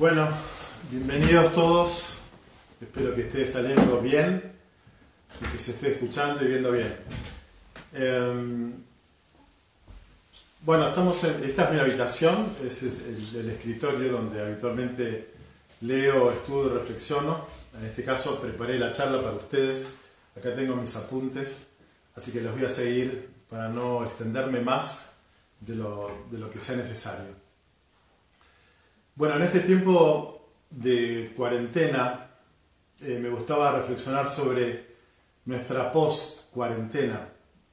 Bueno, 0.00 0.26
bienvenidos 0.90 1.52
todos. 1.52 2.20
Espero 2.80 3.14
que 3.14 3.20
esté 3.20 3.44
saliendo 3.44 4.00
bien 4.00 4.50
y 5.42 5.44
que 5.52 5.58
se 5.58 5.72
esté 5.72 5.92
escuchando 5.92 6.42
y 6.42 6.48
viendo 6.48 6.72
bien. 6.72 6.96
Em, 7.92 8.82
bueno, 10.62 10.88
estamos 10.88 11.22
en, 11.24 11.44
esta 11.44 11.64
es 11.64 11.72
mi 11.74 11.80
habitación, 11.80 12.50
este 12.64 12.88
es 12.88 13.34
el, 13.34 13.40
el 13.40 13.50
escritorio 13.50 14.10
donde 14.10 14.42
habitualmente 14.42 15.34
leo, 15.82 16.32
estudio, 16.32 16.72
reflexiono. 16.78 17.46
En 17.78 17.84
este 17.84 18.02
caso 18.02 18.40
preparé 18.40 18.78
la 18.78 18.92
charla 18.92 19.20
para 19.20 19.36
ustedes. 19.36 19.96
Acá 20.34 20.54
tengo 20.54 20.76
mis 20.76 20.96
apuntes, 20.96 21.66
así 22.16 22.32
que 22.32 22.40
los 22.40 22.54
voy 22.54 22.64
a 22.64 22.70
seguir 22.70 23.28
para 23.50 23.68
no 23.68 24.02
extenderme 24.02 24.60
más 24.60 25.16
de 25.60 25.74
lo, 25.74 26.10
de 26.30 26.38
lo 26.38 26.48
que 26.48 26.58
sea 26.58 26.76
necesario. 26.76 27.39
Bueno, 29.16 29.36
en 29.36 29.42
este 29.42 29.60
tiempo 29.60 30.50
de 30.70 31.32
cuarentena 31.36 32.30
eh, 33.02 33.18
me 33.20 33.28
gustaba 33.28 33.72
reflexionar 33.72 34.28
sobre 34.28 34.86
nuestra 35.44 35.90
post-cuarentena, 35.90 37.28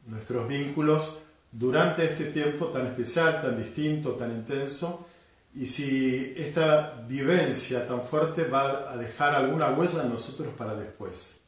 nuestros 0.05 0.47
vínculos 0.47 1.19
durante 1.51 2.05
este 2.05 2.25
tiempo 2.25 2.67
tan 2.67 2.87
especial, 2.87 3.41
tan 3.41 3.57
distinto, 3.57 4.11
tan 4.13 4.31
intenso, 4.31 5.07
y 5.53 5.65
si 5.65 6.33
esta 6.37 7.05
vivencia 7.07 7.87
tan 7.87 8.01
fuerte 8.01 8.45
va 8.45 8.91
a 8.91 8.97
dejar 8.97 9.35
alguna 9.35 9.69
huella 9.69 10.03
en 10.03 10.09
nosotros 10.09 10.53
para 10.57 10.75
después. 10.75 11.41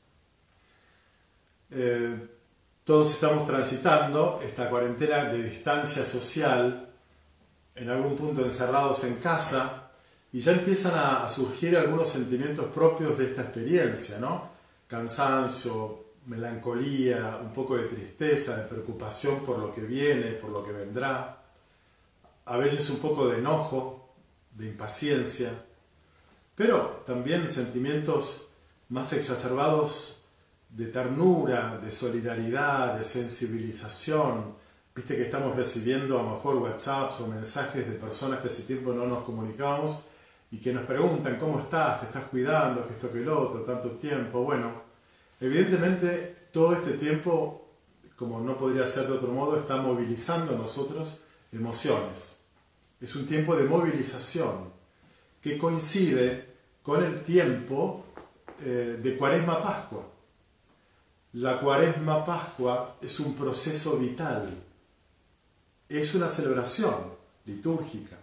Eh, 1.72 2.28
todos 2.84 3.14
estamos 3.14 3.46
transitando 3.46 4.40
esta 4.44 4.70
cuarentena 4.70 5.26
de 5.26 5.44
distancia 5.44 6.06
social, 6.06 6.90
en 7.76 7.90
algún 7.90 8.16
punto 8.16 8.44
encerrados 8.44 9.04
en 9.04 9.16
casa, 9.16 9.89
y 10.32 10.40
ya 10.42 10.52
empiezan 10.52 10.94
a, 10.96 11.28
surgir 11.28 11.76
algunos 11.78 12.10
sentimientos 12.10 12.68
propios 12.68 13.18
de 13.18 13.26
esta 13.26 13.42
experiencia, 13.42 14.20
¿no? 14.20 14.50
Cansancio, 14.88 16.06
melancolía, 16.28 17.40
un 17.42 17.52
poco 17.52 17.78
de 17.78 17.88
tristeza, 17.88 18.58
de 18.58 18.68
preocupación 18.68 19.40
por 19.40 19.58
lo 19.58 19.74
que 19.74 19.82
viene, 19.82 20.32
por 20.34 20.52
lo 20.52 20.64
que 20.64 20.72
vendrá, 20.72 21.44
a 22.46 22.58
veces 22.58 22.90
un 22.92 23.00
poco 23.00 23.28
de 23.28 23.40
enojo, 23.40 24.10
de 24.56 24.68
impaciencia, 24.68 25.52
pero 26.56 27.04
también 27.06 27.50
sentimientos 27.52 28.50
más 28.90 29.14
exacerbados 29.14 30.20
de 30.70 30.88
ternura, 30.88 31.80
de 31.84 31.90
solidaridad, 31.90 32.96
de 32.96 33.04
sensibilización. 33.04 34.56
Viste 34.94 35.16
que 35.16 35.24
estamos 35.24 35.56
recibiendo 35.56 36.20
a 36.20 36.24
lo 36.24 36.36
mejor 36.36 36.58
WhatsApps 36.58 37.22
o 37.22 37.28
mensajes 37.28 37.88
de 37.88 37.96
personas 37.96 38.42
que 38.42 38.48
hace 38.48 38.64
tiempo 38.64 38.94
no 38.94 39.06
nos 39.06 39.24
comunicábamos 39.24 40.06
y 40.52 40.58
que 40.58 40.74
nos 40.74 40.84
preguntan 40.84 41.38
cómo 41.38 41.60
estás, 41.60 42.00
te 42.00 42.08
estás 42.08 42.26
cuidando, 42.26 42.86
que 42.88 42.94
esto 42.94 43.12
que 43.12 43.20
el 43.20 43.30
otro, 43.30 43.62
tanto 43.62 43.92
tiempo. 43.92 44.42
Bueno, 44.42 44.84
evidentemente 45.40 46.48
todo 46.52 46.74
este 46.74 46.94
tiempo, 46.94 47.68
como 48.16 48.42
no 48.42 48.58
podría 48.58 48.88
ser 48.88 49.08
de 49.08 49.14
otro 49.14 49.32
modo, 49.32 49.58
está 49.58 49.78
movilizando 49.78 50.54
en 50.54 50.60
nosotros 50.60 51.22
emociones. 51.52 52.40
Es 53.00 53.16
un 53.16 53.28
tiempo 53.28 53.56
de 53.56 53.66
movilización 53.66 54.74
que 55.42 55.58
coincide 55.58 56.48
con 56.82 57.04
el 57.04 57.22
tiempo 57.22 58.04
eh, 58.62 59.00
de 59.02 59.18
Cuaresma 59.18 59.62
Pascua. 59.62 60.06
La 61.34 61.60
Cuaresma 61.60 62.26
Pascua 62.26 62.98
es 63.02 63.20
un 63.20 63.36
proceso 63.36 64.00
vital, 64.00 64.50
es 65.88 66.16
una 66.16 66.28
celebración 66.28 66.96
litúrgica 67.46 68.19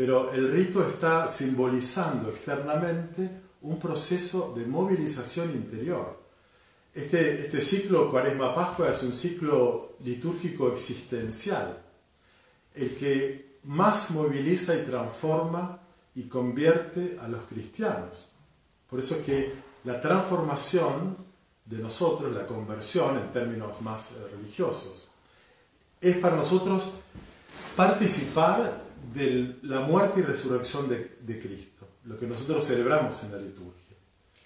pero 0.00 0.32
el 0.32 0.50
rito 0.50 0.82
está 0.82 1.28
simbolizando 1.28 2.30
externamente 2.30 3.28
un 3.60 3.78
proceso 3.78 4.54
de 4.56 4.64
movilización 4.64 5.50
interior. 5.50 6.18
Este, 6.94 7.38
este 7.38 7.60
ciclo 7.60 8.10
Cuaresma-Pascua 8.10 8.88
es 8.88 9.02
un 9.02 9.12
ciclo 9.12 9.92
litúrgico 10.02 10.72
existencial, 10.72 11.82
el 12.74 12.96
que 12.96 13.58
más 13.64 14.12
moviliza 14.12 14.74
y 14.74 14.86
transforma 14.86 15.82
y 16.14 16.22
convierte 16.28 17.18
a 17.20 17.28
los 17.28 17.44
cristianos. 17.44 18.32
Por 18.88 19.00
eso 19.00 19.16
es 19.16 19.24
que 19.26 19.52
la 19.84 20.00
transformación 20.00 21.14
de 21.66 21.76
nosotros, 21.76 22.32
la 22.32 22.46
conversión 22.46 23.18
en 23.18 23.30
términos 23.34 23.82
más 23.82 24.14
religiosos, 24.32 25.10
es 26.00 26.16
para 26.16 26.36
nosotros 26.36 27.00
participar 27.76 28.88
de 29.14 29.58
la 29.62 29.80
muerte 29.80 30.20
y 30.20 30.22
resurrección 30.22 30.88
de, 30.88 31.18
de, 31.20 31.40
Cristo, 31.40 31.88
lo 32.04 32.16
que 32.16 32.26
nosotros 32.26 32.64
celebramos 32.66 33.22
en 33.24 33.32
la 33.32 33.38
liturgia. 33.38 33.96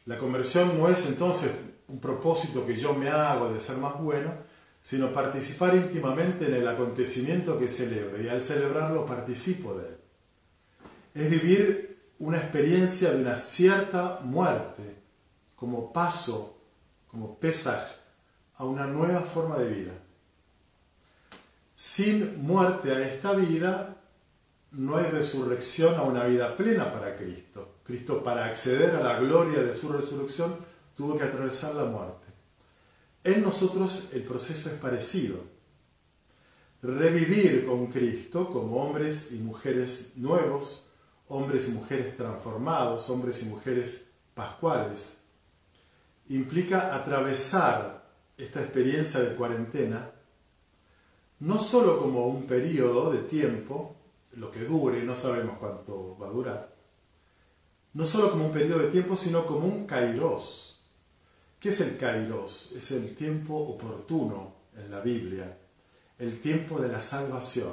La 0.06 0.18
conversión 0.18 0.78
no 0.78 0.88
es 0.88 1.06
entonces 1.06 1.52
un 1.88 2.00
propósito 2.00 2.66
que 2.66 2.76
yo 2.76 2.94
me 2.94 3.08
hago 3.08 3.52
de 3.52 3.60
ser 3.60 3.76
más 3.78 4.00
bueno, 4.00 4.32
sino 4.80 5.12
participar 5.12 5.74
íntimamente 5.74 6.46
en 6.46 6.54
el 6.54 6.68
acontecimiento 6.68 7.58
que 7.58 7.68
celebro 7.68 8.22
y 8.22 8.28
al 8.28 8.40
celebrarlo 8.40 9.06
participo 9.06 9.74
de 9.78 9.88
él. 9.88 9.96
Es 11.14 11.30
vivir 11.30 11.96
una 12.18 12.38
experiencia 12.38 13.12
de 13.12 13.22
una 13.22 13.36
cierta 13.36 14.20
muerte 14.22 15.02
como 15.56 15.92
paso, 15.92 16.58
como 17.06 17.38
pesaj 17.38 17.82
a 18.56 18.64
una 18.64 18.86
nueva 18.86 19.20
forma 19.20 19.58
de 19.58 19.70
vida. 19.70 19.92
Sin 21.74 22.42
muerte 22.42 22.92
a 22.92 23.00
esta 23.00 23.32
vida 23.32 23.96
no 24.76 24.96
hay 24.96 25.10
resurrección 25.10 25.94
a 25.96 26.02
una 26.02 26.24
vida 26.24 26.56
plena 26.56 26.92
para 26.92 27.16
Cristo. 27.16 27.76
Cristo 27.84 28.22
para 28.22 28.46
acceder 28.46 28.96
a 28.96 29.00
la 29.00 29.18
gloria 29.18 29.62
de 29.62 29.74
su 29.74 29.92
resurrección 29.92 30.54
tuvo 30.96 31.16
que 31.16 31.24
atravesar 31.24 31.74
la 31.74 31.84
muerte. 31.84 32.26
En 33.22 33.42
nosotros 33.42 34.10
el 34.12 34.22
proceso 34.22 34.68
es 34.68 34.76
parecido. 34.76 35.38
Revivir 36.82 37.66
con 37.66 37.86
Cristo 37.86 38.50
como 38.50 38.82
hombres 38.82 39.32
y 39.32 39.38
mujeres 39.38 40.14
nuevos, 40.16 40.88
hombres 41.28 41.68
y 41.68 41.72
mujeres 41.72 42.16
transformados, 42.16 43.08
hombres 43.10 43.42
y 43.42 43.46
mujeres 43.46 44.06
pascuales, 44.34 45.18
implica 46.28 46.94
atravesar 46.94 48.04
esta 48.36 48.60
experiencia 48.60 49.20
de 49.20 49.34
cuarentena 49.36 50.10
no 51.40 51.58
solo 51.58 51.98
como 51.98 52.26
un 52.26 52.46
periodo 52.46 53.12
de 53.12 53.18
tiempo, 53.18 53.93
lo 54.36 54.50
que 54.50 54.64
dure, 54.64 55.02
no 55.04 55.14
sabemos 55.14 55.58
cuánto 55.58 56.16
va 56.18 56.28
a 56.28 56.30
durar, 56.30 56.74
no 57.92 58.04
solo 58.04 58.30
como 58.30 58.46
un 58.46 58.52
periodo 58.52 58.80
de 58.80 58.88
tiempo, 58.88 59.16
sino 59.16 59.46
como 59.46 59.66
un 59.66 59.86
kairos. 59.86 60.80
¿Qué 61.60 61.68
es 61.68 61.80
el 61.80 61.96
kairos? 61.96 62.72
Es 62.72 62.90
el 62.90 63.14
tiempo 63.14 63.56
oportuno 63.56 64.54
en 64.76 64.90
la 64.90 65.00
Biblia, 65.00 65.56
el 66.18 66.40
tiempo 66.40 66.80
de 66.80 66.88
la 66.88 67.00
salvación, 67.00 67.72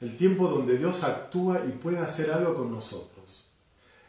el 0.00 0.16
tiempo 0.16 0.48
donde 0.48 0.78
Dios 0.78 1.02
actúa 1.02 1.60
y 1.66 1.72
puede 1.72 1.98
hacer 1.98 2.30
algo 2.30 2.54
con 2.54 2.70
nosotros. 2.70 3.48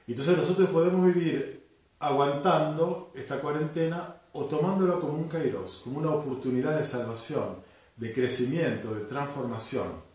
Entonces 0.08 0.38
nosotros 0.38 0.70
podemos 0.70 1.06
vivir 1.06 1.68
aguantando 2.00 3.12
esta 3.16 3.42
cuarentena 3.42 4.16
o 4.34 4.46
tomándolo 4.46 5.00
como 5.00 5.14
un 5.14 5.28
kairos, 5.28 5.82
como 5.84 6.00
una 6.00 6.12
oportunidad 6.12 6.78
de 6.78 6.86
salvación, 6.86 7.58
de 7.98 8.14
crecimiento, 8.14 8.94
de 8.94 9.02
transformación. 9.02 10.09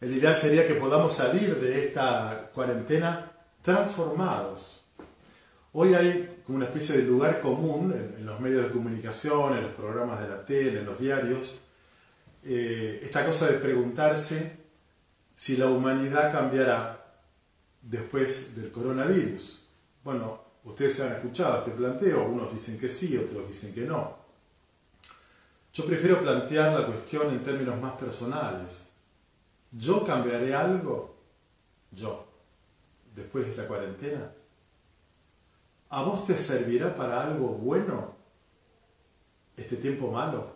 El 0.00 0.12
ideal 0.12 0.36
sería 0.36 0.66
que 0.66 0.74
podamos 0.74 1.12
salir 1.12 1.54
de 1.56 1.86
esta 1.86 2.50
cuarentena 2.54 3.32
transformados. 3.62 4.86
Hoy 5.72 5.94
hay 5.94 6.42
como 6.44 6.56
una 6.56 6.66
especie 6.66 6.98
de 6.98 7.04
lugar 7.04 7.40
común 7.40 7.92
en, 7.92 8.26
los 8.26 8.38
medios 8.40 8.64
de 8.64 8.70
comunicación, 8.70 9.56
en 9.56 9.62
los 9.62 9.72
programas 9.72 10.20
de 10.20 10.28
la 10.28 10.44
tele, 10.44 10.80
en 10.80 10.86
los 10.86 10.98
diarios, 10.98 11.62
eh, 12.44 13.00
esta 13.02 13.24
cosa 13.24 13.46
de 13.46 13.54
preguntarse 13.54 14.58
si 15.34 15.56
la 15.56 15.66
humanidad 15.66 16.30
cambiará 16.30 17.04
después 17.80 18.56
del 18.56 18.70
coronavirus. 18.70 19.62
Bueno, 20.04 20.44
ustedes 20.64 21.00
han 21.00 21.12
escuchado 21.12 21.58
este 21.58 21.70
planteo, 21.70 22.26
unos 22.26 22.52
dicen 22.52 22.78
que 22.78 22.88
sí, 22.88 23.16
otros 23.16 23.48
dicen 23.48 23.74
que 23.74 23.82
no. 23.82 24.18
Yo 25.72 25.86
prefiero 25.86 26.20
plantear 26.20 26.78
la 26.78 26.86
cuestión 26.86 27.30
en 27.30 27.42
términos 27.42 27.80
más 27.80 27.94
personales. 27.94 28.93
¿Yo 29.76 30.04
cambiaré 30.04 30.54
algo? 30.54 31.16
Yo, 31.90 32.26
después 33.14 33.44
de 33.44 33.50
esta 33.50 33.66
cuarentena. 33.66 34.32
¿A 35.90 36.02
vos 36.02 36.26
te 36.26 36.36
servirá 36.36 36.94
para 36.94 37.22
algo 37.22 37.48
bueno 37.48 38.14
este 39.56 39.76
tiempo 39.76 40.10
malo? 40.12 40.54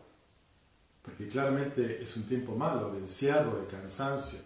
Porque 1.03 1.29
claramente 1.29 2.03
es 2.03 2.17
un 2.17 2.27
tiempo 2.27 2.55
malo, 2.55 2.93
de 2.93 2.99
encierro, 2.99 3.61
de 3.61 3.67
cansancio, 3.67 4.41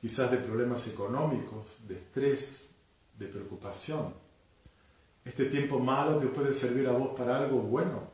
quizás 0.00 0.30
de 0.30 0.38
problemas 0.38 0.88
económicos, 0.88 1.86
de 1.86 1.94
estrés, 1.94 2.76
de 3.18 3.26
preocupación. 3.26 4.14
Este 5.24 5.44
tiempo 5.44 5.78
malo 5.78 6.18
te 6.18 6.26
puede 6.26 6.52
servir 6.52 6.88
a 6.88 6.92
vos 6.92 7.16
para 7.16 7.36
algo 7.36 7.58
bueno. 7.58 8.10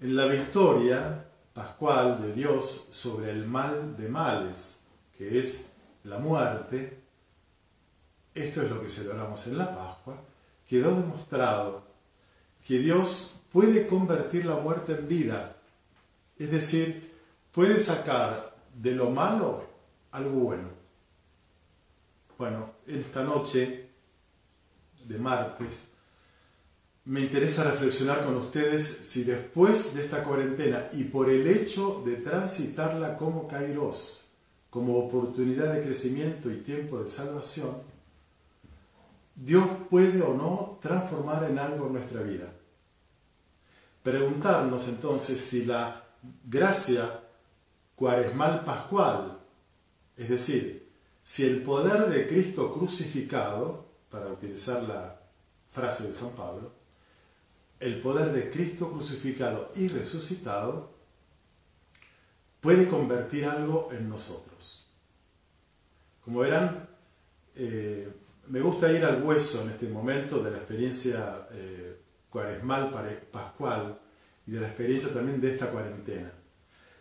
En 0.00 0.16
la 0.16 0.26
victoria 0.26 1.29
pascual 1.52 2.20
de 2.22 2.32
Dios 2.32 2.88
sobre 2.90 3.30
el 3.30 3.46
mal 3.46 3.96
de 3.96 4.08
males, 4.08 4.84
que 5.16 5.38
es 5.38 5.76
la 6.04 6.18
muerte, 6.18 6.98
esto 8.34 8.62
es 8.62 8.70
lo 8.70 8.80
que 8.80 8.88
celebramos 8.88 9.46
en 9.46 9.58
la 9.58 9.74
Pascua, 9.74 10.22
quedó 10.66 10.94
demostrado 10.94 11.82
que 12.64 12.78
Dios 12.78 13.42
puede 13.52 13.86
convertir 13.86 14.46
la 14.46 14.56
muerte 14.56 14.92
en 14.92 15.08
vida. 15.08 15.56
Es 16.38 16.50
decir, 16.50 17.14
puede 17.52 17.78
sacar 17.78 18.56
de 18.74 18.92
lo 18.92 19.10
malo 19.10 19.68
algo 20.12 20.40
bueno. 20.40 20.68
Bueno, 22.38 22.74
esta 22.86 23.22
noche 23.22 23.90
de 25.04 25.18
martes 25.18 25.89
me 27.10 27.22
interesa 27.22 27.64
reflexionar 27.64 28.24
con 28.24 28.36
ustedes 28.36 28.86
si 28.86 29.24
después 29.24 29.94
de 29.94 30.04
esta 30.04 30.22
cuarentena 30.22 30.88
y 30.92 31.02
por 31.02 31.28
el 31.28 31.44
hecho 31.48 32.04
de 32.06 32.14
transitarla 32.14 33.16
como 33.16 33.48
kairos, 33.48 34.34
como 34.70 34.96
oportunidad 34.96 35.74
de 35.74 35.82
crecimiento 35.82 36.52
y 36.52 36.58
tiempo 36.58 37.02
de 37.02 37.08
salvación, 37.08 37.82
Dios 39.34 39.66
puede 39.90 40.22
o 40.22 40.34
no 40.34 40.78
transformar 40.80 41.50
en 41.50 41.58
algo 41.58 41.88
nuestra 41.88 42.22
vida. 42.22 42.52
Preguntarnos 44.04 44.86
entonces 44.86 45.40
si 45.40 45.64
la 45.64 46.04
gracia 46.44 47.10
cuaresmal 47.96 48.64
pascual, 48.64 49.36
es 50.16 50.28
decir, 50.28 50.88
si 51.24 51.44
el 51.44 51.64
poder 51.64 52.08
de 52.08 52.28
Cristo 52.28 52.72
crucificado, 52.72 53.84
para 54.10 54.28
utilizar 54.28 54.84
la 54.84 55.20
frase 55.68 56.06
de 56.06 56.14
San 56.14 56.30
Pablo, 56.36 56.78
el 57.80 58.00
poder 58.00 58.32
de 58.32 58.50
Cristo 58.50 58.92
crucificado 58.92 59.70
y 59.74 59.88
resucitado 59.88 60.94
puede 62.60 62.88
convertir 62.88 63.46
algo 63.46 63.88
en 63.92 64.08
nosotros. 64.08 64.88
Como 66.20 66.40
verán, 66.40 66.88
eh, 67.56 68.12
me 68.48 68.60
gusta 68.60 68.92
ir 68.92 69.04
al 69.04 69.22
hueso 69.22 69.62
en 69.62 69.70
este 69.70 69.88
momento 69.88 70.42
de 70.42 70.50
la 70.50 70.58
experiencia 70.58 71.48
eh, 71.52 72.00
cuaresmal, 72.28 72.90
pascual 73.32 73.98
y 74.46 74.52
de 74.52 74.60
la 74.60 74.68
experiencia 74.68 75.12
también 75.12 75.40
de 75.40 75.52
esta 75.52 75.70
cuarentena. 75.70 76.32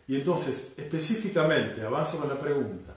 Y 0.08 0.16
entonces, 0.16 0.76
específicamente, 0.78 1.82
avanzo 1.82 2.20
con 2.20 2.30
la 2.30 2.40
pregunta. 2.40 2.96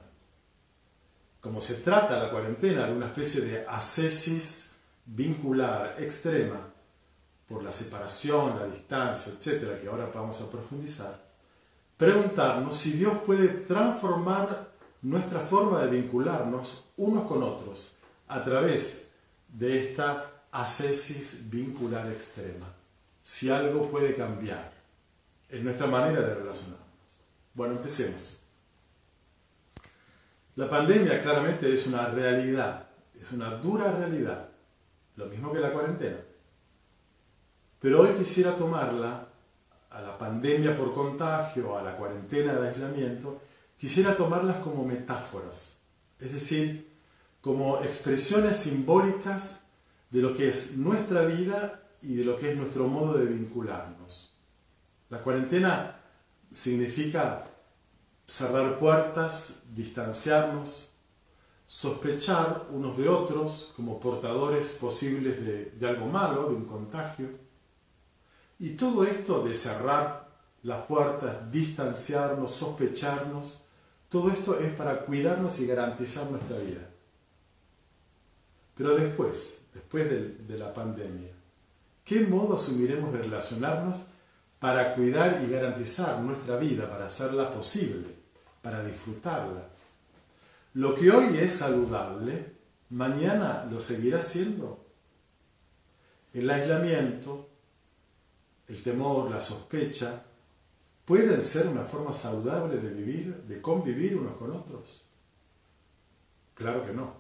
Como 1.41 1.61
se 1.61 1.75
trata 1.77 2.23
la 2.23 2.31
cuarentena 2.31 2.87
de 2.87 2.93
una 2.93 3.07
especie 3.07 3.41
de 3.41 3.67
ascesis 3.67 4.83
vincular 5.05 5.97
extrema, 5.99 6.72
por 7.53 7.63
la 7.63 7.73
separación, 7.73 8.59
la 8.59 8.67
distancia, 8.67 9.33
etcétera, 9.37 9.79
que 9.79 9.89
ahora 9.89 10.11
vamos 10.13 10.41
a 10.41 10.51
profundizar, 10.51 11.23
preguntarnos 11.99 12.75
si 12.75 12.93
Dios 12.93 13.19
puede 13.27 13.49
transformar 13.49 14.73
nuestra 15.03 15.41
forma 15.41 15.85
de 15.85 16.01
vincularnos 16.01 16.85
unos 16.97 17.27
con 17.27 17.43
otros 17.43 17.97
a 18.29 18.43
través 18.43 19.13
de 19.49 19.83
esta 19.83 20.31
ascesis 20.51 21.51
vincular 21.51 22.11
extrema. 22.11 22.67
Si 23.23 23.51
algo 23.51 23.91
puede 23.91 24.17
cambiar 24.17 24.73
en 25.51 25.65
nuestra 25.65 25.87
manera 25.87 26.21
de 26.21 26.35
relacionarnos. 26.35 26.87
Bueno, 27.55 27.75
empecemos. 27.75 28.41
La 30.57 30.69
pandemia 30.69 31.23
claramente 31.23 31.73
es 31.73 31.87
una 31.87 32.07
realidad, 32.07 32.89
es 33.15 33.31
una 33.33 33.51
dura 33.57 33.93
realidad, 33.93 34.49
lo 35.17 35.27
mismo 35.27 35.53
que 35.53 35.61
la 35.61 35.73
cuarentena. 35.73 36.17
Pero 37.83 38.01
hoy 38.01 38.11
quisiera 38.17 38.55
tomarla, 38.55 39.29
a 39.91 40.01
la 40.01 40.17
pandemia 40.17 40.75
por 40.75 40.95
contagio, 40.95 41.77
a 41.77 41.83
la 41.83 41.97
cuarentena 41.97 42.55
de 42.55 42.69
aislamiento, 42.69 43.43
quisiera 43.77 44.17
tomarlas 44.17 44.59
como 44.59 44.85
metáforas, 44.85 45.81
es 46.19 46.33
decir, 46.33 46.89
como 47.41 47.81
expresiones 47.83 48.57
simbólicas 48.57 49.65
de 50.11 50.23
lo 50.23 50.35
que 50.37 50.49
es 50.49 50.77
nuestra 50.77 51.25
vida 51.25 51.83
y 52.01 52.15
de 52.15 52.25
lo 52.25 52.39
que 52.39 52.53
es 52.53 52.57
nuestro 52.57 52.87
modo 52.87 53.19
de 53.19 53.27
vincularnos. 53.27 54.39
La 55.11 55.19
cuarentena 55.19 56.01
significa 56.51 57.45
cerrar 58.27 58.79
puertas, 58.79 59.65
distanciarnos, 59.75 60.93
sospechar 61.67 62.69
unos 62.71 62.97
de 62.97 63.09
otros 63.09 63.73
como 63.75 63.99
portadores 63.99 64.79
posibles 64.81 65.45
de, 65.45 65.65
de 65.73 65.89
algo 65.89 66.07
malo, 66.07 66.49
de 66.49 66.55
un 66.55 66.65
contagio, 66.65 67.42
y 68.63 68.77
todo 68.77 69.03
esto 69.03 69.43
de 69.43 69.57
cerrar 69.57 70.29
las 70.63 70.87
puertas, 70.87 71.51
distanciarnos, 71.51 72.53
sospecharnos, 72.53 73.65
todo 74.09 74.31
esto 74.31 74.57
es 74.57 74.73
para 74.75 75.01
cuidarnos 75.01 75.59
y 75.59 75.67
garantizar 75.67 76.31
nuestra 76.31 76.59
vida. 76.59 76.89
Pero 78.77 78.95
después, 78.95 79.65
después 79.75 80.09
de, 80.09 80.59
la 80.59 80.73
pandemia, 80.73 81.33
¿qué 82.05 82.21
modo 82.21 82.55
asumiremos 82.55 83.13
de 83.13 83.23
relacionarnos 83.23 84.05
para 84.61 84.95
cuidar 84.95 85.43
y 85.45 85.51
garantizar 85.51 86.21
nuestra 86.21 86.57
vida, 86.57 86.89
para 86.89 87.07
hacerla 87.07 87.53
posible, 87.53 88.15
para 88.63 88.85
disfrutarla? 88.85 89.67
Lo 90.75 90.95
que 90.95 91.11
hoy 91.11 91.37
es 91.37 91.51
saludable, 91.51 92.53
mañana 92.91 93.67
lo 93.69 93.81
seguirá 93.81 94.23
siendo. 94.23 94.87
El 96.33 96.49
aislamiento, 96.49 97.49
el 98.73 98.83
temor, 98.83 99.31
la 99.31 99.39
sospecha, 99.39 100.25
pueden 101.05 101.43
ser 101.43 101.67
una 101.69 101.83
forma 101.83 102.15
saludable 102.15 102.79
de 102.79 102.89
vivir, 102.89 103.43
de 103.43 103.61
convivir 103.61 104.17
unos 104.17 104.39
con 104.39 104.51
otros. 104.51 105.11
Claro 106.55 106.85
que 106.87 106.95
no, 106.95 107.13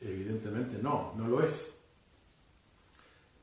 evidentemente 0.00 0.78
no, 0.82 1.14
no 1.16 1.28
lo 1.28 1.40
es. 1.40 1.76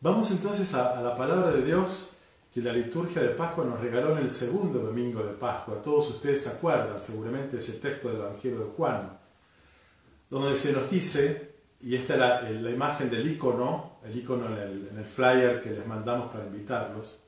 Vamos 0.01 0.31
entonces 0.31 0.73
a, 0.73 1.01
la 1.01 1.15
palabra 1.15 1.51
de 1.51 1.63
Dios 1.63 2.15
que 2.53 2.61
la 2.61 2.73
liturgia 2.73 3.21
de 3.21 3.29
Pascua 3.29 3.63
nos 3.63 3.79
regaló 3.79 4.11
en 4.11 4.23
el 4.23 4.29
segundo 4.29 4.79
domingo 4.79 5.23
de 5.23 5.33
Pascua. 5.33 5.81
Todos 5.81 6.09
ustedes 6.09 6.43
se 6.43 6.49
acuerdan 6.57 6.99
seguramente 6.99 7.57
ese 7.57 7.79
texto 7.79 8.09
del 8.09 8.17
Evangelio 8.17 8.59
de 8.59 8.71
Juan, 8.71 9.17
donde 10.29 10.57
se 10.57 10.73
nos 10.73 10.89
dice, 10.89 11.55
y 11.79 11.95
esta 11.95 12.49
es 12.49 12.61
la, 12.61 12.71
imagen 12.71 13.09
del 13.09 13.25
icono, 13.31 13.99
el 14.03 14.17
icono 14.17 14.47
en 14.47 14.97
el 14.97 15.05
flyer 15.05 15.61
que 15.63 15.71
les 15.71 15.87
mandamos 15.87 16.33
para 16.33 16.45
invitarlos, 16.45 17.25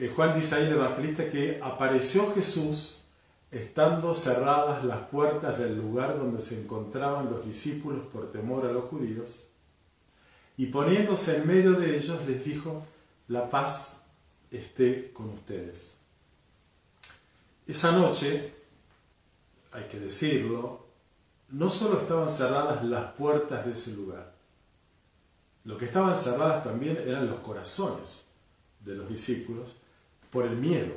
eh, 0.00 0.08
Juan 0.16 0.34
dice 0.34 0.54
ahí 0.54 0.64
el 0.64 0.72
evangelista 0.72 1.28
que 1.28 1.60
apareció 1.62 2.32
Jesús 2.32 3.04
estando 3.50 4.14
cerradas 4.14 4.82
las 4.82 5.08
puertas 5.08 5.58
del 5.58 5.76
lugar 5.76 6.18
donde 6.18 6.40
se 6.40 6.58
encontraban 6.58 7.28
los 7.28 7.44
discípulos 7.44 8.06
por 8.10 8.32
temor 8.32 8.64
a 8.64 8.72
los 8.72 8.84
judíos, 8.84 9.50
y 10.56 10.66
poniéndose 10.66 11.36
en 11.36 11.46
medio 11.46 11.72
de 11.72 11.96
ellos 11.96 12.26
les 12.26 12.42
dijo, 12.46 12.82
la 13.28 13.50
paz 13.50 14.04
esté 14.50 15.12
con 15.12 15.28
ustedes. 15.28 15.98
Esa 17.66 17.92
noche, 17.92 18.54
hay 19.72 19.84
que 19.84 20.00
decirlo, 20.00 20.86
no 21.50 21.68
solo 21.68 21.98
estaban 21.98 22.30
cerradas 22.30 22.84
las 22.84 23.12
puertas 23.12 23.66
de 23.66 23.72
ese 23.72 23.96
lugar, 23.96 24.32
lo 25.64 25.76
que 25.76 25.84
estaban 25.84 26.16
cerradas 26.16 26.64
también 26.64 26.96
eran 27.06 27.26
los 27.26 27.40
corazones 27.40 28.28
de 28.80 28.94
los 28.94 29.10
discípulos 29.10 29.76
por 30.30 30.44
el 30.46 30.56
miedo. 30.56 30.94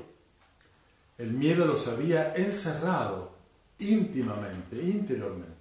El 1.17 1.31
miedo 1.31 1.65
los 1.65 1.87
había 1.87 2.33
encerrado 2.35 3.31
íntimamente, 3.79 4.81
interiormente. 4.81 5.53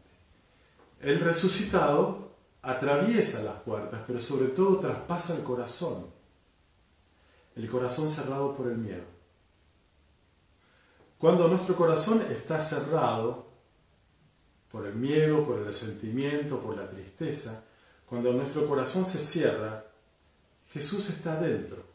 El 1.00 1.20
resucitado 1.20 2.32
atraviesa 2.62 3.42
las 3.42 3.60
puertas, 3.62 4.02
pero 4.06 4.20
sobre 4.20 4.48
todo 4.48 4.78
traspasa 4.78 5.36
el 5.36 5.42
corazón. 5.42 6.06
El 7.56 7.68
corazón 7.68 8.08
cerrado 8.08 8.56
por 8.56 8.68
el 8.68 8.78
miedo. 8.78 9.04
Cuando 11.18 11.48
nuestro 11.48 11.76
corazón 11.76 12.22
está 12.30 12.60
cerrado 12.60 13.46
por 14.70 14.86
el 14.86 14.94
miedo, 14.94 15.44
por 15.44 15.58
el 15.58 15.66
resentimiento, 15.66 16.60
por 16.60 16.76
la 16.76 16.88
tristeza, 16.88 17.64
cuando 18.06 18.32
nuestro 18.32 18.66
corazón 18.66 19.04
se 19.06 19.20
cierra, 19.20 19.84
Jesús 20.72 21.10
está 21.10 21.38
dentro. 21.38 21.91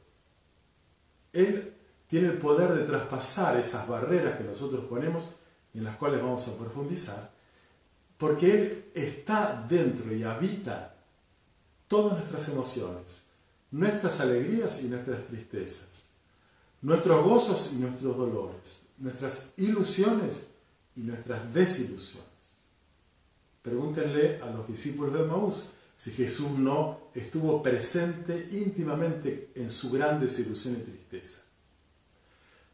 Él 1.38 1.74
tiene 2.08 2.29
el 2.29 2.38
poder 2.38 2.74
de 2.74 2.84
traspasar 2.84 3.58
esas 3.58 3.88
barreras 3.88 4.38
que 4.38 4.44
nosotros 4.44 4.86
ponemos 4.86 5.36
y 5.74 5.79
en 5.79 5.84
las 5.84 5.98
cuales 5.98 6.22
vamos 6.22 6.48
a 6.48 6.58
profundizar, 6.58 7.32
porque 8.17 8.51
Él 8.51 8.86
está 8.96 9.65
dentro 9.70 10.12
y 10.13 10.24
habita 10.24 10.96
todas 11.88 12.13
nuestras 12.13 12.50
emociones, 12.50 13.24
nuestras 13.70 14.20
alegrías 14.22 14.82
y 14.84 14.88
nuestras 14.88 15.25
tristezas, 15.25 16.08
nuestros 16.82 17.24
gozos 17.24 17.74
y 17.74 17.82
nuestros 17.82 18.17
dolores, 18.17 18.88
nuestras 18.98 19.53
ilusiones 19.58 20.51
y 20.96 21.01
nuestras 21.01 21.53
desilusiones. 21.53 22.27
Pregúntenle 23.62 24.41
a 24.41 24.50
los 24.50 24.67
discípulos 24.67 25.13
de 25.13 25.24
Maús 25.25 25.74
si 25.98 26.12
Jesús 26.12 26.51
no 26.51 27.10
estuvo 27.16 27.62
presente 27.63 28.50
íntimamente 28.51 29.51
en 29.56 29.70
su 29.70 29.92
gran 29.92 30.22
desilusión 30.22 30.75
y 30.75 30.84
tristeza. 30.84 31.48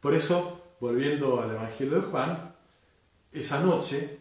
Por 0.01 0.13
eso, 0.13 0.75
volviendo 0.82 1.42
al 1.42 1.51
Evangelio 1.51 2.01
de 2.01 2.08
Juan, 2.08 2.53
esa 3.32 3.62
noche 3.62 4.20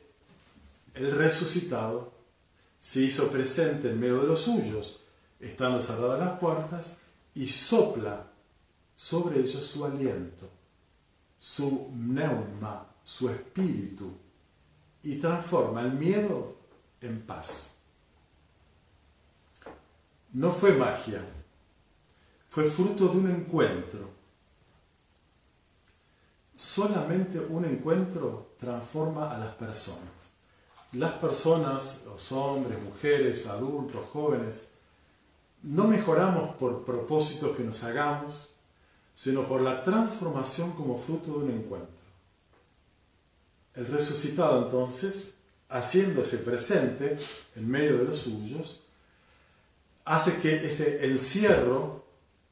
el 0.95 1.11
resucitado 1.11 2.13
se 2.79 3.01
hizo 3.01 3.31
presente 3.33 3.91
en 3.91 3.99
medio 3.99 4.21
de 4.23 4.29
los 4.29 4.43
suyos, 4.43 5.01
estando 5.41 5.83
cerradas 5.83 6.21
las 6.21 6.39
puertas, 6.39 6.99
y 7.35 7.49
sopla 7.49 8.31
sobre 8.95 9.41
ellos 9.41 9.65
su 9.65 9.85
aliento, 9.85 10.49
su 11.39 11.91
neuma, 11.97 12.95
su 13.03 13.29
espíritu, 13.29 14.13
y 15.03 15.17
transforma 15.17 15.83
el 15.83 15.95
miedo 15.95 16.57
en 17.01 17.23
paz. 17.23 17.82
No 20.33 20.51
fue 20.51 20.73
magia, 20.73 21.23
fue 22.49 22.65
fruto 22.65 23.09
de 23.09 23.19
un 23.19 23.31
encuentro. 23.31 24.11
Solamente 26.55 27.39
un 27.39 27.65
encuentro 27.65 28.55
transforma 28.59 29.35
a 29.35 29.39
las 29.39 29.55
personas. 29.57 30.33
Las 30.93 31.13
personas, 31.13 32.05
los 32.07 32.33
hombres, 32.33 32.83
mujeres, 32.83 33.47
adultos, 33.47 34.07
jóvenes, 34.13 34.73
no 35.63 35.87
mejoramos 35.89 36.57
por 36.57 36.85
propósitos 36.85 37.57
que 37.57 37.65
nos 37.65 37.85
hagamos, 37.85 38.55
sino 39.15 39.47
por 39.47 39.61
la 39.61 39.83
transformación 39.83 40.73
como 40.73 40.97
fruto 40.97 41.33
de 41.33 41.45
un 41.45 41.51
encuentro. 41.51 42.05
El 43.75 43.87
resucitado 43.87 44.65
entonces, 44.65 45.35
haciéndose 45.69 46.39
presente 46.39 47.19
en 47.57 47.71
medio 47.71 47.99
de 47.99 48.05
los 48.05 48.19
suyos, 48.19 48.83
hace 50.05 50.39
que 50.41 50.55
este 50.55 51.07
encierro 51.07 52.05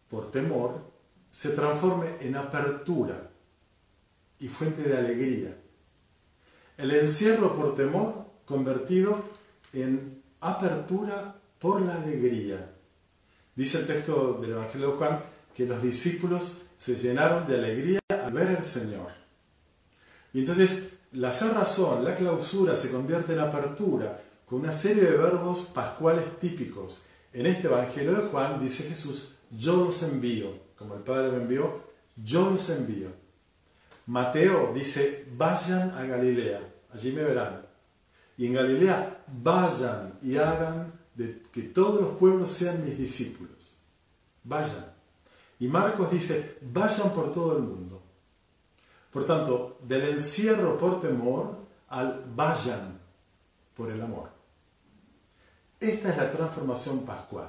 por 0.09 0.31
temor 0.31 0.91
se 1.31 1.51
transforme 1.51 2.07
en 2.21 2.37
apertura 2.37 3.31
y 4.39 4.49
fuente 4.49 4.83
de 4.83 4.97
alegría. 4.97 5.57
El 6.77 6.91
encierro 6.93 7.55
por 7.55 7.75
temor 7.75 8.27
convertido 8.45 9.25
en 9.73 10.23
apertura 10.41 11.37
por 11.59 11.83
la 11.83 11.97
alegría. 11.97 12.75
Dice 13.55 13.81
el 13.81 13.87
texto 13.87 14.39
del 14.41 14.53
Evangelio 14.53 14.93
de 14.93 14.97
Juan 14.97 15.23
que 15.55 15.67
los 15.67 15.83
discípulos 15.83 16.63
se 16.79 16.97
llenaron 16.97 17.47
de 17.47 17.57
alegría 17.57 18.01
al 18.09 18.33
ver 18.33 18.49
al 18.49 18.65
Señor. 18.65 19.11
Y 20.33 20.41
entonces 20.41 21.01
la 21.13 21.33
cerrazón, 21.33 22.05
la 22.05 22.17
clausura 22.17 22.77
se 22.77 22.93
convierte 22.93 23.35
en 23.35 23.41
apertura 23.41 24.23
con 24.47 24.61
una 24.61 24.73
serie 24.73 25.05
de 25.05 25.17
verbos 25.17 25.63
pascuales 25.75 26.39
típicos. 26.39 27.05
En 27.33 27.47
este 27.47 27.69
Evangelio 27.69 28.13
de 28.13 28.29
Juan 28.29 28.59
dice 28.59 28.85
Jesús, 28.85 29.35
yo 29.51 29.85
los 29.85 30.03
envío, 30.03 30.53
como 30.77 30.95
el 30.95 31.03
Padre 31.03 31.31
me 31.31 31.39
envió, 31.39 31.83
yo 32.17 32.51
los 32.51 32.69
envío. 32.71 33.09
Mateo 34.07 34.73
dice, 34.75 35.29
vayan 35.37 35.91
a 35.93 36.05
Galilea, 36.05 36.61
allí 36.93 37.13
me 37.13 37.23
verán. 37.23 37.65
Y 38.37 38.47
en 38.47 38.55
Galilea, 38.55 39.25
vayan 39.29 40.19
y 40.23 40.39
hagan 40.39 40.93
de 41.15 41.43
que 41.53 41.63
todos 41.63 42.01
los 42.01 42.19
pueblos 42.19 42.51
sean 42.51 42.85
mis 42.85 42.99
discípulos. 42.99 43.77
Vayan. 44.43 44.87
Y 45.61 45.69
Marcos 45.69 46.11
dice, 46.11 46.59
vayan 46.63 47.11
por 47.13 47.33
todo 47.33 47.57
el 47.57 47.63
mundo. 47.63 48.03
Por 49.13 49.27
tanto, 49.27 49.79
del 49.83 50.09
encierro 50.09 50.79
por 50.79 51.01
temor 51.01 51.59
al 51.89 52.25
vayan 52.35 52.99
por 53.77 53.91
el 53.91 54.01
amor. 54.01 54.30
Esta 55.81 56.11
es 56.11 56.17
la 56.19 56.31
transformación 56.31 57.07
pascual. 57.07 57.49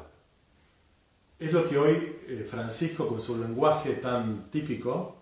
Es 1.37 1.51
lo 1.51 1.67
que 1.67 1.77
hoy 1.77 2.17
eh, 2.29 2.47
Francisco, 2.49 3.05
con 3.05 3.19
su 3.19 3.37
lenguaje 3.37 3.95
tan 3.95 4.49
típico, 4.49 5.17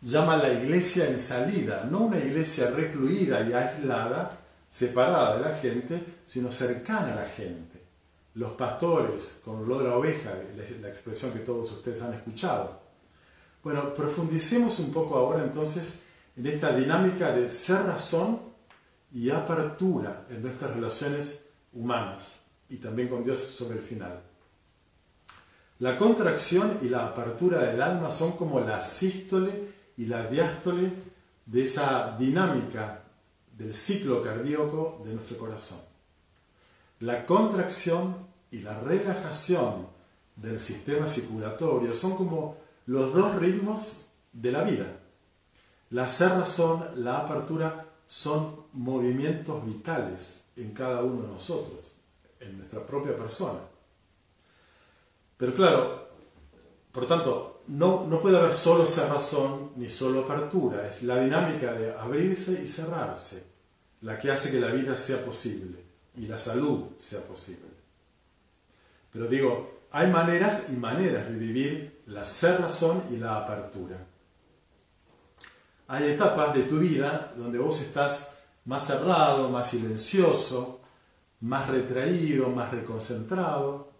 llama 0.00 0.36
la 0.36 0.52
iglesia 0.52 1.08
en 1.08 1.18
salida, 1.18 1.86
no 1.88 2.00
una 2.00 2.18
iglesia 2.18 2.70
recluida 2.70 3.40
y 3.42 3.52
aislada, 3.52 4.40
separada 4.68 5.36
de 5.36 5.48
la 5.48 5.56
gente, 5.56 6.04
sino 6.26 6.50
cercana 6.50 7.12
a 7.12 7.16
la 7.16 7.28
gente. 7.28 7.80
Los 8.34 8.52
pastores, 8.54 9.40
con 9.44 9.58
olor 9.58 9.86
a 9.86 9.96
oveja, 9.96 10.32
la 10.80 10.88
expresión 10.88 11.32
que 11.32 11.38
todos 11.38 11.70
ustedes 11.70 12.02
han 12.02 12.14
escuchado. 12.14 12.80
Bueno, 13.62 13.94
profundicemos 13.94 14.80
un 14.80 14.92
poco 14.92 15.16
ahora 15.16 15.44
entonces 15.44 16.02
en 16.36 16.46
esta 16.48 16.74
dinámica 16.74 17.30
de 17.30 17.50
ser 17.52 17.82
razón 17.82 18.40
y 19.12 19.30
apertura 19.30 20.26
en 20.30 20.42
nuestras 20.42 20.74
relaciones 20.74 21.43
humanas 21.74 22.42
y 22.68 22.76
también 22.76 23.08
con 23.08 23.24
Dios 23.24 23.38
sobre 23.38 23.78
el 23.78 23.82
final. 23.82 24.22
La 25.80 25.98
contracción 25.98 26.78
y 26.82 26.88
la 26.88 27.06
apertura 27.06 27.58
del 27.58 27.82
alma 27.82 28.10
son 28.10 28.32
como 28.32 28.60
la 28.60 28.80
sístole 28.80 29.74
y 29.96 30.06
la 30.06 30.26
diástole 30.26 30.90
de 31.46 31.64
esa 31.64 32.16
dinámica 32.18 33.02
del 33.56 33.74
ciclo 33.74 34.22
cardíaco 34.22 35.02
de 35.04 35.12
nuestro 35.12 35.36
corazón. 35.36 35.80
La 37.00 37.26
contracción 37.26 38.16
y 38.50 38.60
la 38.60 38.80
relajación 38.80 39.88
del 40.36 40.60
sistema 40.60 41.08
circulatorio 41.08 41.92
son 41.92 42.16
como 42.16 42.56
los 42.86 43.12
dos 43.12 43.36
ritmos 43.36 44.06
de 44.32 44.52
la 44.52 44.62
vida. 44.62 44.86
La 45.90 46.06
cerrazón, 46.06 46.84
la 46.96 47.18
apertura 47.18 47.83
son 48.06 48.64
movimientos 48.72 49.64
vitales 49.64 50.46
en 50.56 50.72
cada 50.72 51.02
uno 51.02 51.22
de 51.22 51.28
nosotros, 51.28 51.96
en 52.40 52.58
nuestra 52.58 52.86
propia 52.86 53.16
persona. 53.16 53.60
Pero 55.36 55.54
claro, 55.54 56.08
por 56.92 57.06
tanto, 57.06 57.60
no, 57.68 58.06
no 58.06 58.20
puede 58.20 58.38
haber 58.38 58.52
solo 58.52 58.86
cerrazón 58.86 59.72
ni 59.76 59.88
solo 59.88 60.20
apertura, 60.20 60.86
es 60.86 61.02
la 61.02 61.18
dinámica 61.18 61.72
de 61.72 61.92
abrirse 61.94 62.62
y 62.62 62.68
cerrarse 62.68 63.44
la 64.02 64.18
que 64.18 64.30
hace 64.30 64.52
que 64.52 64.60
la 64.60 64.68
vida 64.68 64.96
sea 64.96 65.24
posible 65.24 65.82
y 66.16 66.26
la 66.26 66.38
salud 66.38 66.84
sea 66.98 67.20
posible. 67.22 67.74
Pero 69.12 69.26
digo, 69.28 69.80
hay 69.90 70.10
maneras 70.10 70.70
y 70.70 70.76
maneras 70.76 71.30
de 71.30 71.38
vivir 71.38 72.02
la 72.06 72.24
cerrazón 72.24 73.02
y 73.10 73.16
la 73.16 73.38
apertura. 73.38 74.06
Hay 75.88 76.10
etapas 76.10 76.54
de 76.54 76.62
tu 76.62 76.78
vida 76.78 77.32
donde 77.36 77.58
vos 77.58 77.80
estás 77.80 78.38
más 78.64 78.86
cerrado, 78.86 79.50
más 79.50 79.70
silencioso, 79.70 80.80
más 81.40 81.68
retraído, 81.68 82.48
más 82.48 82.72
reconcentrado, 82.72 83.94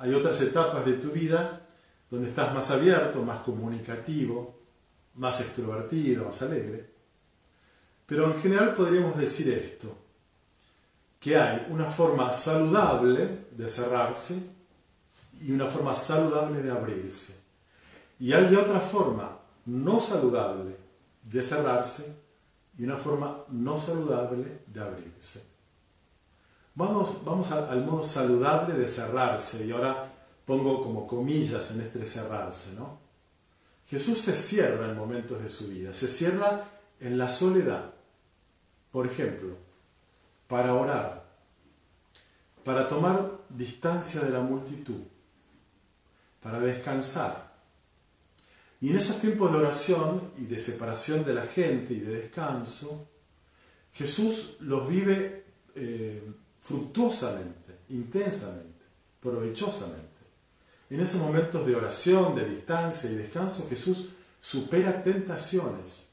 hay 0.00 0.14
otras 0.14 0.40
etapas 0.40 0.86
de 0.86 0.94
tu 0.94 1.10
vida 1.10 1.60
donde 2.10 2.30
estás 2.30 2.54
más 2.54 2.70
abierto, 2.70 3.22
más 3.22 3.40
comunicativo, 3.40 4.58
más 5.16 5.42
extrovertido, 5.42 6.24
más 6.24 6.40
alegre. 6.40 6.90
Pero 8.06 8.24
en 8.32 8.40
general 8.40 8.74
podríamos 8.74 9.18
decir 9.18 9.52
esto, 9.52 9.94
que 11.20 11.36
hay 11.36 11.66
una 11.68 11.84
forma 11.84 12.32
saludable 12.32 13.44
de 13.50 13.68
cerrarse 13.68 14.54
y 15.42 15.52
una 15.52 15.66
forma 15.66 15.94
saludable 15.94 16.62
de 16.62 16.70
abrirse. 16.70 17.42
Y 18.18 18.32
hay 18.32 18.54
otra 18.54 18.80
forma 18.80 19.38
no 19.66 20.00
saludable 20.00 20.78
de 21.30 21.42
cerrarse 21.42 22.20
y 22.76 22.84
una 22.84 22.96
forma 22.96 23.44
no 23.48 23.78
saludable 23.78 24.62
de 24.66 24.80
abrirse. 24.80 25.46
Vamos, 26.74 27.24
vamos 27.24 27.50
al 27.52 27.84
modo 27.84 28.02
saludable 28.04 28.74
de 28.74 28.88
cerrarse 28.88 29.66
y 29.66 29.70
ahora 29.70 30.12
pongo 30.44 30.82
como 30.82 31.06
comillas 31.06 31.70
en 31.70 31.82
este 31.82 32.04
cerrarse, 32.04 32.74
¿no? 32.74 32.98
Jesús 33.86 34.20
se 34.20 34.34
cierra 34.34 34.86
en 34.88 34.96
momentos 34.96 35.42
de 35.42 35.48
su 35.48 35.68
vida, 35.68 35.92
se 35.92 36.08
cierra 36.08 36.68
en 37.00 37.18
la 37.18 37.28
soledad, 37.28 37.92
por 38.90 39.06
ejemplo, 39.06 39.56
para 40.48 40.74
orar, 40.74 41.24
para 42.64 42.88
tomar 42.88 43.30
distancia 43.48 44.22
de 44.22 44.30
la 44.30 44.40
multitud, 44.40 45.02
para 46.42 46.60
descansar. 46.60 47.49
Y 48.80 48.90
en 48.90 48.96
esos 48.96 49.20
tiempos 49.20 49.52
de 49.52 49.58
oración 49.58 50.32
y 50.38 50.44
de 50.44 50.58
separación 50.58 51.24
de 51.24 51.34
la 51.34 51.46
gente 51.46 51.92
y 51.92 52.00
de 52.00 52.16
descanso, 52.16 53.08
Jesús 53.92 54.56
los 54.60 54.88
vive 54.88 55.44
eh, 55.74 56.32
fructuosamente, 56.60 57.80
intensamente, 57.90 58.84
provechosamente. 59.20 60.08
En 60.88 61.00
esos 61.00 61.20
momentos 61.20 61.66
de 61.66 61.76
oración, 61.76 62.34
de 62.34 62.48
distancia 62.48 63.10
y 63.10 63.16
descanso, 63.16 63.68
Jesús 63.68 64.10
supera 64.40 65.02
tentaciones. 65.02 66.12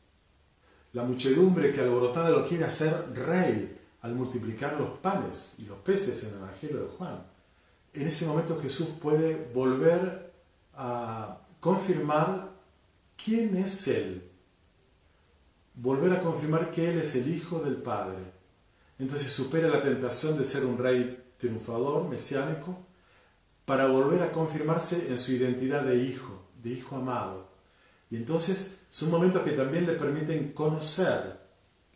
La 0.91 1.03
muchedumbre 1.03 1.71
que 1.71 1.81
alborotada 1.81 2.31
lo 2.31 2.45
quiere 2.47 2.65
hacer 2.65 3.13
rey 3.13 3.75
al 4.01 4.13
multiplicar 4.13 4.73
los 4.73 4.89
panes 4.99 5.55
y 5.59 5.65
los 5.65 5.77
peces 5.79 6.23
en 6.23 6.29
el 6.29 6.35
Evangelio 6.39 6.81
de 6.81 6.89
Juan. 6.97 7.25
En 7.93 8.07
ese 8.07 8.25
momento 8.25 8.59
Jesús 8.61 8.89
puede 9.01 9.51
volver 9.53 10.33
a 10.75 11.39
confirmar 11.59 12.56
quién 13.23 13.57
es 13.57 13.87
Él. 13.87 14.23
Volver 15.75 16.13
a 16.13 16.21
confirmar 16.21 16.71
que 16.71 16.89
Él 16.89 16.99
es 16.99 17.15
el 17.15 17.33
Hijo 17.33 17.59
del 17.59 17.75
Padre 17.77 18.37
entonces 18.99 19.31
supera 19.31 19.67
la 19.67 19.83
tentación 19.83 20.37
de 20.37 20.45
ser 20.45 20.65
un 20.65 20.77
rey 20.77 21.23
triunfador, 21.37 22.07
mesiánico, 22.07 22.79
para 23.65 23.87
volver 23.87 24.23
a 24.23 24.31
confirmarse 24.31 25.09
en 25.09 25.17
su 25.17 25.33
identidad 25.33 25.83
de 25.83 25.97
hijo, 25.97 26.47
de 26.63 26.71
hijo 26.71 26.95
amado. 26.95 27.47
Y 28.09 28.15
entonces 28.15 28.79
son 28.89 29.11
momentos 29.11 29.43
que 29.43 29.51
también 29.51 29.85
le 29.85 29.93
permiten 29.93 30.53
conocer 30.53 31.39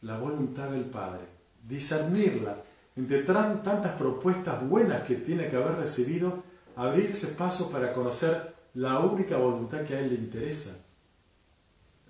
la 0.01 0.17
voluntad 0.17 0.69
del 0.69 0.85
Padre, 0.85 1.21
discernirla, 1.67 2.57
entre 2.95 3.23
tantas 3.23 3.93
propuestas 3.93 4.67
buenas 4.67 5.03
que 5.03 5.15
tiene 5.15 5.47
que 5.47 5.55
haber 5.55 5.77
recibido, 5.77 6.43
abrirse 6.75 7.35
paso 7.35 7.71
para 7.71 7.93
conocer 7.93 8.53
la 8.73 8.99
única 8.99 9.37
voluntad 9.37 9.81
que 9.85 9.95
a 9.95 9.99
él 9.99 10.09
le 10.09 10.15
interesa, 10.15 10.80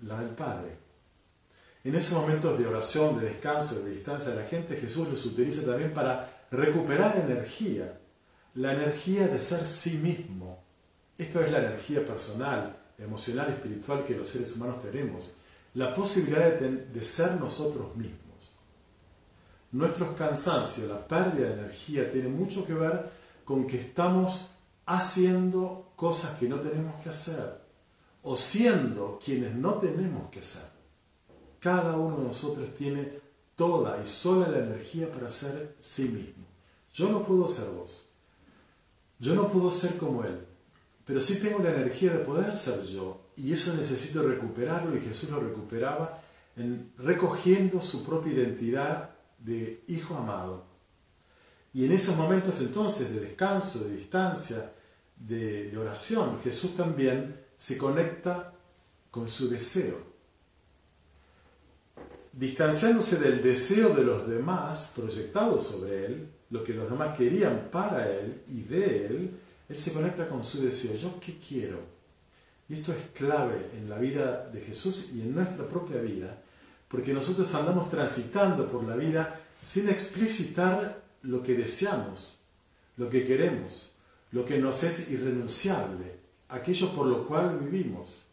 la 0.02 0.18
del 0.18 0.30
Padre. 0.30 0.76
En 1.84 1.94
esos 1.94 2.20
momentos 2.20 2.58
de 2.58 2.66
oración, 2.66 3.18
de 3.18 3.26
descanso, 3.26 3.82
de 3.82 3.90
distancia 3.90 4.30
de 4.30 4.42
la 4.42 4.48
gente, 4.48 4.76
Jesús 4.76 5.08
los 5.08 5.26
utiliza 5.26 5.66
también 5.66 5.92
para 5.92 6.46
recuperar 6.50 7.16
energía, 7.16 7.98
la 8.54 8.72
energía 8.72 9.26
de 9.26 9.38
ser 9.40 9.64
sí 9.64 9.98
mismo. 9.98 10.62
Esto 11.18 11.40
es 11.40 11.50
la 11.50 11.58
energía 11.58 12.06
personal, 12.06 12.76
emocional, 12.98 13.48
espiritual 13.48 14.04
que 14.04 14.14
los 14.14 14.28
seres 14.28 14.54
humanos 14.56 14.80
tenemos, 14.80 15.38
la 15.74 15.94
posibilidad 15.94 16.52
de, 16.52 16.86
de 16.86 17.04
ser 17.04 17.40
nosotros 17.40 17.96
mismos. 17.96 18.60
Nuestros 19.72 20.16
cansancios, 20.16 20.88
la 20.88 21.08
pérdida 21.08 21.48
de 21.48 21.54
energía 21.54 22.10
tiene 22.12 22.28
mucho 22.28 22.64
que 22.64 22.74
ver 22.74 23.10
con 23.44 23.66
que 23.66 23.80
estamos 23.80 24.52
haciendo 24.86 25.92
cosas 25.96 26.38
que 26.38 26.48
no 26.48 26.60
tenemos 26.60 27.02
que 27.02 27.08
hacer 27.08 27.61
o 28.22 28.36
siendo 28.36 29.18
quienes 29.22 29.54
no 29.54 29.74
tenemos 29.74 30.30
que 30.30 30.42
ser. 30.42 30.70
Cada 31.58 31.96
uno 31.96 32.18
de 32.18 32.24
nosotros 32.24 32.74
tiene 32.74 33.20
toda 33.56 34.02
y 34.02 34.06
sola 34.06 34.48
la 34.48 34.58
energía 34.58 35.12
para 35.12 35.30
ser 35.30 35.76
sí 35.80 36.08
mismo. 36.08 36.46
Yo 36.94 37.08
no 37.10 37.26
puedo 37.26 37.48
ser 37.48 37.70
vos. 37.70 38.14
Yo 39.18 39.34
no 39.34 39.48
puedo 39.48 39.70
ser 39.70 39.96
como 39.98 40.24
Él. 40.24 40.46
Pero 41.04 41.20
sí 41.20 41.40
tengo 41.40 41.60
la 41.60 41.70
energía 41.70 42.12
de 42.12 42.24
poder 42.24 42.56
ser 42.56 42.82
yo. 42.82 43.30
Y 43.36 43.52
eso 43.52 43.74
necesito 43.74 44.22
recuperarlo 44.22 44.96
y 44.96 45.00
Jesús 45.00 45.30
lo 45.30 45.40
recuperaba 45.40 46.20
en 46.56 46.92
recogiendo 46.98 47.80
su 47.80 48.04
propia 48.04 48.32
identidad 48.32 49.10
de 49.38 49.84
hijo 49.88 50.16
amado. 50.16 50.66
Y 51.72 51.86
en 51.86 51.92
esos 51.92 52.16
momentos 52.16 52.60
entonces 52.60 53.14
de 53.14 53.20
descanso, 53.20 53.84
de 53.84 53.96
distancia, 53.96 54.72
de, 55.16 55.70
de 55.70 55.78
oración, 55.78 56.38
Jesús 56.42 56.76
también 56.76 57.41
se 57.62 57.78
conecta 57.78 58.52
con 59.12 59.28
su 59.28 59.48
deseo 59.48 60.12
distanciándose 62.32 63.18
del 63.18 63.40
deseo 63.40 63.90
de 63.90 64.02
los 64.02 64.28
demás 64.28 64.94
proyectado 64.96 65.60
sobre 65.60 66.06
él, 66.06 66.28
lo 66.50 66.64
que 66.64 66.74
los 66.74 66.90
demás 66.90 67.16
querían 67.16 67.68
para 67.70 68.10
él 68.10 68.42
y 68.48 68.62
de 68.62 69.06
él, 69.06 69.30
él 69.68 69.78
se 69.78 69.92
conecta 69.92 70.28
con 70.28 70.42
su 70.42 70.64
deseo. 70.64 70.96
¿Yo 70.96 71.20
qué 71.20 71.38
quiero? 71.38 71.78
Y 72.68 72.74
esto 72.74 72.92
es 72.92 72.98
clave 73.14 73.70
en 73.74 73.88
la 73.88 73.98
vida 73.98 74.48
de 74.48 74.60
Jesús 74.60 75.10
y 75.14 75.20
en 75.20 75.32
nuestra 75.32 75.68
propia 75.68 76.00
vida, 76.00 76.42
porque 76.88 77.12
nosotros 77.12 77.54
andamos 77.54 77.90
transitando 77.90 78.72
por 78.72 78.82
la 78.82 78.96
vida 78.96 79.40
sin 79.60 79.88
explicitar 79.88 81.00
lo 81.22 81.44
que 81.44 81.54
deseamos, 81.54 82.40
lo 82.96 83.08
que 83.08 83.24
queremos, 83.24 83.98
lo 84.32 84.44
que 84.44 84.58
nos 84.58 84.82
es 84.82 85.10
irrenunciable, 85.10 86.21
aquello 86.52 86.94
por 86.94 87.06
lo 87.06 87.26
cual 87.26 87.58
vivimos, 87.58 88.28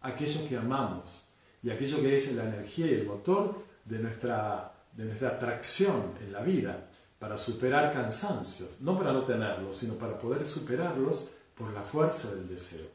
aquello 0.00 0.48
que 0.48 0.56
amamos 0.56 1.26
y 1.62 1.70
aquello 1.70 2.00
que 2.00 2.16
es 2.16 2.32
la 2.34 2.44
energía 2.44 2.86
y 2.86 2.94
el 2.94 3.06
motor 3.06 3.64
de 3.84 3.98
nuestra, 3.98 4.72
de 4.92 5.04
nuestra 5.04 5.30
atracción 5.30 6.14
en 6.20 6.32
la 6.32 6.40
vida 6.40 6.88
para 7.18 7.36
superar 7.36 7.92
cansancios, 7.92 8.80
no 8.80 8.96
para 8.96 9.12
no 9.12 9.24
tenerlos, 9.24 9.78
sino 9.78 9.94
para 9.94 10.18
poder 10.18 10.46
superarlos 10.46 11.30
por 11.54 11.72
la 11.72 11.82
fuerza 11.82 12.34
del 12.34 12.48
deseo. 12.48 12.86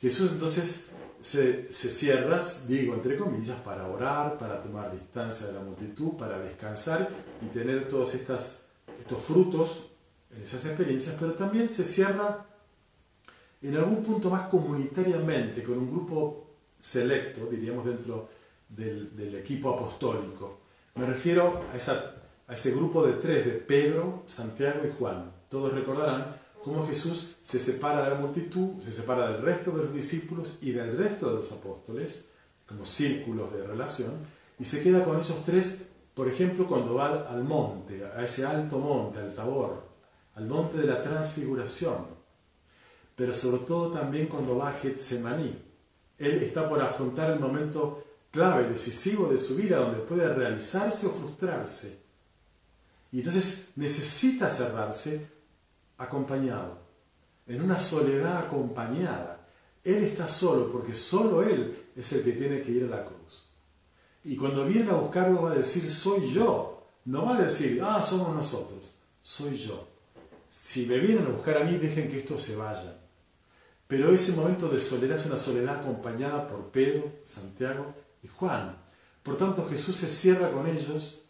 Jesús 0.00 0.32
entonces 0.32 0.90
se, 1.20 1.72
se 1.72 1.90
cierra, 1.90 2.40
digo 2.68 2.94
entre 2.94 3.18
comillas, 3.18 3.58
para 3.60 3.86
orar, 3.86 4.38
para 4.38 4.62
tomar 4.62 4.92
distancia 4.92 5.48
de 5.48 5.54
la 5.54 5.60
multitud, 5.60 6.12
para 6.12 6.38
descansar 6.38 7.08
y 7.42 7.46
tener 7.46 7.88
todos 7.88 8.14
estos 8.14 8.66
frutos 9.20 9.88
en 10.30 10.42
esas 10.42 10.64
experiencias, 10.66 11.16
pero 11.18 11.34
también 11.34 11.68
se 11.68 11.84
cierra 11.84 12.46
en 13.62 13.76
algún 13.76 14.02
punto 14.02 14.30
más 14.30 14.48
comunitariamente, 14.48 15.62
con 15.62 15.78
un 15.78 15.90
grupo 15.90 16.46
selecto, 16.78 17.46
diríamos, 17.46 17.84
dentro 17.84 18.28
del, 18.68 19.34
equipo 19.34 19.70
apostólico. 19.70 20.60
Me 20.94 21.06
refiero 21.06 21.62
a, 21.72 21.76
esa, 21.76 22.14
a 22.46 22.54
ese 22.54 22.72
grupo 22.72 23.06
de 23.06 23.14
tres, 23.14 23.44
de 23.44 23.52
Pedro, 23.52 24.22
Santiago 24.26 24.80
y 24.84 24.92
Juan. 24.98 25.30
Todos 25.48 25.74
recordarán 25.74 26.34
cómo 26.62 26.86
Jesús 26.86 27.36
se 27.42 27.58
separa 27.58 28.04
de 28.04 28.10
la 28.10 28.16
multitud, 28.16 28.80
se 28.80 28.92
separa 28.92 29.30
del 29.30 29.42
resto 29.42 29.72
de 29.72 29.84
los 29.84 29.94
discípulos 29.94 30.58
y 30.60 30.72
del 30.72 30.96
resto 30.96 31.28
de 31.28 31.36
los 31.36 31.52
apóstoles, 31.52 32.30
como 32.66 32.84
círculos 32.84 33.52
de 33.52 33.66
relación, 33.66 34.12
y 34.58 34.64
se 34.64 34.82
queda 34.82 35.04
con 35.04 35.18
esos 35.18 35.42
tres, 35.44 35.86
por 36.14 36.28
ejemplo, 36.28 36.66
cuando 36.66 36.94
va 36.94 37.28
al 37.28 37.44
monte, 37.44 38.04
a 38.04 38.22
ese 38.22 38.46
alto 38.46 38.78
monte, 38.78 39.18
al 39.18 39.34
Tabor, 39.34 39.82
al 40.34 40.46
monte 40.46 40.78
de 40.78 40.86
la 40.86 41.02
transfiguración, 41.02 42.19
pero 43.20 43.34
sobre 43.34 43.64
todo 43.64 43.90
también 43.90 44.28
cuando 44.28 44.56
va 44.56 44.70
a 44.70 44.72
Getsemaní, 44.72 45.54
él 46.16 46.42
está 46.42 46.66
por 46.66 46.80
afrontar 46.80 47.30
el 47.30 47.38
momento 47.38 48.02
clave, 48.30 48.66
decisivo 48.66 49.28
de 49.28 49.36
su 49.36 49.56
vida, 49.56 49.76
donde 49.76 49.98
puede 49.98 50.26
realizarse 50.32 51.06
o 51.06 51.10
frustrarse. 51.10 52.00
Y 53.12 53.18
entonces 53.18 53.72
necesita 53.76 54.48
cerrarse 54.48 55.28
acompañado, 55.98 56.78
en 57.46 57.60
una 57.60 57.78
soledad 57.78 58.38
acompañada. 58.38 59.46
Él 59.84 60.02
está 60.02 60.26
solo 60.26 60.72
porque 60.72 60.94
solo 60.94 61.42
Él 61.42 61.90
es 61.94 62.10
el 62.14 62.24
que 62.24 62.32
tiene 62.32 62.62
que 62.62 62.72
ir 62.72 62.84
a 62.84 62.96
la 62.96 63.04
cruz. 63.04 63.52
Y 64.24 64.34
cuando 64.38 64.64
vienen 64.64 64.88
a 64.88 64.94
buscarlo 64.94 65.42
va 65.42 65.52
a 65.52 65.56
decir, 65.56 65.90
soy 65.90 66.26
yo. 66.32 66.86
No 67.04 67.26
va 67.26 67.36
a 67.36 67.42
decir, 67.42 67.82
ah, 67.84 68.02
somos 68.02 68.34
nosotros. 68.34 68.94
Soy 69.20 69.58
yo. 69.58 69.86
Si 70.48 70.86
me 70.86 70.98
vienen 70.98 71.26
a 71.26 71.30
buscar 71.30 71.58
a 71.58 71.64
mí, 71.64 71.76
dejen 71.76 72.08
que 72.08 72.20
esto 72.20 72.38
se 72.38 72.56
vaya. 72.56 72.96
Pero 73.90 74.12
ese 74.12 74.34
momento 74.34 74.68
de 74.68 74.80
soledad 74.80 75.18
es 75.18 75.26
una 75.26 75.36
soledad 75.36 75.80
acompañada 75.80 76.46
por 76.46 76.70
Pedro, 76.70 77.12
Santiago 77.24 77.92
y 78.22 78.28
Juan. 78.28 78.80
Por 79.24 79.36
tanto, 79.36 79.68
Jesús 79.68 79.96
se 79.96 80.08
cierra 80.08 80.52
con 80.52 80.68
ellos 80.68 81.24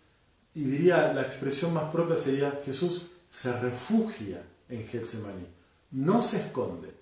y 0.52 0.64
diría, 0.64 1.14
la 1.14 1.22
expresión 1.22 1.72
más 1.72 1.84
propia 1.84 2.18
sería, 2.18 2.60
Jesús 2.62 3.12
se 3.30 3.58
refugia 3.60 4.46
en 4.68 4.86
Getsemaní, 4.86 5.46
no 5.92 6.20
se 6.20 6.36
esconde, 6.36 6.94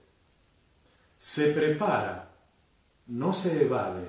se 1.18 1.51
prepara, 1.51 2.33
no 3.09 3.35
se 3.35 3.64
evade. 3.64 4.09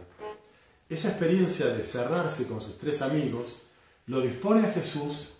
Esa 0.88 1.10
experiencia 1.10 1.66
de 1.66 1.84
cerrarse 1.84 2.48
con 2.48 2.62
sus 2.62 2.78
tres 2.78 3.02
amigos 3.02 3.64
lo 4.06 4.22
dispone 4.22 4.68
a 4.68 4.72
Jesús 4.72 5.38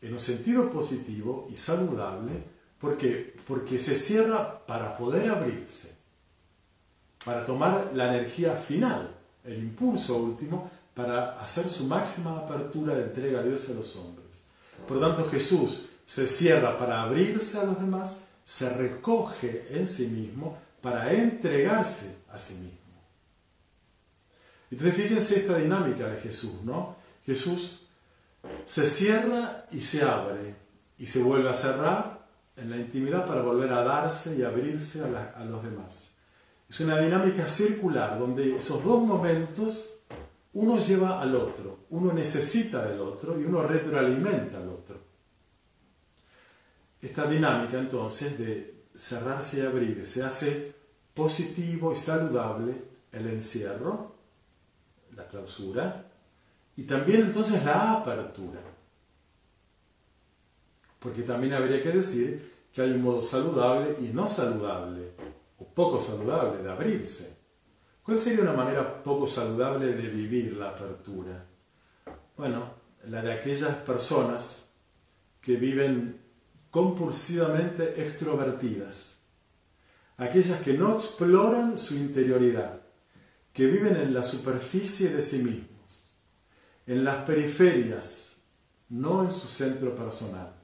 en 0.00 0.12
un 0.12 0.20
sentido 0.20 0.70
positivo 0.70 1.48
y 1.50 1.56
saludable 1.56 2.59
¿Por 2.80 2.96
qué? 2.96 3.36
Porque 3.46 3.78
se 3.78 3.94
cierra 3.94 4.64
para 4.66 4.96
poder 4.96 5.30
abrirse, 5.30 5.98
para 7.24 7.44
tomar 7.44 7.92
la 7.94 8.14
energía 8.14 8.54
final, 8.54 9.14
el 9.44 9.58
impulso 9.58 10.16
último, 10.16 10.70
para 10.94 11.40
hacer 11.40 11.68
su 11.68 11.86
máxima 11.86 12.38
apertura 12.38 12.94
de 12.94 13.04
entrega 13.04 13.40
a 13.40 13.42
Dios 13.42 13.66
y 13.68 13.72
a 13.72 13.74
los 13.74 13.96
hombres. 13.96 14.40
Por 14.88 14.98
tanto, 14.98 15.28
Jesús 15.28 15.90
se 16.06 16.26
cierra 16.26 16.78
para 16.78 17.02
abrirse 17.02 17.60
a 17.60 17.64
los 17.64 17.78
demás, 17.78 18.28
se 18.44 18.70
recoge 18.70 19.66
en 19.70 19.86
sí 19.86 20.08
mismo 20.08 20.58
para 20.80 21.12
entregarse 21.12 22.16
a 22.32 22.38
sí 22.38 22.54
mismo. 22.54 22.78
Entonces 24.70 24.96
fíjense 24.96 25.40
esta 25.40 25.58
dinámica 25.58 26.08
de 26.08 26.20
Jesús, 26.20 26.62
¿no? 26.64 26.96
Jesús 27.26 27.82
se 28.64 28.88
cierra 28.88 29.66
y 29.70 29.82
se 29.82 30.02
abre 30.02 30.56
y 30.96 31.06
se 31.06 31.22
vuelve 31.22 31.50
a 31.50 31.54
cerrar 31.54 32.19
en 32.60 32.70
la 32.70 32.76
intimidad 32.76 33.26
para 33.26 33.42
volver 33.42 33.72
a 33.72 33.82
darse 33.82 34.36
y 34.36 34.42
abrirse 34.42 35.02
a, 35.02 35.44
los 35.44 35.64
demás. 35.64 36.12
Es 36.68 36.80
una 36.80 36.98
dinámica 36.98 37.48
circular 37.48 38.18
donde 38.18 38.56
esos 38.56 38.84
dos 38.84 39.02
momentos 39.02 39.98
uno 40.52 40.78
lleva 40.78 41.20
al 41.20 41.34
otro, 41.34 41.86
uno 41.90 42.12
necesita 42.12 42.86
del 42.86 43.00
otro 43.00 43.40
y 43.40 43.44
uno 43.44 43.62
retroalimenta 43.62 44.58
al 44.58 44.68
otro. 44.68 45.00
Esta 47.00 47.26
dinámica 47.26 47.78
entonces 47.78 48.38
de 48.38 48.84
cerrarse 48.94 49.58
y 49.58 49.60
abrir 49.62 50.04
se 50.06 50.22
hace 50.22 50.74
positivo 51.14 51.92
y 51.92 51.96
saludable 51.96 52.74
el 53.12 53.26
encierro, 53.26 54.14
la 55.16 55.26
clausura, 55.26 56.06
y 56.76 56.84
también 56.84 57.22
entonces 57.22 57.64
la 57.64 57.92
apertura. 57.92 58.60
Porque 61.00 61.22
también 61.22 61.54
habría 61.54 61.82
que 61.82 61.90
decir 61.90 62.68
que 62.72 62.82
hay 62.82 62.92
un 62.92 63.02
modo 63.02 63.22
saludable 63.22 63.96
y 64.00 64.12
no 64.12 64.28
saludable, 64.28 65.12
o 65.58 65.66
poco 65.74 66.00
saludable, 66.00 66.62
de 66.62 66.70
abrirse. 66.70 67.38
¿Cuál 68.04 68.18
sería 68.18 68.42
una 68.42 68.52
manera 68.52 69.02
poco 69.02 69.26
saludable 69.26 69.86
de 69.92 70.08
vivir 70.08 70.56
la 70.56 70.68
apertura? 70.68 71.44
Bueno, 72.36 72.74
la 73.06 73.22
de 73.22 73.32
aquellas 73.32 73.76
personas 73.78 74.70
que 75.40 75.56
viven 75.56 76.20
compulsivamente 76.70 78.02
extrovertidas, 78.02 79.22
aquellas 80.18 80.60
que 80.60 80.74
no 80.74 80.94
exploran 80.94 81.78
su 81.78 81.96
interioridad, 81.96 82.82
que 83.52 83.66
viven 83.66 83.96
en 83.96 84.14
la 84.14 84.22
superficie 84.22 85.10
de 85.10 85.22
sí 85.22 85.38
mismos, 85.38 86.10
en 86.86 87.04
las 87.04 87.24
periferias, 87.24 88.42
no 88.88 89.24
en 89.24 89.30
su 89.30 89.48
centro 89.48 89.94
personal. 89.94 90.59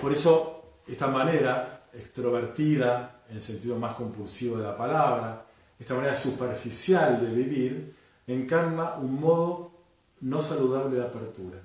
Por 0.00 0.12
eso, 0.12 0.72
esta 0.86 1.06
manera 1.08 1.86
extrovertida, 1.92 3.22
en 3.28 3.36
el 3.36 3.42
sentido 3.42 3.78
más 3.78 3.94
compulsivo 3.94 4.56
de 4.56 4.64
la 4.64 4.76
palabra, 4.76 5.46
esta 5.78 5.94
manera 5.94 6.16
superficial 6.16 7.20
de 7.20 7.32
vivir, 7.32 7.96
encarna 8.26 8.94
un 8.96 9.20
modo 9.20 9.72
no 10.20 10.42
saludable 10.42 10.96
de 10.96 11.04
apertura. 11.04 11.60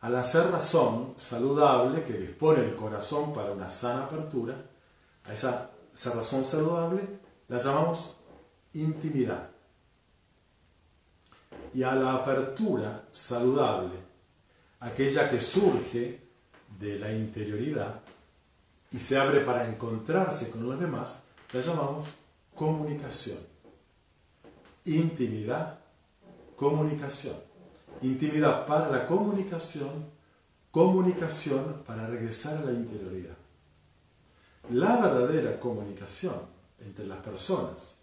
Al 0.00 0.16
hacer 0.16 0.50
razón 0.50 1.12
saludable 1.16 2.04
que 2.04 2.14
dispone 2.14 2.60
el 2.60 2.76
corazón 2.76 3.34
para 3.34 3.52
una 3.52 3.68
sana 3.68 4.04
apertura, 4.04 4.56
a 5.24 5.32
esa 5.32 5.70
razón 6.14 6.44
saludable 6.44 7.02
la 7.48 7.58
llamamos 7.58 8.20
intimidad. 8.72 9.50
Y 11.74 11.82
a 11.82 11.94
la 11.94 12.14
apertura 12.14 13.04
saludable, 13.10 13.96
aquella 14.80 15.28
que 15.30 15.40
surge 15.40 16.29
de 16.80 16.98
la 16.98 17.12
interioridad 17.12 18.00
y 18.90 18.98
se 18.98 19.18
abre 19.18 19.40
para 19.40 19.68
encontrarse 19.68 20.50
con 20.50 20.68
los 20.68 20.80
demás, 20.80 21.24
la 21.52 21.60
llamamos 21.60 22.08
comunicación. 22.56 23.38
Intimidad, 24.86 25.78
comunicación. 26.56 27.36
Intimidad 28.02 28.66
para 28.66 28.88
la 28.88 29.06
comunicación, 29.06 30.06
comunicación 30.70 31.82
para 31.86 32.06
regresar 32.06 32.62
a 32.62 32.64
la 32.64 32.72
interioridad. 32.72 33.36
La 34.70 34.96
verdadera 34.96 35.60
comunicación 35.60 36.34
entre 36.78 37.06
las 37.06 37.18
personas, 37.18 37.96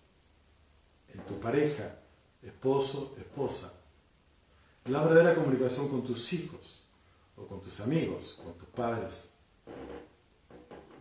en 1.13 1.21
tu 1.21 1.39
pareja, 1.39 1.97
esposo, 2.43 3.15
esposa, 3.17 3.73
la 4.85 5.01
verdadera 5.01 5.33
comunicación 5.35 5.89
con 5.89 6.03
tus 6.03 6.31
hijos, 6.33 6.76
o 7.38 7.47
con 7.47 7.62
tus 7.62 7.80
amigos, 7.80 8.39
con 8.43 8.54
tus 8.58 8.67
padres, 8.69 9.34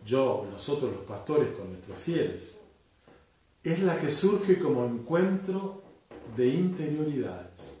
yo, 0.05 0.47
nosotros 0.49 0.93
los 0.93 1.03
pastores, 1.03 1.49
con 1.49 1.69
nuestros 1.69 1.97
fieles, 1.97 2.59
es 3.61 3.79
la 3.81 3.99
que 3.99 4.09
surge 4.09 4.57
como 4.59 4.85
encuentro 4.85 5.83
de 6.37 6.47
interioridades. 6.47 7.79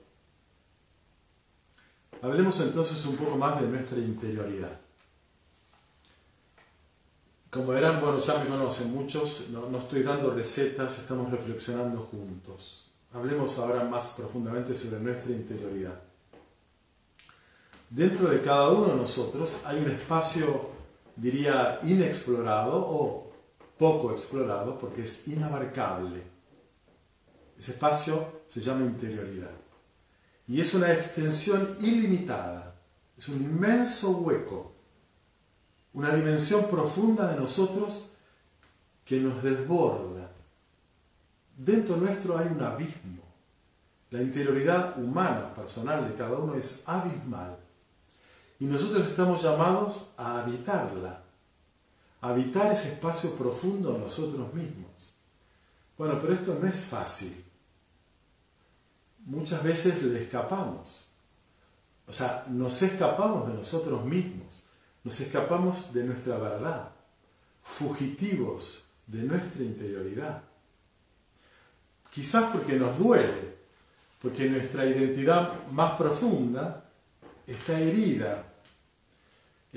Hablemos 2.21 2.59
entonces 2.59 3.05
un 3.05 3.15
poco 3.15 3.37
más 3.37 3.61
de 3.61 3.67
nuestra 3.69 3.99
interioridad. 3.99 4.77
Como 7.49 7.67
verán, 7.67 8.01
bueno, 8.01 8.19
ya 8.19 8.43
me 8.43 8.49
conocen 8.49 8.93
muchos, 8.93 9.51
no, 9.51 9.69
no 9.69 9.77
estoy 9.77 10.03
dando 10.03 10.31
recetas, 10.31 10.99
estamos 10.99 11.31
reflexionando 11.31 12.01
juntos. 12.11 12.91
Hablemos 13.13 13.57
ahora 13.57 13.85
más 13.85 14.15
profundamente 14.17 14.75
sobre 14.75 14.99
nuestra 14.99 15.31
interioridad. 15.31 16.06
Dentro 17.89 18.29
de 18.29 18.41
cada 18.41 18.69
uno 18.69 18.87
de 18.87 18.95
nosotros 18.95 19.65
hay 19.65 19.79
un 19.79 19.89
espacio, 19.89 20.71
diría, 21.15 21.79
inexplorado 21.83 22.77
o 22.77 23.31
poco 23.77 24.11
explorado 24.11 24.77
porque 24.77 25.03
es 25.03 25.27
inabarcable. 25.29 26.23
Ese 27.57 27.71
espacio 27.71 28.41
se 28.47 28.59
llama 28.59 28.85
interioridad. 28.85 29.51
Y 30.47 30.59
es 30.59 30.73
una 30.73 30.91
extensión 30.91 31.77
ilimitada, 31.79 32.75
es 33.17 33.29
un 33.29 33.37
inmenso 33.37 34.11
hueco, 34.17 34.73
una 35.93 36.13
dimensión 36.13 36.65
profunda 36.69 37.31
de 37.31 37.37
nosotros 37.37 38.11
que 39.05 39.19
nos 39.19 39.41
desborda. 39.41 40.29
Dentro 41.55 41.95
nuestro 41.97 42.37
hay 42.37 42.47
un 42.47 42.61
abismo. 42.61 43.23
La 44.11 44.21
interioridad 44.21 44.97
humana, 44.99 45.53
personal 45.53 46.07
de 46.07 46.15
cada 46.15 46.37
uno 46.37 46.53
es 46.53 46.87
abismal. 46.87 47.57
Y 48.59 48.65
nosotros 48.65 49.07
estamos 49.07 49.43
llamados 49.43 50.13
a 50.17 50.41
habitarla, 50.41 51.23
a 52.21 52.29
habitar 52.29 52.71
ese 52.71 52.93
espacio 52.93 53.35
profundo 53.35 53.93
de 53.93 53.99
nosotros 53.99 54.53
mismos. 54.53 55.15
Bueno, 55.97 56.19
pero 56.19 56.33
esto 56.33 56.57
no 56.59 56.67
es 56.67 56.85
fácil. 56.85 57.43
Muchas 59.25 59.63
veces 59.63 60.01
le 60.03 60.23
escapamos. 60.23 61.09
O 62.07 62.13
sea, 62.13 62.45
nos 62.49 62.81
escapamos 62.81 63.47
de 63.47 63.53
nosotros 63.53 64.05
mismos, 64.05 64.67
nos 65.03 65.19
escapamos 65.19 65.93
de 65.93 66.05
nuestra 66.05 66.37
verdad, 66.37 66.91
fugitivos 67.61 68.85
de 69.07 69.23
nuestra 69.23 69.63
interioridad. 69.63 70.43
Quizás 72.09 72.51
porque 72.53 72.77
nos 72.77 72.97
duele, 72.97 73.57
porque 74.21 74.49
nuestra 74.49 74.85
identidad 74.85 75.67
más 75.67 75.97
profunda 75.97 76.89
está 77.45 77.77
herida, 77.79 78.46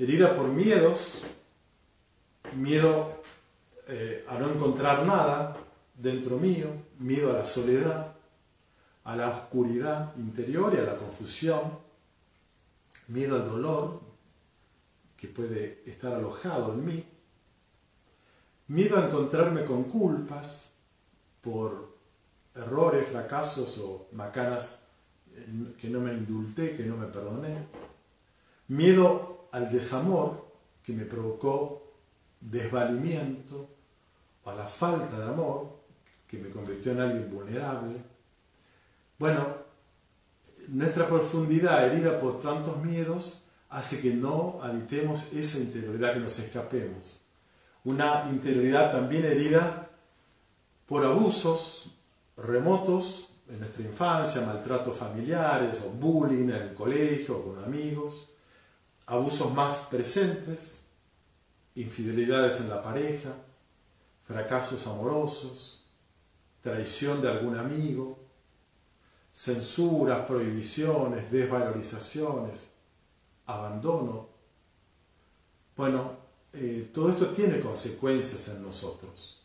herida 0.01 0.35
por 0.35 0.47
miedos, 0.47 1.25
miedo 2.55 3.21
eh, 3.87 4.25
a 4.27 4.39
no 4.39 4.51
encontrar 4.51 5.05
nada 5.05 5.55
dentro 5.95 6.37
mío, 6.37 6.69
miedo 6.97 7.29
a 7.29 7.37
la 7.37 7.45
soledad, 7.45 8.15
a 9.03 9.15
la 9.15 9.29
oscuridad 9.29 10.15
interior 10.17 10.73
y 10.73 10.79
a 10.79 10.83
la 10.83 10.97
confusión, 10.97 11.77
miedo 13.09 13.35
al 13.35 13.47
dolor 13.47 14.01
que 15.17 15.27
puede 15.27 15.83
estar 15.85 16.13
alojado 16.15 16.73
en 16.73 16.83
mí, 16.83 17.05
miedo 18.69 18.97
a 18.97 19.05
encontrarme 19.05 19.65
con 19.65 19.83
culpas 19.83 20.77
por 21.41 21.95
errores, 22.55 23.07
fracasos 23.07 23.77
o 23.77 24.07
macanas 24.13 24.87
que 25.79 25.89
no 25.89 25.99
me 25.99 26.11
indulté, 26.11 26.75
que 26.75 26.85
no 26.85 26.97
me 26.97 27.05
perdoné. 27.05 27.67
Miedo 28.67 29.40
al 29.51 29.71
desamor 29.71 30.51
que 30.83 30.93
me 30.93 31.05
provocó 31.05 31.93
desvalimiento, 32.39 33.67
a 34.45 34.55
la 34.55 34.65
falta 34.65 35.19
de 35.19 35.25
amor 35.25 35.81
que 36.27 36.37
me 36.37 36.49
convirtió 36.49 36.93
en 36.93 37.01
alguien 37.01 37.29
vulnerable. 37.29 37.95
Bueno, 39.19 39.45
nuestra 40.69 41.07
profundidad 41.07 41.85
herida 41.85 42.19
por 42.19 42.41
tantos 42.41 42.83
miedos 42.83 43.45
hace 43.69 44.01
que 44.01 44.13
no 44.13 44.59
habitemos 44.61 45.33
esa 45.33 45.59
interioridad, 45.59 46.13
que 46.13 46.19
nos 46.19 46.39
escapemos. 46.39 47.25
Una 47.83 48.27
interioridad 48.29 48.91
también 48.91 49.25
herida 49.25 49.89
por 50.87 51.05
abusos 51.05 51.95
remotos 52.37 53.29
en 53.47 53.59
nuestra 53.59 53.83
infancia, 53.83 54.45
maltratos 54.45 54.97
familiares 54.97 55.85
o 55.87 55.91
bullying 55.91 56.49
en 56.49 56.51
el 56.51 56.73
colegio 56.73 57.37
o 57.37 57.45
con 57.45 57.63
amigos, 57.63 58.33
abusos 59.11 59.53
más 59.53 59.87
presentes, 59.91 60.85
infidelidades 61.75 62.61
en 62.61 62.69
la 62.69 62.81
pareja, 62.81 63.35
fracasos 64.21 64.87
amorosos, 64.87 65.87
traición 66.61 67.21
de 67.21 67.29
algún 67.29 67.57
amigo, 67.57 68.17
censuras, 69.33 70.25
prohibiciones, 70.25 71.29
desvalorizaciones, 71.29 72.71
abandono. 73.47 74.29
Bueno, 75.75 76.15
eh, 76.53 76.89
todo 76.93 77.09
esto 77.09 77.33
tiene 77.33 77.59
consecuencias 77.59 78.47
en 78.47 78.63
nosotros. 78.63 79.43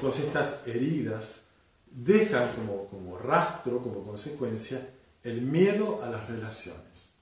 Todas 0.00 0.18
estas 0.20 0.66
heridas 0.66 1.48
dejan 1.90 2.54
como, 2.54 2.86
como 2.86 3.18
rastro, 3.18 3.82
como 3.82 4.02
consecuencia, 4.02 4.80
el 5.24 5.42
miedo 5.42 6.02
a 6.02 6.08
las 6.08 6.30
relaciones. 6.30 7.15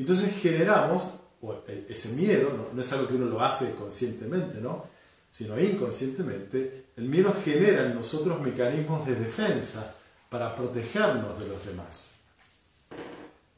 Entonces 0.00 0.34
generamos, 0.40 1.20
e, 1.68 1.86
ese 1.90 2.12
miedo, 2.14 2.70
no, 2.72 2.80
es 2.80 2.92
algo 2.92 3.06
que 3.06 3.16
uno 3.16 3.26
lo 3.26 3.42
hace 3.42 3.74
conscientemente, 3.74 4.60
¿no? 4.62 4.86
sino 5.30 5.60
inconscientemente, 5.60 6.86
el 6.96 7.04
miedo 7.04 7.34
genera 7.44 7.84
en 7.84 7.94
nosotros 7.94 8.40
mecanismos 8.40 9.06
de 9.06 9.14
defensa 9.14 9.94
para 10.30 10.56
protegernos 10.56 11.38
de 11.38 11.48
los 11.48 11.66
demás. 11.66 12.20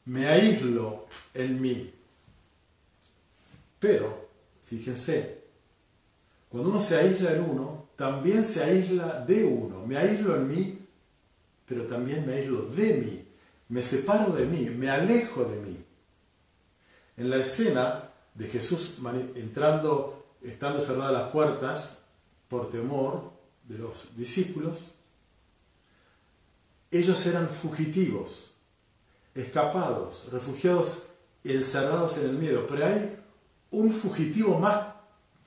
Me 0.05 0.27
aíslo 0.27 1.07
en 1.33 1.61
mí. 1.61 1.93
Pero, 3.79 4.29
fíjense, 4.65 5.43
cuando 6.49 6.71
uno 6.71 6.81
se 6.81 6.97
aísla 6.97 7.31
en 7.31 7.41
uno, 7.41 7.87
también 7.95 8.43
se 8.43 8.65
aísla 8.65 9.21
de 9.25 9.45
uno. 9.45 9.85
Me 9.87 9.97
aíslo 9.97 10.35
en 10.35 10.47
mí, 10.47 10.79
pero 11.65 11.83
también 11.83 12.25
me 12.25 12.33
aíslo 12.33 12.63
de 12.63 12.95
mí. 12.95 13.25
Me 13.69 13.81
separo 13.81 14.33
de 14.33 14.45
mí, 14.45 14.69
me 14.71 14.89
alejo 14.89 15.45
de 15.45 15.61
mí. 15.61 15.85
En 17.17 17.29
la 17.29 17.37
escena 17.37 18.09
de 18.33 18.47
Jesús 18.47 18.97
entrando, 19.35 20.25
estando 20.41 20.79
cerradas 20.79 21.13
las 21.13 21.31
puertas 21.31 22.03
por 22.47 22.69
temor 22.69 23.31
de 23.63 23.77
los 23.77 24.15
discípulos, 24.15 24.99
ellos 26.91 27.25
eran 27.25 27.49
fugitivos, 27.49 28.57
escapados, 29.33 30.29
refugiados, 30.31 31.09
encerrados 31.43 32.17
en 32.19 32.29
el 32.29 32.37
miedo. 32.37 32.65
Pero 32.67 32.85
hay 32.85 33.19
un 33.71 33.91
fugitivo 33.91 34.59
más 34.59 34.93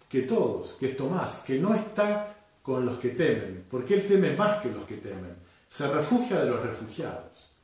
que 0.09 0.23
todos, 0.23 0.73
que 0.75 0.87
es 0.87 0.97
Tomás, 0.97 1.45
que 1.47 1.59
no 1.59 1.75
está 1.75 2.35
con 2.63 2.85
los 2.85 2.99
que 2.99 3.11
temen, 3.11 3.65
porque 3.71 3.95
Él 3.95 4.09
teme 4.09 4.37
más 4.37 4.61
que 4.63 4.71
los 4.71 4.85
que 4.85 4.97
temen. 4.97 5.37
se 5.69 5.87
refugia 5.89 6.41
de 6.41 6.47
los 6.47 6.61
refugiados, 6.61 7.57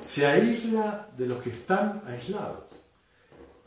se 0.00 0.26
aísla 0.26 1.08
de 1.16 1.26
los 1.26 1.42
que 1.42 1.50
están 1.50 2.02
aislados. 2.06 2.84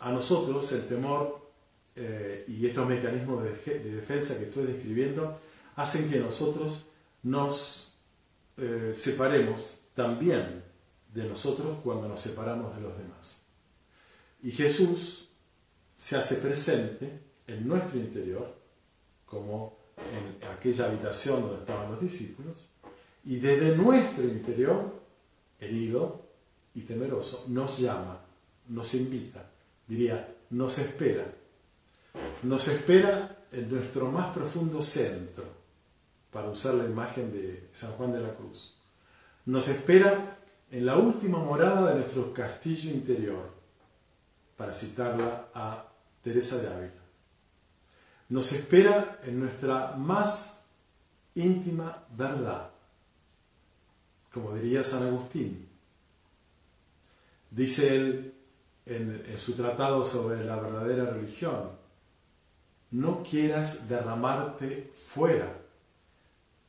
A 0.04 0.12
nosotros 0.12 0.70
el 0.74 0.86
temor 0.86 1.50
eh, 1.96 2.44
y 2.50 2.66
estos 2.66 2.86
mecanismos 2.86 3.42
de, 3.42 3.80
defensa 3.80 4.38
que 4.38 4.46
estoy 4.46 4.66
describiendo 4.66 5.40
hacen 5.78 6.10
que 6.10 6.20
nosotros 6.20 6.88
nos 7.24 7.94
eh, 8.58 8.92
separemos 8.94 9.86
también 9.96 10.62
de 11.14 11.24
nosotros 11.24 11.78
cuando 11.86 12.10
nos 12.10 12.20
separamos 12.20 12.76
de 12.76 12.82
los 12.82 12.98
demás. 12.98 13.44
Y 14.42 14.52
Jesús 14.52 15.30
se 15.96 16.18
hace 16.18 16.36
presente 16.36 17.22
en 17.48 17.66
nuestro 17.66 17.98
interior, 17.98 18.54
como 19.26 19.78
en 19.98 20.50
aquella 20.50 20.88
habitación 20.88 21.44
donde 21.44 21.60
estaban 21.60 21.90
los 21.90 22.02
discípulos, 22.02 22.72
y 23.24 23.38
desde 23.38 23.78
nuestro 23.78 24.26
interior, 24.26 25.02
herido 25.62 26.28
y 26.74 26.82
temeroso, 26.82 27.46
nos 27.48 27.80
llama, 27.80 28.26
nos 28.68 28.94
invita, 28.96 29.50
diría, 29.94 30.36
nos 30.50 30.80
espera. 30.80 31.24
Nos 32.42 32.68
espera 32.68 33.46
en 33.52 33.70
nuestro 33.70 34.12
más 34.12 34.34
profundo 34.34 34.82
centro, 34.82 35.46
para 36.32 36.50
usar 36.50 36.74
la 36.74 36.86
imagen 36.86 37.32
de 37.32 37.70
San 37.74 37.92
Juan 37.92 38.12
de 38.12 38.20
la 38.20 38.34
Cruz. 38.34 38.80
Nos 39.46 39.68
espera 39.68 40.40
en 40.72 40.86
la 40.86 40.98
última 40.98 41.38
morada 41.38 41.90
de 41.90 42.00
nuestro 42.00 42.34
castillo 42.34 42.92
interior, 42.92 43.52
para 44.58 44.74
citarla 44.74 45.50
a 45.54 45.88
Teresa 46.22 46.58
de 46.58 46.68
Ávila. 46.68 47.04
Nos 48.30 48.52
espera 48.52 49.20
en 49.24 49.40
nuestra 49.40 49.96
más 49.96 50.66
íntima 51.36 52.08
verdad, 52.18 52.72
como 54.32 54.56
diría 54.56 54.84
San 54.84 55.04
Agustín. 55.04 55.70
Dice 57.52 57.96
él 57.96 58.33
en, 58.86 59.38
su 59.38 59.54
tratado 59.54 60.04
sobre 60.04 60.44
la 60.44 60.58
verdadera 60.58 61.06
religión, 61.12 61.72
no 62.92 63.24
quieras 63.24 63.90
derramarte 63.90 64.92
fuera, 64.94 65.52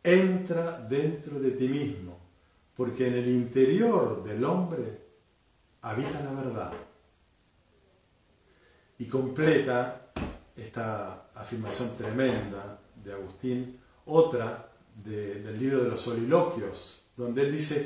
entra 0.03 0.81
dentro 0.81 1.38
de 1.40 1.50
ti 1.53 1.68
mismo, 1.68 2.18
porque 2.77 3.09
en 3.09 3.14
el 3.14 3.29
interior 3.29 4.24
del 4.24 4.44
hombre 4.44 5.00
habita 5.83 6.20
la 6.20 6.33
verdad. 6.33 6.72
Y 8.98 9.07
completa 9.07 10.12
esta 10.57 11.27
afirmación 11.35 11.96
tremenda 11.96 12.81
de 13.03 13.12
Agustín, 13.12 13.81
otra 14.07 14.70
del 15.03 15.59
libro 15.59 15.83
de 15.83 15.90
los 15.90 16.00
soliloquios, 16.00 17.11
donde 17.16 17.42
él 17.42 17.53
dice, 17.53 17.85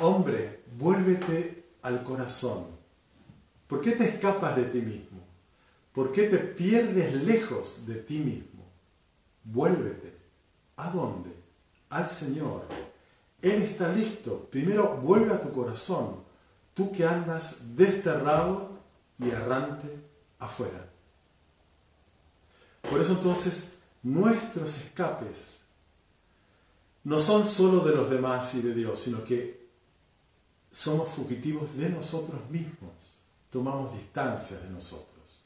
hombre, 0.00 0.64
vuélvete 0.76 1.72
al 1.82 2.02
corazón. 2.02 2.77
¿Por 3.68 3.80
qué 3.80 3.92
te 3.92 4.08
escapas 4.08 4.56
de 4.56 4.64
ti 4.64 4.80
mismo? 4.80 5.20
¿Por 5.92 6.10
qué 6.10 6.24
te 6.24 6.38
pierdes 6.38 7.14
lejos 7.14 7.86
de 7.86 7.96
ti 7.96 8.18
mismo? 8.18 8.64
Vuélvete. 9.44 10.16
¿A 10.76 10.90
dónde? 10.90 11.30
Al 11.90 12.08
Señor. 12.08 12.66
Él 13.42 13.62
está 13.62 13.92
listo. 13.92 14.48
Primero 14.50 14.96
vuelve 14.96 15.32
a 15.32 15.40
tu 15.40 15.52
corazón, 15.52 16.24
tú 16.74 16.90
que 16.90 17.04
andas 17.06 17.76
desterrado 17.76 18.80
y 19.18 19.28
errante 19.30 19.88
afuera. 20.38 20.88
Por 22.88 23.00
eso 23.00 23.12
entonces 23.12 23.80
nuestros 24.02 24.78
escapes 24.78 25.60
no 27.04 27.18
son 27.18 27.44
solo 27.44 27.80
de 27.80 27.94
los 27.94 28.10
demás 28.10 28.54
y 28.54 28.62
de 28.62 28.74
Dios, 28.74 28.98
sino 28.98 29.24
que 29.24 29.68
somos 30.70 31.08
fugitivos 31.08 31.76
de 31.76 31.88
nosotros 31.90 32.48
mismos, 32.50 33.17
tomamos 33.50 33.92
distancia 33.92 34.58
de 34.58 34.70
nosotros. 34.70 35.44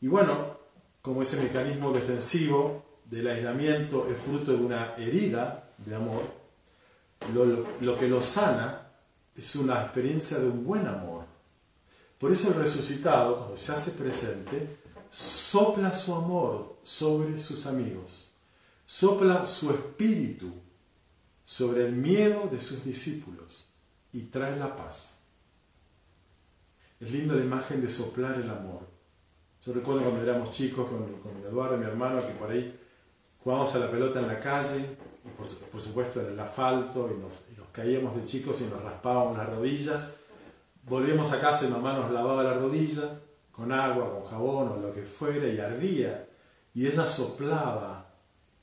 Y 0.00 0.08
bueno, 0.08 0.58
como 1.00 1.22
ese 1.22 1.40
mecanismo 1.40 1.92
defensivo 1.92 2.84
del 3.06 3.28
aislamiento 3.28 4.06
es 4.08 4.16
fruto 4.20 4.52
de 4.52 4.64
una 4.64 4.94
herida 4.96 5.68
de 5.78 5.94
amor, 5.94 6.22
lo, 7.32 7.44
lo 7.80 7.98
que 7.98 8.08
lo 8.08 8.20
sana 8.20 8.90
es 9.36 9.56
una 9.56 9.82
experiencia 9.82 10.38
de 10.38 10.48
un 10.48 10.64
buen 10.64 10.86
amor. 10.86 11.24
Por 12.18 12.32
eso 12.32 12.48
el 12.48 12.54
resucitado, 12.54 13.38
cuando 13.38 13.58
se 13.58 13.72
hace 13.72 13.92
presente, 13.92 14.78
sopla 15.10 15.92
su 15.92 16.14
amor 16.14 16.76
sobre 16.82 17.38
sus 17.38 17.66
amigos, 17.66 18.34
sopla 18.86 19.44
su 19.44 19.70
espíritu 19.70 20.52
sobre 21.44 21.86
el 21.86 21.92
miedo 21.92 22.48
de 22.50 22.60
sus 22.60 22.84
discípulos 22.84 23.74
y 24.12 24.22
trae 24.24 24.56
la 24.56 24.76
paz. 24.76 25.21
Es 27.02 27.10
linda 27.10 27.34
la 27.34 27.42
imagen 27.42 27.82
de 27.82 27.90
soplar 27.90 28.36
el 28.36 28.48
amor. 28.48 28.86
Yo 29.66 29.72
recuerdo 29.72 30.02
cuando 30.02 30.22
éramos 30.22 30.52
chicos 30.52 30.88
con, 30.88 31.14
con 31.14 31.36
Eduardo, 31.42 31.76
mi 31.76 31.84
hermano, 31.84 32.24
que 32.24 32.32
por 32.34 32.48
ahí 32.48 32.78
jugábamos 33.40 33.74
a 33.74 33.80
la 33.80 33.90
pelota 33.90 34.20
en 34.20 34.28
la 34.28 34.38
calle, 34.38 34.98
y 35.24 35.28
por, 35.30 35.80
supuesto 35.80 36.20
en 36.20 36.34
el 36.34 36.38
asfalto, 36.38 37.10
y 37.12 37.18
nos, 37.18 37.46
y 37.52 37.58
nos 37.58 37.66
caíamos 37.70 38.14
de 38.14 38.24
chicos 38.24 38.60
y 38.60 38.66
nos 38.66 38.80
raspábamos 38.84 39.36
las 39.36 39.48
rodillas. 39.48 40.12
Volvíamos 40.84 41.32
a 41.32 41.40
casa 41.40 41.66
y 41.66 41.70
mamá 41.70 41.92
nos 41.92 42.12
lavaba 42.12 42.44
la 42.44 42.54
rodilla 42.54 43.20
con 43.50 43.72
agua, 43.72 44.12
con 44.12 44.24
jabón 44.26 44.68
o 44.68 44.76
lo 44.76 44.94
que 44.94 45.02
fuera, 45.02 45.48
y 45.48 45.58
ardía, 45.58 46.28
y 46.72 46.86
ella 46.86 47.04
soplaba 47.04 48.14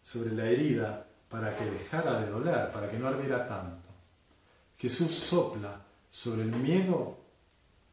sobre 0.01 0.31
la 0.31 0.45
herida 0.45 1.07
para 1.27 1.57
que 1.57 1.65
dejara 1.65 2.21
de 2.21 2.29
doler, 2.29 2.71
para 2.71 2.89
que 2.89 2.99
no 2.99 3.09
ardiera 3.09 3.45
tanto. 3.49 3.89
Jesús 4.77 5.13
sopla 5.13 5.85
sobre 6.09 6.43
el 6.43 6.53
miedo 6.53 7.18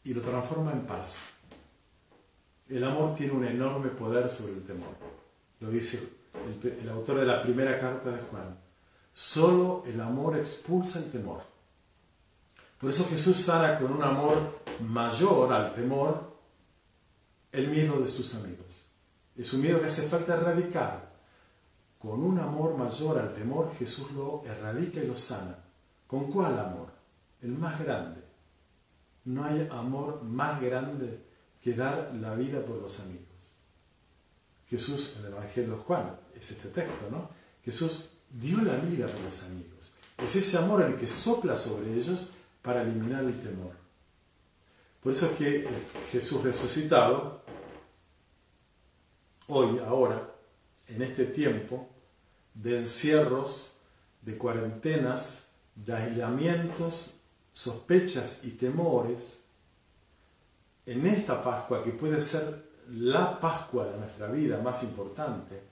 y 0.06 0.14
lo 0.14 0.22
transforma 0.22 0.72
en 0.72 0.86
paz. 0.86 1.30
El 2.68 2.84
amor 2.84 3.14
tiene 3.16 3.32
un 3.32 3.44
enorme 3.44 3.88
poder 3.88 4.28
sobre 4.28 4.52
el 4.52 4.64
temor. 4.64 4.94
Lo 5.60 5.68
dice 5.68 6.00
el, 6.80 6.88
autor 6.88 7.18
de 7.18 7.26
la 7.26 7.42
primera 7.42 7.78
carta 7.80 8.10
de 8.10 8.22
Juan. 8.30 8.56
Solo 9.12 9.82
el 9.86 10.00
amor 10.00 10.36
expulsa 10.36 11.00
el 11.00 11.10
temor. 11.10 11.42
Por 12.78 12.90
eso 12.90 13.06
Jesús 13.08 13.36
sana 13.36 13.78
con 13.78 13.92
un 13.92 14.02
amor 14.02 14.60
mayor 14.80 15.52
al 15.52 15.74
temor 15.74 16.36
el 17.50 17.68
miedo 17.68 17.98
de 18.00 18.06
sus 18.06 18.34
amigos. 18.36 18.92
Es 19.36 19.52
un 19.54 19.62
miedo 19.62 19.80
que 19.80 19.86
hace 19.86 20.08
falta 20.08 20.34
erradicar. 20.34 21.16
Con 21.98 22.22
un 22.22 22.38
amor 22.38 22.76
mayor 22.76 23.18
al 23.18 23.34
temor, 23.34 23.74
Jesús 23.76 24.12
lo 24.12 24.44
erradica 24.44 25.00
y 25.00 25.06
lo 25.06 25.16
sana. 25.16 25.58
¿Con 26.06 26.30
cuál 26.30 26.56
amor? 26.58 26.90
El 27.42 27.50
más 27.50 27.80
grande. 27.80 28.25
No 29.26 29.44
hay 29.44 29.68
amor 29.70 30.22
más 30.22 30.60
grande 30.60 31.22
que 31.60 31.74
dar 31.74 32.14
la 32.20 32.34
vida 32.34 32.64
por 32.64 32.76
los 32.76 33.00
amigos. 33.00 33.26
Jesús, 34.68 35.16
en 35.18 35.26
el 35.26 35.32
Evangelio 35.32 35.72
de 35.72 35.82
Juan, 35.82 36.18
es 36.34 36.50
este 36.50 36.68
texto, 36.68 37.10
¿no? 37.10 37.28
Jesús 37.64 38.10
dio 38.30 38.62
la 38.62 38.76
vida 38.76 39.08
por 39.08 39.20
los 39.20 39.44
amigos. 39.44 39.92
Es 40.18 40.36
ese 40.36 40.58
amor 40.58 40.82
el 40.82 40.96
que 40.96 41.06
sopla 41.06 41.56
sobre 41.56 41.92
ellos 41.94 42.30
para 42.62 42.82
eliminar 42.82 43.24
el 43.24 43.40
temor. 43.40 43.72
Por 45.02 45.12
eso 45.12 45.26
es 45.26 45.32
que 45.32 45.68
Jesús 46.10 46.42
resucitado 46.42 47.42
hoy, 49.48 49.78
ahora, 49.86 50.34
en 50.88 51.02
este 51.02 51.26
tiempo 51.26 51.88
de 52.54 52.78
encierros, 52.78 53.78
de 54.22 54.36
cuarentenas, 54.38 55.48
de 55.74 55.94
aislamientos, 55.94 57.20
sospechas 57.56 58.44
y 58.44 58.50
temores, 58.50 59.44
en 60.84 61.06
esta 61.06 61.42
Pascua, 61.42 61.82
que 61.82 61.92
puede 61.92 62.20
ser 62.20 62.68
la 62.90 63.40
Pascua 63.40 63.86
de 63.86 63.96
nuestra 63.96 64.26
vida 64.26 64.60
más 64.60 64.82
importante, 64.82 65.62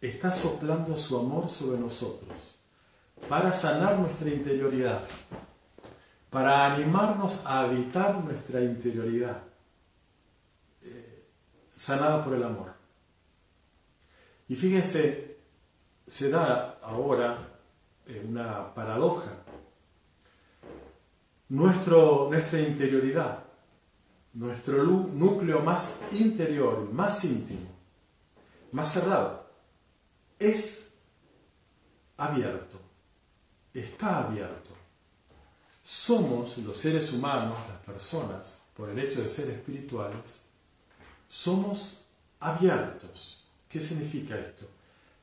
está 0.00 0.32
soplando 0.32 0.96
su 0.96 1.20
amor 1.20 1.48
sobre 1.48 1.78
nosotros 1.78 2.64
para 3.28 3.52
sanar 3.52 4.00
nuestra 4.00 4.28
interioridad, 4.28 5.00
para 6.30 6.74
animarnos 6.74 7.46
a 7.46 7.60
habitar 7.60 8.24
nuestra 8.24 8.60
interioridad 8.60 9.40
sanada 11.76 12.24
por 12.24 12.34
el 12.34 12.42
amor. 12.42 12.74
Y 14.48 14.56
fíjense, 14.56 15.38
se 16.04 16.30
da 16.30 16.78
ahora 16.82 17.38
eh, 18.06 18.24
una 18.28 18.74
paradoja. 18.74 19.41
Nuestro, 21.52 22.28
nuestra 22.30 22.60
interioridad, 22.60 23.44
nuestro 24.32 24.84
núcleo 24.84 25.60
más 25.60 26.04
interior, 26.12 26.90
más 26.94 27.22
íntimo, 27.26 27.68
más 28.70 28.90
cerrado, 28.90 29.50
es 30.38 30.94
abierto, 32.16 32.80
está 33.74 34.24
abierto. 34.24 34.70
Somos 35.82 36.56
los 36.56 36.74
seres 36.74 37.12
humanos, 37.12 37.58
las 37.68 37.80
personas, 37.80 38.62
por 38.74 38.88
el 38.88 38.98
hecho 38.98 39.20
de 39.20 39.28
ser 39.28 39.50
espirituales, 39.50 40.44
somos 41.28 42.06
abiertos. 42.40 43.44
¿Qué 43.68 43.78
significa 43.78 44.38
esto? 44.38 44.66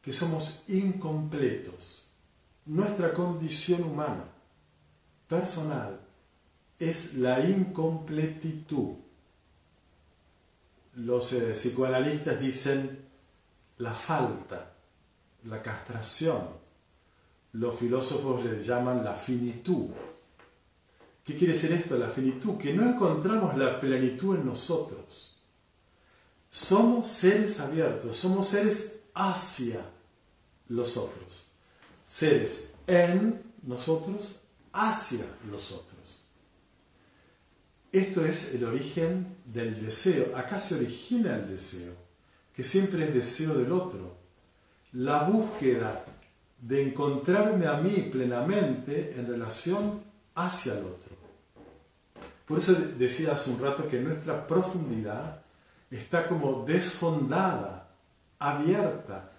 Que 0.04 0.13
somos 0.13 0.65
incompletos. 0.68 2.06
nuestra 2.68 3.15
condición 3.15 3.82
humana, 3.82 4.26
personal, 5.28 6.00
es 6.80 7.15
la 7.15 7.42
incompletitud. 7.42 8.96
Los 10.96 11.34
eh, 11.34 11.52
psicoanalistas 11.54 12.39
dicen 12.39 13.06
la 13.78 13.94
falta, 13.94 14.74
la 15.44 15.62
castración. 15.62 16.42
Los 17.54 17.78
filósofos 17.78 18.44
le 18.44 18.63
llaman 18.63 19.04
la 19.04 19.13
finitud. 19.13 19.89
¿Qué 21.26 21.36
quiere 21.36 21.54
decir 21.54 21.72
esto, 21.74 21.98
la 21.98 22.10
finitud? 22.10 22.58
Que 22.58 22.74
no 22.74 22.84
encontramos 22.84 23.58
la 23.58 23.80
plenitud 23.80 24.38
en 24.38 24.46
nosotros. 24.46 25.38
Somos 26.50 27.08
seres 27.08 27.60
abiertos, 27.60 28.18
somos 28.18 28.48
seres 28.48 29.04
hacia 29.13 29.80
los 30.70 30.98
otros. 30.98 31.48
Seres 32.04 32.76
en 32.88 33.44
nosotros, 33.63 34.39
hacia 34.74 35.26
los 35.52 35.72
otros. 35.72 36.19
Esto 37.91 38.23
es 38.23 38.54
el 38.54 38.65
origen 38.65 39.36
del 39.45 39.84
deseo. 39.84 40.36
Acá 40.36 40.60
se 40.60 40.75
origina 40.75 41.36
el 41.36 41.49
deseo, 41.49 41.93
que 42.54 42.63
siempre 42.63 43.06
es 43.06 43.13
deseo 43.13 43.56
del 43.56 43.71
otro. 43.71 44.15
La 44.91 45.23
búsqueda 45.23 46.06
de 46.62 46.88
encontrarme 46.88 47.65
a 47.65 47.78
mí 47.78 48.10
plenamente 48.12 49.15
en 49.17 49.28
relación 49.28 50.04
hacia 50.36 50.73
el 50.73 50.86
otro. 50.86 51.17
Por 52.45 52.60
eso 52.60 52.73
decía 52.73 53.34
hace 53.34 53.52
un 53.52 53.62
rato 53.62 53.88
que 53.88 54.02
nuestra 54.02 54.45
profundidad 54.45 55.41
está 55.89 56.28
como 56.28 56.65
desfondada, 56.65 57.89
abierta 58.38 59.32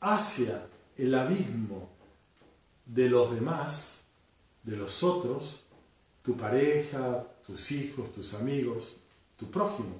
hacia 0.00 0.66
el 0.96 1.14
abismo 1.14 1.90
de 2.86 3.08
los 3.10 3.34
demás, 3.34 4.06
de 4.62 4.76
los 4.76 5.02
otros, 5.02 5.64
tu 6.22 6.36
pareja, 6.36 7.24
tus 7.48 7.72
hijos, 7.72 8.12
tus 8.12 8.34
amigos, 8.34 8.98
tu 9.38 9.50
prójimo, 9.50 9.98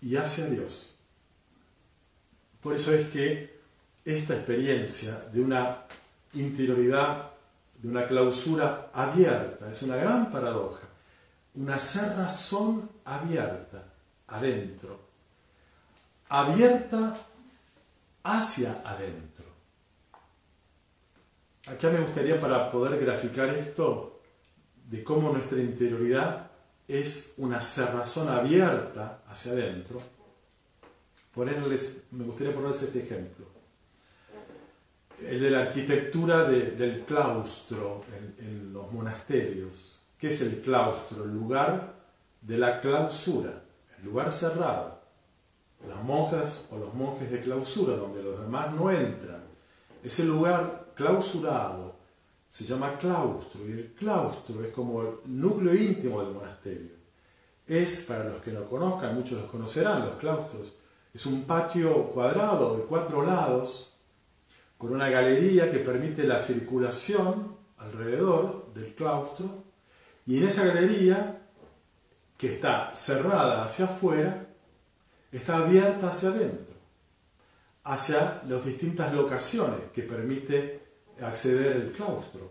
y 0.00 0.14
hacia 0.14 0.46
Dios. 0.46 1.00
Por 2.62 2.72
eso 2.72 2.94
es 2.94 3.08
que 3.08 3.58
esta 4.04 4.36
experiencia 4.36 5.12
de 5.32 5.40
una 5.40 5.84
interioridad, 6.34 7.32
de 7.82 7.88
una 7.88 8.06
clausura 8.06 8.90
abierta, 8.94 9.68
es 9.68 9.82
una 9.82 9.96
gran 9.96 10.30
paradoja, 10.30 10.86
una 11.54 11.80
cerrazón 11.80 12.88
abierta 13.04 13.82
adentro, 14.28 15.00
abierta 16.28 17.16
hacia 18.22 18.70
adentro. 18.84 19.46
Acá 21.66 21.90
me 21.90 21.98
gustaría 21.98 22.40
para 22.40 22.70
poder 22.70 23.00
graficar 23.00 23.48
esto 23.48 24.19
de 24.90 25.04
cómo 25.04 25.30
nuestra 25.30 25.60
interioridad 25.60 26.50
es 26.88 27.34
una 27.36 27.62
cerrazón 27.62 28.28
abierta 28.28 29.22
hacia 29.28 29.52
adentro, 29.52 30.02
ponerles, 31.32 32.06
me 32.10 32.24
gustaría 32.24 32.52
ponerles 32.52 32.82
este 32.82 33.04
ejemplo. 33.04 33.46
El 35.20 35.40
de 35.40 35.50
la 35.50 35.60
arquitectura 35.60 36.44
del 36.44 37.04
claustro 37.04 38.04
en, 38.38 38.46
en 38.46 38.72
los 38.72 38.90
monasterios. 38.90 40.08
¿Qué 40.18 40.28
es 40.28 40.40
el 40.42 40.60
claustro? 40.60 41.24
El 41.24 41.34
lugar 41.34 41.94
de 42.40 42.58
la 42.58 42.80
clausura, 42.80 43.62
el 43.98 44.04
lugar 44.04 44.32
cerrado. 44.32 44.98
Las 45.88 46.02
monjas 46.02 46.66
o 46.72 46.78
los 46.78 46.94
monjes 46.94 47.30
de 47.30 47.42
clausura, 47.42 47.94
donde 47.94 48.22
los 48.22 48.40
demás 48.40 48.74
no 48.74 48.90
entran. 48.90 49.44
Ese 50.02 50.24
lugar 50.24 50.92
clausurado, 50.94 51.89
se 52.50 52.64
llama 52.64 52.98
claustro 52.98 53.66
y 53.66 53.72
el 53.72 53.92
claustro 53.94 54.62
es 54.64 54.72
como 54.72 55.02
el 55.02 55.08
núcleo 55.26 55.72
íntimo 55.72 56.20
del 56.20 56.34
monasterio. 56.34 56.90
Es, 57.64 58.06
para 58.08 58.24
los 58.24 58.42
que 58.42 58.50
no 58.50 58.68
conozcan, 58.68 59.14
muchos 59.14 59.40
los 59.40 59.48
conocerán, 59.48 60.04
los 60.04 60.16
claustros, 60.16 60.72
es 61.14 61.26
un 61.26 61.44
patio 61.44 62.08
cuadrado 62.08 62.76
de 62.76 62.82
cuatro 62.82 63.24
lados 63.24 63.92
con 64.76 64.92
una 64.92 65.08
galería 65.08 65.70
que 65.70 65.78
permite 65.78 66.24
la 66.24 66.38
circulación 66.38 67.56
alrededor 67.78 68.72
del 68.74 68.94
claustro 68.94 69.62
y 70.26 70.38
en 70.38 70.44
esa 70.44 70.66
galería 70.66 71.40
que 72.36 72.48
está 72.52 72.94
cerrada 72.96 73.62
hacia 73.62 73.84
afuera, 73.84 74.48
está 75.30 75.58
abierta 75.58 76.08
hacia 76.08 76.30
adentro, 76.30 76.74
hacia 77.84 78.42
las 78.48 78.64
distintas 78.64 79.14
locaciones 79.14 79.90
que 79.94 80.02
permite 80.02 80.79
acceder 81.22 81.76
al 81.76 81.92
claustro, 81.92 82.50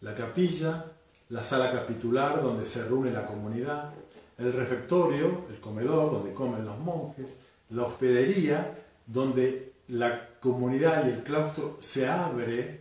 la 0.00 0.14
capilla, 0.14 0.92
la 1.28 1.42
sala 1.42 1.70
capitular 1.70 2.42
donde 2.42 2.66
se 2.66 2.84
reúne 2.84 3.10
la 3.10 3.26
comunidad, 3.26 3.92
el 4.38 4.52
refectorio, 4.52 5.44
el 5.50 5.60
comedor 5.60 6.10
donde 6.10 6.32
comen 6.32 6.64
los 6.64 6.78
monjes, 6.78 7.38
la 7.70 7.84
hospedería 7.84 8.78
donde 9.06 9.72
la 9.88 10.28
comunidad 10.40 11.06
y 11.06 11.10
el 11.10 11.22
claustro 11.22 11.76
se 11.80 12.08
abre 12.08 12.80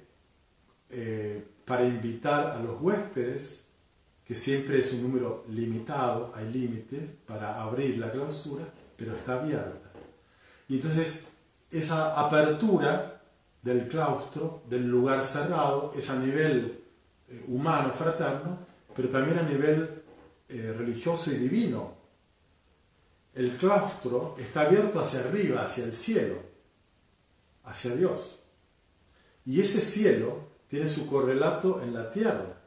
eh, 0.89 1.47
para 1.65 1.85
invitar 1.85 2.51
a 2.51 2.59
los 2.59 2.81
huéspedes, 2.81 3.65
que 4.25 4.35
siempre 4.35 4.79
es 4.79 4.93
un 4.93 5.03
número 5.03 5.43
limitado, 5.49 6.31
hay 6.35 6.51
límite 6.51 7.17
para 7.27 7.61
abrir 7.61 7.97
la 7.97 8.11
clausura, 8.11 8.63
pero 8.95 9.15
está 9.15 9.41
abierta. 9.41 9.89
Y 10.67 10.75
entonces 10.75 11.33
esa 11.71 12.19
apertura 12.19 13.18
del 13.61 13.87
claustro, 13.87 14.63
del 14.69 14.87
lugar 14.89 15.23
cerrado, 15.23 15.93
es 15.95 16.09
a 16.09 16.19
nivel 16.19 16.83
eh, 17.27 17.45
humano, 17.47 17.91
fraterno, 17.93 18.57
pero 18.95 19.09
también 19.09 19.39
a 19.39 19.43
nivel 19.43 20.03
eh, 20.47 20.73
religioso 20.77 21.31
y 21.31 21.35
divino. 21.35 21.93
El 23.33 23.55
claustro 23.57 24.35
está 24.39 24.61
abierto 24.61 24.99
hacia 24.99 25.21
arriba, 25.21 25.63
hacia 25.63 25.83
el 25.83 25.93
cielo, 25.93 26.41
hacia 27.63 27.95
Dios. 27.95 28.43
Y 29.45 29.61
ese 29.61 29.81
cielo 29.81 30.47
tiene 30.67 30.87
su 30.87 31.07
correlato 31.07 31.81
en 31.81 31.93
la 31.93 32.11
tierra, 32.11 32.61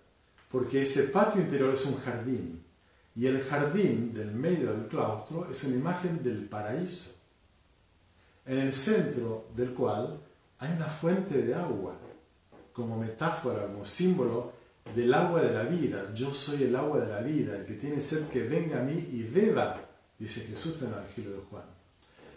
porque 0.50 0.82
ese 0.82 1.04
patio 1.04 1.40
interior 1.40 1.72
es 1.72 1.86
un 1.86 2.00
jardín. 2.00 2.64
Y 3.14 3.26
el 3.26 3.42
jardín 3.44 4.14
del 4.14 4.32
medio 4.32 4.72
del 4.72 4.88
claustro 4.88 5.46
es 5.50 5.64
una 5.64 5.76
imagen 5.76 6.22
del 6.22 6.48
paraíso, 6.48 7.14
en 8.46 8.58
el 8.58 8.72
centro 8.72 9.48
del 9.54 9.74
cual 9.74 10.20
hay 10.62 10.70
una 10.76 10.86
fuente 10.86 11.42
de 11.42 11.56
agua 11.56 11.92
como 12.72 12.96
metáfora, 12.96 13.66
como 13.66 13.84
símbolo 13.84 14.52
del 14.94 15.12
agua 15.12 15.42
de 15.42 15.52
la 15.52 15.64
vida. 15.64 16.14
Yo 16.14 16.32
soy 16.32 16.62
el 16.62 16.76
agua 16.76 17.00
de 17.00 17.08
la 17.08 17.20
vida, 17.20 17.56
el 17.56 17.66
que 17.66 17.74
tiene 17.74 18.00
sed 18.00 18.28
que 18.28 18.44
venga 18.44 18.78
a 18.78 18.84
mí 18.84 18.92
y 18.92 19.24
beba, 19.24 19.80
dice 20.16 20.42
Jesús 20.42 20.80
en 20.80 20.88
el 20.88 20.94
Evangelio 20.94 21.32
de 21.32 21.42
Juan. 21.50 21.64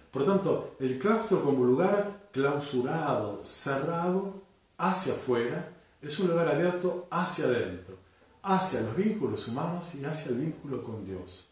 Por 0.09 0.25
tanto, 0.25 0.75
el 0.79 0.97
claustro 0.97 1.43
como 1.43 1.63
lugar 1.63 2.29
clausurado, 2.31 3.41
cerrado 3.45 4.41
hacia 4.79 5.13
afuera, 5.13 5.71
es 6.01 6.19
un 6.19 6.29
lugar 6.29 6.47
abierto 6.47 7.07
hacia 7.11 7.45
adentro, 7.45 7.95
hacia 8.41 8.81
los 8.81 8.95
vínculos 8.95 9.47
humanos 9.49 9.93
y 9.93 10.03
hacia 10.03 10.31
el 10.31 10.39
vínculo 10.39 10.83
con 10.83 11.05
Dios. 11.05 11.51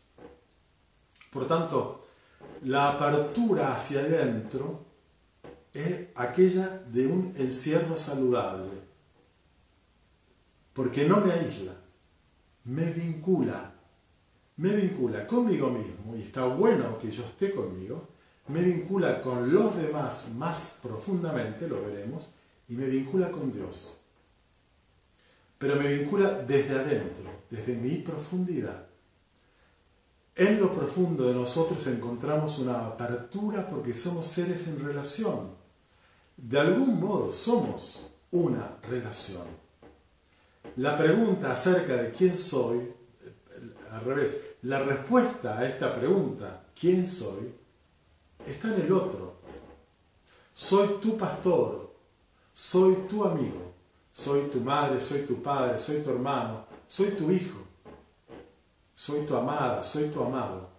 Por 1.31 1.45
tanto, 1.45 2.07
la 2.63 2.89
apertura 2.89 3.75
hacia 3.75 3.99
adentro 3.99 4.92
es 5.73 6.09
aquella 6.15 6.83
de 6.91 7.07
un 7.07 7.33
encierro 7.35 7.97
saludable, 7.97 8.79
porque 10.73 11.07
no 11.07 11.19
me 11.21 11.33
aísla, 11.33 11.73
me 12.65 12.91
vincula, 12.91 13.73
me 14.57 14.75
vincula 14.75 15.25
conmigo 15.25 15.71
mismo, 15.71 16.15
y 16.15 16.21
está 16.21 16.45
bueno 16.45 16.99
que 16.99 17.09
yo 17.09 17.23
esté 17.23 17.51
conmigo, 17.53 18.07
me 18.47 18.61
vincula 18.61 19.21
con 19.21 19.51
los 19.51 19.75
demás 19.77 20.33
más 20.35 20.79
profundamente, 20.83 21.67
lo 21.67 21.81
veremos, 21.81 22.35
y 22.67 22.75
me 22.75 22.85
vincula 22.85 23.31
con 23.31 23.51
Dios. 23.51 24.01
Pero 25.57 25.75
me 25.77 25.95
vincula 25.95 26.29
desde 26.29 26.77
adentro, 26.77 27.31
desde 27.49 27.75
mi 27.77 27.97
profundidad. 27.97 28.87
En 30.35 30.59
lo 30.59 30.73
profundo 30.73 31.27
de 31.27 31.35
nosotros 31.35 31.85
encontramos 31.87 32.59
una 32.59 32.87
apertura 32.87 33.67
porque 33.69 33.93
somos 33.93 34.25
seres 34.25 34.67
en 34.67 34.83
relación 34.83 35.62
de 36.37 36.59
algún 36.59 36.99
modo 36.99 37.31
somos 37.31 38.11
una 38.31 38.77
relación. 38.83 39.47
La 40.77 40.97
pregunta 40.97 41.51
acerca 41.51 41.95
de 41.95 42.11
quién 42.11 42.35
soy, 42.35 42.91
al 43.91 44.01
revés, 44.05 44.55
la 44.63 44.79
respuesta 44.79 45.59
a 45.59 45.65
esta 45.65 45.93
pregunta, 45.93 46.65
¿quién 46.79 47.05
soy?, 47.05 47.53
está 48.45 48.73
en 48.73 48.81
el 48.81 48.91
otro. 48.91 49.35
Soy 50.51 50.99
tu 51.01 51.17
pastor, 51.17 51.93
soy 52.53 52.95
tu 53.07 53.23
amigo, 53.23 53.73
soy 54.11 54.49
tu 54.49 54.61
madre, 54.61 54.99
soy 54.99 55.21
tu 55.21 55.41
padre, 55.41 55.77
soy 55.77 56.01
tu 56.01 56.09
hermano, 56.09 56.65
soy 56.87 57.09
tu 57.11 57.31
hijo, 57.31 57.59
soy 58.93 59.25
tu 59.25 59.35
amada, 59.35 59.83
soy 59.83 60.09
tu 60.09 60.23
amado. 60.23 60.69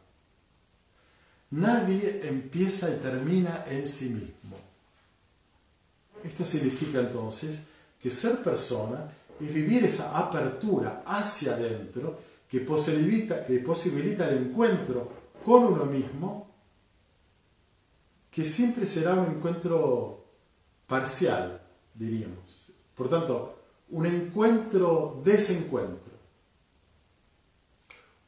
Nadie 1.50 2.28
empieza 2.28 2.90
y 2.90 2.98
termina 2.98 3.64
en 3.68 3.86
sí 3.86 4.11
mismo. 4.11 4.43
Esto 6.24 6.44
significa 6.44 6.98
entonces 7.00 7.68
que 8.00 8.10
ser 8.10 8.42
persona 8.42 9.12
es 9.38 9.52
vivir 9.52 9.84
esa 9.84 10.18
apertura 10.18 11.02
hacia 11.06 11.54
adentro 11.54 12.18
que 12.48 12.60
posibilita, 12.60 13.44
que 13.44 13.58
posibilita 13.58 14.30
el 14.30 14.46
encuentro 14.46 15.12
con 15.44 15.64
uno 15.64 15.84
mismo, 15.84 16.48
que 18.30 18.46
siempre 18.46 18.86
será 18.86 19.12
un 19.14 19.34
encuentro 19.36 20.24
parcial, 20.86 21.60
diríamos. 21.94 22.72
Por 22.96 23.10
tanto, 23.10 23.58
un 23.90 24.06
encuentro-desencuentro. 24.06 26.14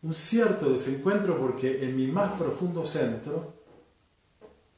Un 0.03 0.12
cierto 0.12 0.68
desencuentro 0.70 1.38
porque 1.38 1.82
en 1.84 1.97
mi 1.97 2.09
más 2.09 2.32
profundo 2.32 2.84
centro 2.84 3.55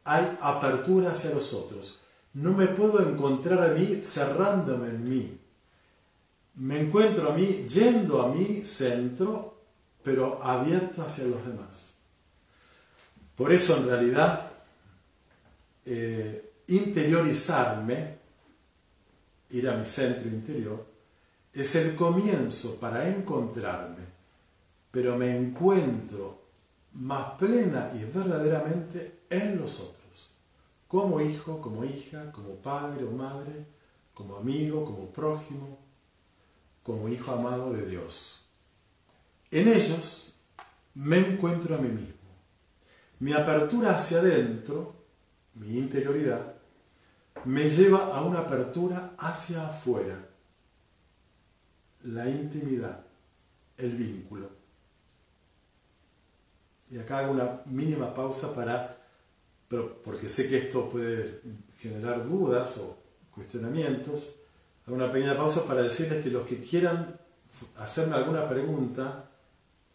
hay 0.05 0.39
apertura 0.41 1.11
hacia 1.11 1.35
los 1.35 1.53
otros. 1.53 1.98
No 2.35 2.53
me 2.53 2.67
puedo 2.67 3.09
encontrar 3.09 3.63
a 3.63 3.75
mí 3.75 4.01
cerrándome 4.01 4.89
en 4.89 5.09
mí. 5.09 5.41
Me 6.57 6.81
encuentro 6.81 7.31
a 7.31 7.35
mí 7.35 7.67
yendo 7.69 8.23
a 8.23 8.35
mi 8.35 8.65
centro, 8.65 9.57
pero 10.03 10.43
abierto 10.43 11.03
hacia 11.03 11.25
los 11.25 11.47
demás. 11.47 11.97
Por 13.37 13.53
eso 13.53 13.77
en 13.77 13.87
realidad 13.87 14.51
eh, 15.85 16.53
interiorizarme, 16.67 18.19
ir 19.51 19.69
a 19.69 19.77
mi 19.77 19.85
centro 19.85 20.29
interior, 20.29 20.85
es 21.53 21.75
el 21.77 21.95
comienzo 21.95 22.79
para 22.79 23.09
encontrarme, 23.09 24.05
pero 24.91 25.17
me 25.17 25.37
encuentro 25.37 26.43
más 26.95 27.33
plena 27.39 27.91
y 27.95 28.05
verdaderamente 28.05 29.21
en 29.31 29.59
los 29.59 29.81
otros 29.81 29.98
como 30.89 31.21
hijo, 31.21 31.61
como 31.61 31.85
hija, 31.85 32.33
como 32.33 32.57
padre 32.57 33.05
o 33.05 33.11
madre, 33.11 33.67
como 34.15 34.37
amigo, 34.37 34.85
como 34.85 35.13
prójimo, 35.13 35.79
como 36.83 37.09
hijo 37.09 37.31
amado 37.31 37.73
de 37.73 37.87
Dios. 37.87 38.47
En 39.51 39.69
ellos 39.69 40.41
me 40.95 41.19
encuentro 41.19 41.77
a 41.77 41.79
mí 41.79 41.89
mismo. 41.89 42.15
Mi 43.21 43.33
apertura 43.33 43.95
hacia 43.95 44.21
adentro, 44.21 44.95
mi 45.55 45.77
interioridad, 45.79 46.55
me 47.45 47.69
lleva 47.69 48.17
a 48.17 48.23
una 48.23 48.41
apertura 48.41 49.15
hacia 49.19 49.67
afuera, 49.67 50.29
la 52.03 52.29
intimidad, 52.29 53.05
el 53.77 53.95
vínculo. 53.95 54.51
Y 56.91 56.99
acá 56.99 57.19
hago 57.19 57.33
una 57.33 57.63
mínima 57.67 58.15
pausa 58.15 58.55
para 58.55 58.98
pero 59.69 60.03
porque 60.03 60.29
sé 60.29 60.49
que 60.49 60.59
esto 60.59 60.89
puede 60.89 61.43
generar 61.79 62.27
dudas 62.27 62.79
o 62.79 62.99
cuestionamientos, 63.31 64.41
hago 64.87 64.97
una 64.97 65.13
pequeña 65.13 65.37
pausa 65.37 65.67
para 65.67 65.83
decirles 65.83 66.25
que 66.25 66.31
los 66.31 66.47
que 66.47 66.61
quieran 66.63 67.19
hacerme 67.77 68.17
alguna 68.17 68.49
pregunta, 68.49 69.31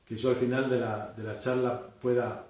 que 0.05 0.15
yo 0.15 0.29
al 0.29 0.35
final 0.35 0.69
de 0.69 0.79
la, 0.79 1.13
de 1.13 1.23
la 1.23 1.39
charla 1.39 1.89
pueda 2.01 2.47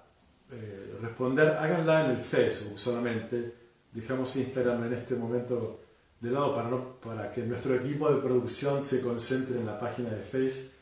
eh, 0.50 0.98
responder, 1.00 1.48
háganla 1.48 2.04
en 2.04 2.10
el 2.12 2.18
Facebook 2.18 2.78
solamente. 2.78 3.54
Dejamos 3.92 4.36
Instagram 4.36 4.84
en 4.84 4.92
este 4.92 5.14
momento 5.14 5.80
de 6.20 6.30
lado 6.30 6.54
para, 6.54 6.68
no, 6.68 7.00
para 7.00 7.32
que 7.32 7.42
nuestro 7.42 7.74
equipo 7.74 8.12
de 8.12 8.20
producción 8.20 8.84
se 8.84 9.02
concentre 9.02 9.58
en 9.58 9.66
la 9.66 9.78
página 9.78 10.10
de 10.10 10.22
Facebook 10.22 10.74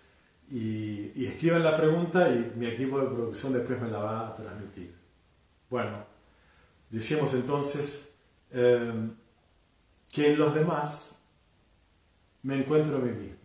y, 0.51 1.13
y 1.15 1.27
escriban 1.27 1.63
la 1.63 1.77
pregunta 1.77 2.29
y 2.29 2.53
mi 2.57 2.67
equipo 2.67 3.01
de 3.01 3.07
producción 3.07 3.53
después 3.53 3.81
me 3.81 3.89
la 3.89 3.99
va 3.99 4.29
a 4.29 4.35
transmitir. 4.35 4.95
Bueno, 5.69 6.12
Decíamos 6.93 7.33
entonces 7.33 8.17
em, 8.51 9.17
que 10.13 10.33
en 10.33 10.39
los 10.39 10.55
demás 10.55 11.23
me 12.43 12.57
encuentro 12.57 12.97
a 12.97 13.01
mí 13.01 13.13
mismo. 13.13 13.39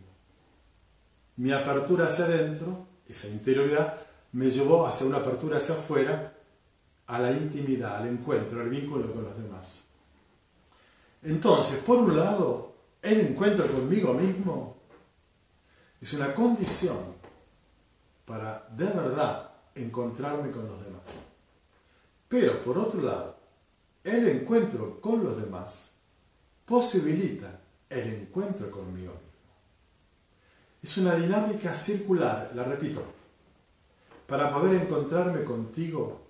Mi 1.38 1.54
apertura 1.54 2.08
hacia 2.08 2.26
adentro, 2.26 2.86
esa 3.08 3.30
interioridad, 3.30 4.02
me 4.34 4.52
llevó 4.52 4.86
hacia 4.86 5.08
una 5.08 5.20
apertura 5.20 5.58
hacia 5.58 5.76
afuera, 5.76 6.34
a 7.06 7.20
la 7.20 7.32
intimidad, 7.32 7.96
al 7.96 8.08
encuentro, 8.08 8.60
al 8.60 8.70
vínculo 8.70 9.14
con 9.14 9.24
los 9.24 9.42
demás. 9.42 9.86
Entonces, 11.24 11.84
por 11.86 12.00
un 12.00 12.18
lado, 12.18 12.76
el 13.02 13.22
encuentro 13.22 13.66
conmigo 13.72 14.14
mismo 14.14 14.76
es 16.02 16.12
una 16.12 16.34
condición 16.34 17.16
para 18.26 18.68
de 18.76 18.88
verdad 18.88 19.52
encontrarme 19.74 20.52
con 20.52 20.68
los 20.68 20.84
demás. 20.84 21.28
Pero 22.28 22.62
por 22.64 22.78
otro 22.78 23.02
lado, 23.02 23.37
el 24.08 24.28
encuentro 24.30 25.02
con 25.02 25.24
los 25.24 25.40
demás 25.40 25.96
posibilita 26.66 27.60
el 27.90 28.08
encuentro 28.14 28.72
conmigo 28.72 29.14
mismo. 29.14 29.28
Es 30.82 30.98
una 30.98 31.16
dinámica 31.16 31.74
circular, 31.74 32.52
la 32.56 32.64
repito. 32.64 33.04
Para 34.26 34.54
poder 34.54 34.82
encontrarme 34.82 35.44
contigo, 35.44 36.22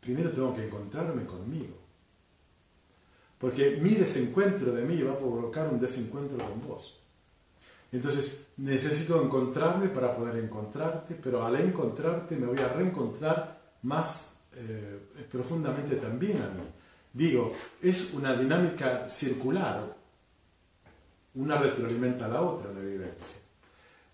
primero 0.00 0.30
tengo 0.32 0.54
que 0.54 0.66
encontrarme 0.66 1.24
conmigo. 1.24 1.76
Porque 3.38 3.78
mi 3.80 3.94
desencuentro 3.94 4.72
de 4.72 4.84
mí 4.84 5.00
va 5.02 5.12
a 5.12 5.18
provocar 5.18 5.68
un 5.68 5.80
desencuentro 5.80 6.38
con 6.38 6.68
vos. 6.68 7.00
Entonces 7.92 8.52
necesito 8.56 9.22
encontrarme 9.22 9.88
para 9.88 10.14
poder 10.16 10.44
encontrarte, 10.44 11.14
pero 11.14 11.44
al 11.44 11.56
encontrarte 11.56 12.36
me 12.36 12.46
voy 12.46 12.58
a 12.58 12.68
reencontrar 12.68 13.60
más 13.82 14.40
eh, 14.54 15.26
profundamente 15.30 15.96
también 15.96 16.42
a 16.42 16.48
mí. 16.50 16.62
Digo, 17.12 17.54
es 17.82 18.14
una 18.14 18.34
dinámica 18.34 19.08
circular, 19.08 19.96
una 21.34 21.58
retroalimenta 21.58 22.26
a 22.26 22.28
la 22.28 22.42
otra, 22.42 22.72
la 22.72 22.80
vivencia. 22.80 23.40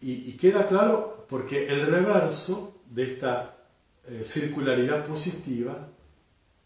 Y, 0.01 0.37
queda 0.37 0.69
claro 0.69 1.27
porque 1.29 1.69
el 1.69 1.87
reverso 1.87 2.83
de 2.91 3.03
esta 3.05 3.57
eh, 4.05 4.23
circularidad 4.23 5.07
positiva 5.07 5.89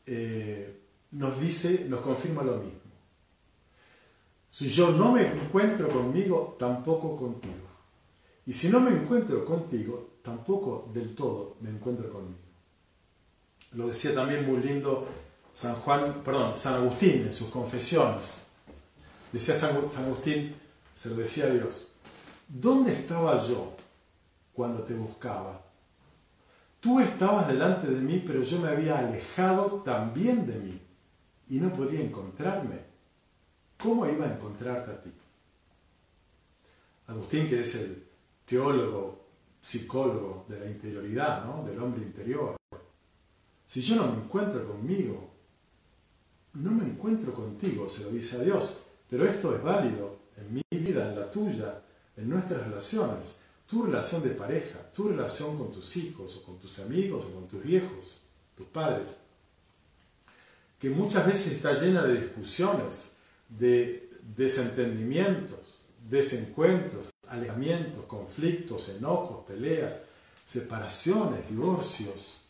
eh, 0.06 0.80
nos 1.12 1.40
dice, 1.40 1.86
nos 1.88 2.00
confirma 2.00 2.42
lo 2.42 2.56
mismo. 2.56 2.80
Si 4.50 4.68
yo 4.68 4.90
no 4.92 5.12
me 5.12 5.26
encuentro 5.26 5.88
conmigo, 5.88 6.56
tampoco 6.58 7.16
contigo. 7.16 7.68
Y 8.46 8.52
si 8.52 8.68
no 8.68 8.80
me 8.80 8.90
encuentro 8.90 9.44
contigo, 9.44 10.18
tampoco 10.22 10.90
del 10.92 11.14
todo 11.14 11.56
me 11.60 11.70
encuentro 11.70 12.10
conmigo. 12.10 12.38
Lo 13.72 13.86
decía 13.86 14.12
también 14.12 14.44
muy 14.44 14.60
lindo 14.60 15.06
San 15.52 15.74
Juan, 15.76 16.22
perdón, 16.24 16.56
San 16.56 16.74
Agustín 16.74 17.22
en 17.22 17.32
sus 17.32 17.48
confesiones. 17.48 18.46
Decía 19.32 19.54
San 19.56 19.76
Agustín, 19.76 20.54
se 20.94 21.08
lo 21.08 21.16
decía 21.16 21.44
a 21.44 21.50
Dios, 21.50 21.92
¿dónde 22.48 22.92
estaba 22.92 23.40
yo 23.40 23.74
cuando 24.52 24.82
te 24.82 24.94
buscaba? 24.94 25.60
Tú 26.80 26.98
estabas 26.98 27.48
delante 27.48 27.86
de 27.88 28.00
mí, 28.00 28.22
pero 28.26 28.42
yo 28.42 28.58
me 28.60 28.68
había 28.68 28.98
alejado 28.98 29.82
también 29.82 30.46
de 30.46 30.58
mí 30.58 30.80
y 31.48 31.58
no 31.58 31.72
podía 31.72 32.00
encontrarme. 32.00 32.80
¿Cómo 33.78 34.06
iba 34.06 34.26
a 34.26 34.34
encontrarte 34.34 34.90
a 34.90 35.00
ti? 35.02 35.12
Agustín, 37.06 37.48
que 37.48 37.60
es 37.60 37.74
el 37.74 38.06
teólogo, 38.44 39.26
psicólogo 39.60 40.46
de 40.48 40.60
la 40.60 40.66
interioridad, 40.66 41.44
¿no? 41.44 41.64
del 41.64 41.78
hombre 41.80 42.02
interior. 42.02 42.56
Si 43.66 43.82
yo 43.82 43.96
no 43.96 44.12
me 44.12 44.22
encuentro 44.22 44.66
conmigo, 44.66 45.29
no 46.54 46.72
me 46.72 46.84
encuentro 46.84 47.34
contigo, 47.34 47.88
se 47.88 48.04
lo 48.04 48.10
dice 48.10 48.36
a 48.36 48.40
Dios, 48.40 48.82
pero 49.08 49.24
esto 49.24 49.54
es 49.54 49.62
válido 49.62 50.18
en 50.36 50.54
mi 50.54 50.62
vida, 50.70 51.08
en 51.08 51.18
la 51.18 51.30
tuya, 51.30 51.82
en 52.16 52.28
nuestras 52.28 52.64
relaciones, 52.66 53.36
tu 53.66 53.84
relación 53.84 54.22
de 54.22 54.30
pareja, 54.30 54.80
tu 54.92 55.08
relación 55.08 55.56
con 55.56 55.72
tus 55.72 55.96
hijos 55.96 56.36
o 56.36 56.42
con 56.42 56.58
tus 56.58 56.80
amigos 56.80 57.24
o 57.24 57.34
con 57.34 57.46
tus 57.48 57.62
viejos, 57.62 58.22
tus 58.56 58.66
padres, 58.66 59.16
que 60.78 60.90
muchas 60.90 61.26
veces 61.26 61.52
está 61.52 61.72
llena 61.72 62.02
de 62.02 62.20
discusiones, 62.20 63.12
de 63.48 64.08
desentendimientos, 64.36 65.82
desencuentros, 66.08 67.10
alejamientos, 67.28 68.06
conflictos, 68.06 68.88
enojos, 68.88 69.44
peleas, 69.46 69.98
separaciones, 70.44 71.48
divorcios, 71.48 72.40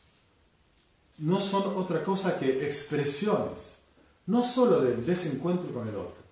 no 1.19 1.39
son 1.39 1.77
otra 1.77 2.03
cosa 2.03 2.39
que 2.39 2.67
expresiones 2.67 3.80
no 4.31 4.45
solo 4.45 4.81
del 4.81 5.05
desencuentro 5.05 5.75
con 5.75 5.89
el 5.89 5.97
otro, 5.97 6.23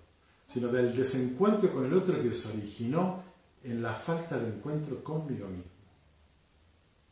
sino 0.47 0.69
del 0.69 0.95
desencuentro 0.95 1.73
con 1.73 1.85
el 1.85 1.93
otro 1.93 2.23
que 2.23 2.33
se 2.33 2.57
originó 2.57 3.25
en 3.65 3.83
la 3.83 3.93
falta 3.93 4.39
de 4.39 4.47
encuentro 4.47 5.03
conmigo 5.03 5.49
mismo. 5.49 5.73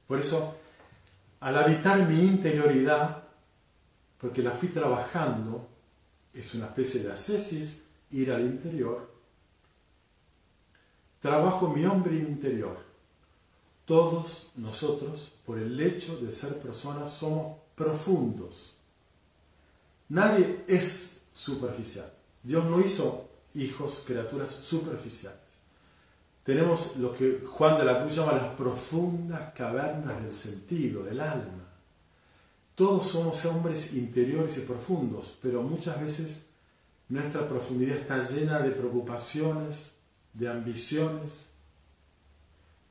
Por 0.07 0.21
eso, 0.21 0.57
al 1.41 1.57
habitar 1.57 2.09
mi 2.09 2.21
interioridad, 2.21 3.25
porque 4.21 4.45
la 4.45 4.53
fui 4.53 4.69
trabajando, 4.69 5.69
es 6.33 6.55
una 6.55 6.67
especie 6.67 7.03
de 7.03 7.13
ascesis, 7.13 7.87
ir 8.13 8.31
al 8.31 8.43
interior, 8.43 9.11
trabajo 11.19 11.67
mi 11.67 11.85
hombre 11.85 12.15
interior. 12.15 12.79
Todos 13.87 14.53
nosotros, 14.55 15.33
por 15.45 15.59
el 15.59 15.81
hecho 15.81 16.17
de 16.19 16.31
ser 16.31 16.63
personas, 16.63 17.11
somos 17.11 17.59
profundos 17.75 18.76
Nadie 20.09 20.65
es 20.69 21.23
superficial. 21.33 22.11
Dios 22.43 22.65
no 22.65 22.81
hizo 22.81 23.29
hijos, 23.55 24.05
criaturas 24.07 24.51
superficiales. 24.51 25.41
Tenemos 26.45 26.97
lo 26.99 27.13
que 27.13 27.43
Juan 27.45 27.77
de 27.77 27.85
la 27.85 28.01
Cruz 28.01 28.15
llama 28.15 28.35
las 28.35 28.55
profundas 28.55 29.53
cavernas 29.53 30.23
del 30.23 30.33
sentido, 30.33 31.03
del 31.03 31.21
alma. 31.21 31.65
Todos 32.77 33.07
somos 33.07 33.45
hombres 33.47 33.95
interiores 33.95 34.59
y 34.59 34.61
profundos, 34.61 35.39
pero 35.43 35.63
muchas 35.63 36.01
veces 36.01 36.47
nuestra 37.09 37.49
profundidad 37.49 37.97
está 37.97 38.21
llena 38.21 38.61
de 38.61 38.71
preocupaciones, 38.71 39.95
de 40.35 40.49
ambiciones, 40.49 41.51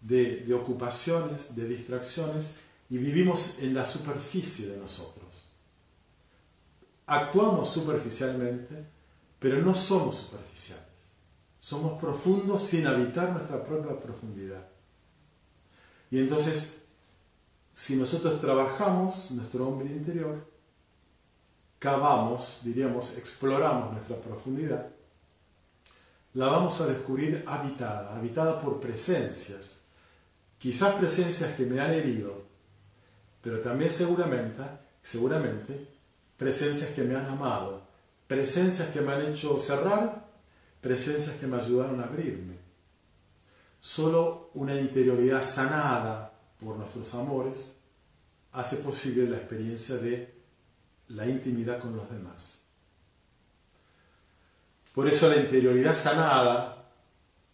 de, 0.02 0.42
de 0.42 0.54
ocupaciones, 0.54 1.56
de 1.56 1.68
distracciones, 1.68 2.62
y 2.90 2.98
vivimos 2.98 3.60
en 3.60 3.74
la 3.74 3.86
superficie 3.86 4.68
de 4.68 4.78
nosotros. 4.78 5.25
Actuamos 7.08 7.70
superficialmente, 7.72 8.86
pero 9.40 9.62
no 9.62 9.76
somos 9.76 10.18
superficiales. 10.18 10.86
Somos 11.60 12.00
profundos 12.00 12.64
sin 12.64 12.88
habitar 12.88 13.32
nuestra 13.32 13.64
propia 13.64 14.00
profundidad. 14.00 14.68
Y 16.10 16.20
entonces, 16.20 16.86
si 17.74 17.96
nosotros 17.98 18.40
trabajamos 18.40 19.32
nuestro 19.32 19.68
hombre 19.68 19.88
interior, 19.90 20.48
cavamos, 21.80 22.62
diríamos, 22.64 23.18
exploramos 23.18 23.92
nuestra 23.92 24.18
profundidad, 24.18 24.90
la 26.34 26.48
vamos 26.48 26.82
a 26.82 26.88
descubrir 26.88 27.44
habitada, 27.48 28.16
habitada 28.16 28.62
por 28.62 28.80
presencias, 28.80 29.84
quizás 30.58 30.96
presencias 30.96 31.54
que 31.56 31.66
me 31.66 31.80
han 31.80 31.92
herido, 31.92 32.44
pero 33.42 33.62
también 33.62 33.92
seguramente, 33.92 34.64
seguramente, 35.02 35.95
presencias 36.38 36.92
que 36.92 37.04
me 37.04 37.16
han 37.16 37.26
amado, 37.28 37.88
presencias 38.28 38.90
que 38.90 39.02
me 39.02 39.14
han 39.14 39.22
hecho 39.24 39.58
cerrar, 39.60 40.26
presencias 40.82 41.38
que 41.38 41.48
me 41.48 41.58
ayudaron 41.58 42.00
a 42.02 42.06
abrirme. 42.06 42.58
Solo 43.80 44.50
una 44.54 44.76
interioridad 44.80 45.42
sanada 45.42 46.34
por 46.60 46.78
nuestros 46.78 47.14
amores 47.14 47.78
hace 48.52 48.78
posible 48.78 49.30
la 49.30 49.38
experiencia 49.38 49.98
de 49.98 50.34
la 51.10 51.28
intimidad 51.28 51.80
con 51.80 51.96
los 51.96 52.10
demás. 52.10 52.62
Por 54.94 55.08
eso 55.08 55.30
la 55.30 55.36
interioridad 55.36 55.94
sanada, 55.94 56.90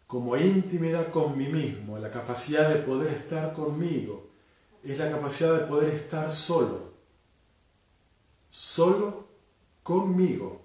como 0.05 0.37
intimidad 0.37 1.09
con 1.09 1.37
mí 1.37 1.47
mismo, 1.47 1.97
la 1.97 2.11
capacidad 2.11 2.69
de 2.69 2.75
poder 2.75 3.11
estar 3.11 3.53
conmigo, 3.53 4.29
es 4.83 4.99
la 4.99 5.09
capacidad 5.09 5.59
de 5.59 5.65
poder 5.65 5.89
estar 5.89 6.31
solo, 6.31 6.90
solo 8.51 9.27
conmigo. 9.81 10.61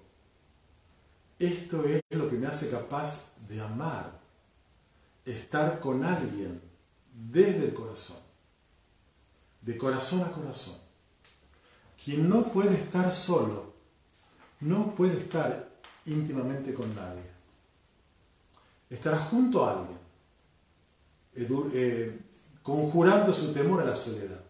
Esto 1.39 1.83
es 1.85 2.01
lo 2.11 2.29
que 2.29 2.37
me 2.37 2.47
hace 2.47 2.69
capaz 2.69 3.37
de 3.47 3.61
amar, 3.61 4.19
estar 5.25 5.79
con 5.79 6.03
alguien 6.03 6.61
desde 7.13 7.65
el 7.65 7.73
corazón, 7.73 8.19
de 9.61 9.77
corazón 9.77 10.21
a 10.21 10.31
corazón. 10.31 10.77
Quien 12.03 12.29
no 12.29 12.51
puede 12.51 12.75
estar 12.75 13.11
solo, 13.11 13.73
no 14.59 14.93
puede 14.95 15.17
estar 15.17 15.69
íntimamente 16.05 16.73
con 16.73 16.93
nadie. 16.93 17.37
Estará 18.89 19.17
junto 19.17 19.65
a 19.65 19.71
alguien, 19.71 19.99
eh, 21.73 22.19
conjurando 22.63 23.33
su 23.33 23.53
temor 23.53 23.81
a 23.81 23.85
la 23.85 23.95
soledad, 23.95 24.41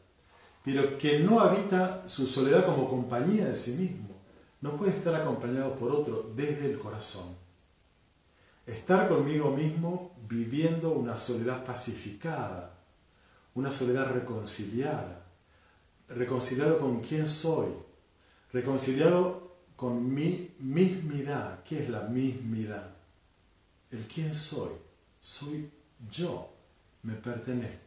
pero 0.67 0.97
que 0.97 1.19
no 1.19 1.39
habita 1.39 2.05
su 2.09 2.27
soledad 2.27 2.65
como 2.65 2.89
compañía 2.89 3.45
de 3.45 3.55
sí 3.55 3.71
mismo, 3.75 4.09
no 4.59 4.75
puede 4.75 4.91
estar 4.91 5.15
acompañado 5.15 5.75
por 5.75 5.93
otro 5.93 6.33
desde 6.35 6.69
el 6.69 6.77
corazón. 6.77 7.37
Estar 8.65 9.07
conmigo 9.07 9.51
mismo 9.51 10.13
viviendo 10.27 10.91
una 10.91 11.15
soledad 11.15 11.63
pacificada, 11.63 12.77
una 13.53 13.71
soledad 13.71 14.11
reconciliada, 14.11 15.25
reconciliado 16.09 16.79
con 16.79 16.99
quién 16.99 17.25
soy, 17.25 17.69
reconciliado 18.51 19.59
con 19.77 20.13
mi 20.13 20.53
mismidad. 20.59 21.63
¿Qué 21.63 21.83
es 21.83 21.89
la 21.89 22.01
mismidad? 22.01 22.93
El 23.89 24.05
quién 24.05 24.33
soy. 24.33 24.73
Soy 25.21 25.71
yo, 26.11 26.49
me 27.03 27.13
pertenezco 27.13 27.86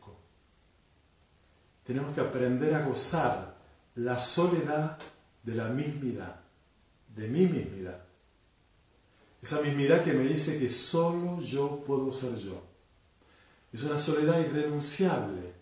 tenemos 1.90 2.14
que 2.14 2.20
aprender 2.20 2.72
a 2.72 2.86
gozar 2.86 3.56
la 3.96 4.16
soledad 4.16 4.96
de 5.42 5.56
la 5.56 5.70
mismidad, 5.70 6.38
de 7.16 7.26
mi 7.26 7.46
mismidad. 7.46 8.00
Esa 9.42 9.60
mismidad 9.60 10.04
que 10.04 10.12
me 10.12 10.22
dice 10.22 10.60
que 10.60 10.68
solo 10.68 11.40
yo 11.40 11.82
puedo 11.84 12.12
ser 12.12 12.36
yo. 12.36 12.62
Es 13.72 13.82
una 13.82 13.98
soledad 13.98 14.38
irrenunciable, 14.38 15.52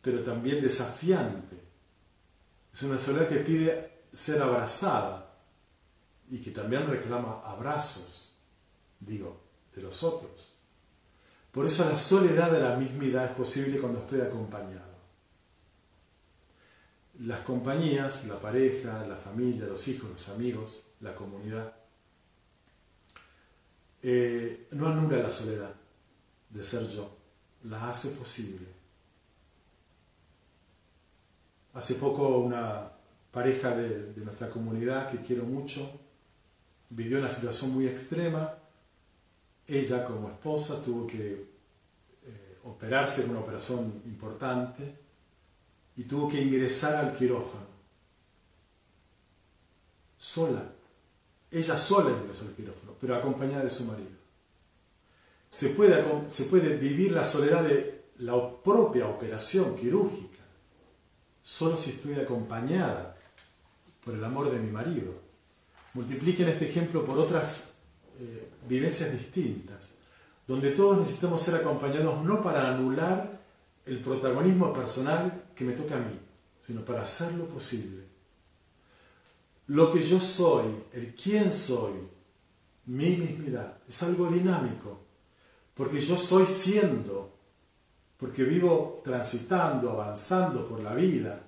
pero 0.00 0.22
también 0.22 0.62
desafiante. 0.62 1.62
Es 2.72 2.82
una 2.84 2.98
soledad 2.98 3.28
que 3.28 3.40
pide 3.40 4.04
ser 4.10 4.40
abrazada 4.40 5.36
y 6.30 6.38
que 6.38 6.50
también 6.50 6.86
reclama 6.86 7.42
abrazos, 7.44 8.40
digo, 9.00 9.38
de 9.74 9.82
los 9.82 10.02
otros. 10.02 10.54
Por 11.52 11.66
eso 11.66 11.84
la 11.84 11.98
soledad 11.98 12.50
de 12.50 12.60
la 12.60 12.76
mismidad 12.76 13.26
es 13.26 13.32
posible 13.32 13.78
cuando 13.78 13.98
estoy 13.98 14.22
acompañado 14.22 14.95
las 17.20 17.40
compañías, 17.40 18.26
la 18.26 18.40
pareja, 18.40 19.06
la 19.06 19.16
familia, 19.16 19.66
los 19.66 19.88
hijos, 19.88 20.10
los 20.10 20.28
amigos, 20.28 20.94
la 21.00 21.14
comunidad, 21.14 21.74
eh, 24.02 24.68
no 24.72 24.88
anula 24.88 25.18
la 25.18 25.30
soledad 25.30 25.74
de 26.50 26.62
ser 26.62 26.88
yo, 26.88 27.16
la 27.64 27.88
hace 27.88 28.10
posible. 28.10 28.66
Hace 31.72 31.94
poco 31.94 32.38
una 32.38 32.90
pareja 33.30 33.74
de, 33.74 34.12
nuestra 34.22 34.50
comunidad 34.50 35.10
que 35.10 35.20
quiero 35.20 35.44
mucho 35.44 36.00
vivió 36.90 37.18
una 37.18 37.30
situación 37.30 37.72
muy 37.72 37.86
extrema. 37.86 38.58
Ella 39.66 40.04
como 40.04 40.28
esposa 40.28 40.82
tuvo 40.82 41.06
que 41.06 41.50
eh, 42.22 42.58
operarse 42.64 43.24
en 43.24 43.30
una 43.30 43.40
operación 43.40 44.02
importante 44.06 45.05
y 45.96 46.04
tuvo 46.04 46.28
que 46.28 46.40
ingresar 46.40 46.96
al 46.96 47.14
quirófano. 47.14 47.66
Sola. 50.16 50.62
Ella 51.50 51.76
sola 51.76 52.10
ingresó 52.10 52.44
al 52.44 52.54
quirófano, 52.54 52.94
pero 53.00 53.14
acompañada 53.14 53.64
de 53.64 53.70
su 53.70 53.84
marido. 53.84 54.10
Se 55.48 55.70
puede, 55.70 56.28
se 56.28 56.44
puede 56.44 56.76
vivir 56.76 57.12
la 57.12 57.24
soledad 57.24 57.62
de 57.62 58.04
la 58.18 58.34
propia 58.62 59.06
operación 59.06 59.76
quirúrgica, 59.76 60.42
solo 61.42 61.76
si 61.76 61.90
estoy 61.90 62.14
acompañada 62.14 63.16
por 64.04 64.14
el 64.14 64.24
amor 64.24 64.50
de 64.50 64.58
mi 64.58 64.70
marido. 64.70 65.14
Multipliquen 65.94 66.48
este 66.48 66.68
ejemplo 66.68 67.04
por 67.04 67.18
otras 67.18 67.76
eh, 68.18 68.50
vivencias 68.68 69.12
distintas, 69.12 69.92
donde 70.46 70.72
todos 70.72 70.98
necesitamos 70.98 71.40
ser 71.40 71.54
acompañados 71.54 72.22
no 72.22 72.42
para 72.42 72.68
anular 72.68 73.40
el 73.86 74.00
protagonismo 74.00 74.72
personal 74.74 75.45
que 75.56 75.64
me 75.64 75.72
toca 75.72 75.96
a 75.96 76.00
mí, 76.00 76.20
sino 76.60 76.84
para 76.84 77.02
hacerlo 77.02 77.46
posible. 77.46 78.04
Lo 79.68 79.92
que 79.92 80.06
yo 80.06 80.20
soy, 80.20 80.66
el 80.92 81.14
quién 81.14 81.50
soy, 81.50 81.94
mi 82.84 83.16
mismidad, 83.16 83.78
es 83.88 84.02
algo 84.04 84.28
dinámico, 84.28 85.00
porque 85.74 86.00
yo 86.00 86.16
soy 86.16 86.46
siendo, 86.46 87.36
porque 88.16 88.44
vivo 88.44 89.00
transitando, 89.02 89.90
avanzando 89.90 90.68
por 90.68 90.80
la 90.80 90.94
vida, 90.94 91.42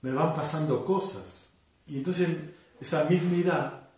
me 0.00 0.10
van 0.12 0.34
pasando 0.34 0.84
cosas. 0.84 1.52
Y 1.86 1.98
entonces 1.98 2.28
esa 2.80 3.04
mismidad 3.04 3.88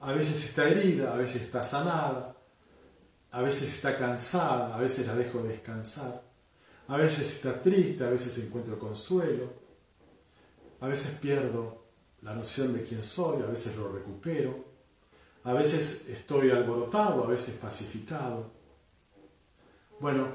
a 0.00 0.12
veces 0.12 0.44
está 0.44 0.68
herida, 0.68 1.14
a 1.14 1.16
veces 1.16 1.42
está 1.42 1.64
sanada, 1.64 2.36
a 3.30 3.42
veces 3.42 3.74
está 3.74 3.96
cansada, 3.96 4.74
a 4.74 4.78
veces 4.78 5.06
la 5.06 5.14
dejo 5.14 5.42
descansar. 5.42 6.27
A 6.88 6.96
veces 6.96 7.34
está 7.34 7.60
triste, 7.60 8.02
a 8.02 8.08
veces 8.08 8.38
encuentro 8.38 8.78
consuelo, 8.78 9.52
a 10.80 10.88
veces 10.88 11.18
pierdo 11.18 11.84
la 12.22 12.34
noción 12.34 12.72
de 12.72 12.82
quién 12.82 13.02
soy, 13.02 13.42
a 13.42 13.46
veces 13.46 13.76
lo 13.76 13.92
recupero, 13.92 14.64
a 15.44 15.52
veces 15.52 16.08
estoy 16.08 16.50
alborotado, 16.50 17.24
a 17.24 17.26
veces 17.26 17.56
pacificado. 17.56 18.50
Bueno, 20.00 20.28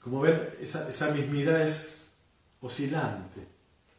como 0.00 0.20
ven, 0.20 0.38
esa, 0.60 0.88
esa 0.90 1.10
mismidad 1.12 1.62
es 1.62 2.16
oscilante, 2.60 3.48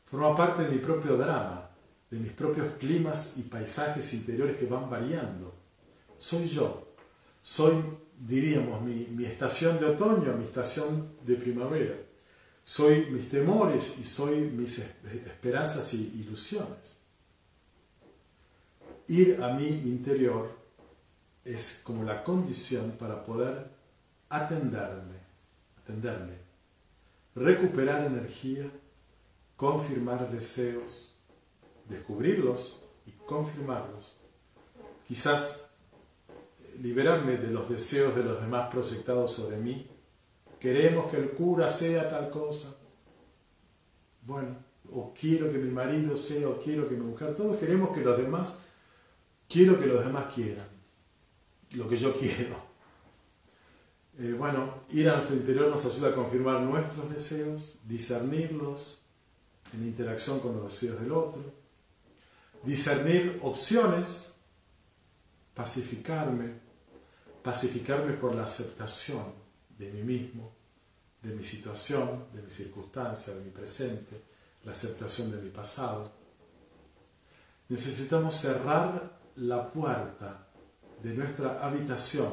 forma 0.03 0.35
parte 0.35 0.63
de 0.63 0.69
mi 0.69 0.77
propio 0.77 1.17
drama, 1.17 1.71
de 2.11 2.19
mis 2.19 2.33
propios 2.33 2.67
climas 2.77 3.37
y 3.37 3.41
paisajes 3.43 4.13
interiores 4.13 4.57
que 4.57 4.67
van 4.67 4.91
variando. 4.91 5.55
Soy 6.17 6.47
yo, 6.47 6.95
soy 7.41 7.73
diríamos, 8.19 8.81
mi, 8.81 9.25
estación 9.25 9.79
de 9.79 9.87
otoño, 9.87 10.35
mi 10.37 10.45
estación 10.45 11.15
de 11.23 11.35
primavera. 11.35 11.95
Soy 12.63 13.07
mis 13.11 13.29
temores 13.29 13.99
y 13.99 14.05
soy 14.05 14.49
mis 14.51 14.79
esperanzas 14.79 15.93
y 15.93 16.21
ilusiones. 16.21 17.01
Ir 19.07 19.41
a 19.43 19.53
mi 19.53 19.67
interior 19.67 20.57
es 21.43 21.81
como 21.83 22.03
la 22.03 22.23
condición 22.23 22.91
para 22.97 23.23
poder 23.23 23.69
atenderme, 24.29 25.19
atenderme, 25.77 26.33
recuperar 27.35 28.05
energía, 28.07 28.71
confirmar 29.55 30.31
deseos, 30.31 31.19
descubrirlos 31.87 32.85
y 33.05 33.11
confirmarlos. 33.11 34.21
Quizás 35.07 35.74
liberarme 36.81 37.37
de 37.37 37.51
los 37.51 37.69
deseos 37.69 38.15
de 38.15 38.23
los 38.23 38.41
demás 38.41 38.69
proyectados 38.69 39.31
sobre 39.31 39.57
mí. 39.57 39.87
Queremos 40.59 41.11
que 41.11 41.17
el 41.17 41.31
cura 41.31 41.69
sea 41.69 42.09
tal 42.09 42.29
cosa. 42.29 42.75
Bueno, 44.23 44.57
o 44.91 45.13
quiero 45.13 45.51
que 45.51 45.57
mi 45.57 45.71
marido 45.71 46.15
sea, 46.17 46.49
o 46.49 46.59
quiero 46.59 46.87
que 46.87 46.95
mi 46.95 47.05
mujer, 47.05 47.35
todos 47.35 47.57
queremos 47.57 47.95
que 47.95 48.01
los 48.01 48.17
demás, 48.17 48.59
quiero 49.47 49.79
que 49.79 49.85
los 49.85 50.03
demás 50.03 50.33
quieran 50.33 50.75
lo 51.75 51.89
que 51.89 51.97
yo 51.97 52.13
quiero. 52.13 52.63
Eh, 54.17 54.33
bueno, 54.37 54.81
ir 54.91 55.09
a 55.09 55.15
nuestro 55.17 55.35
interior 55.35 55.69
nos 55.69 55.85
ayuda 55.85 56.09
a 56.09 56.15
confirmar 56.15 56.61
nuestros 56.61 57.11
deseos, 57.11 57.81
discernirlos 57.85 59.01
en 59.73 59.83
interacción 59.83 60.39
con 60.39 60.53
los 60.53 60.63
deseos 60.63 61.01
del 61.01 61.11
otro, 61.11 61.43
discernir 62.63 63.39
opciones, 63.43 64.37
pacificarme, 65.53 66.64
pacificarme 67.45 68.13
por 68.13 68.33
la 68.33 68.45
aceptación 68.45 69.23
de 69.77 69.91
mí 69.91 70.01
mismo, 70.01 70.51
de 71.21 71.35
mi 71.35 71.45
situación, 71.45 72.25
de 72.33 72.41
mi 72.41 72.49
circunstancia, 72.49 73.35
de 73.35 73.43
mi 73.43 73.51
presente, 73.51 74.19
la 74.63 74.71
aceptación 74.71 75.29
de 75.29 75.37
mi 75.37 75.51
pasado. 75.51 76.11
Necesitamos 77.69 78.33
cerrar 78.33 79.19
la 79.35 79.71
puerta 79.71 80.47
de 81.03 81.13
nuestra 81.13 81.63
habitación. 81.63 82.31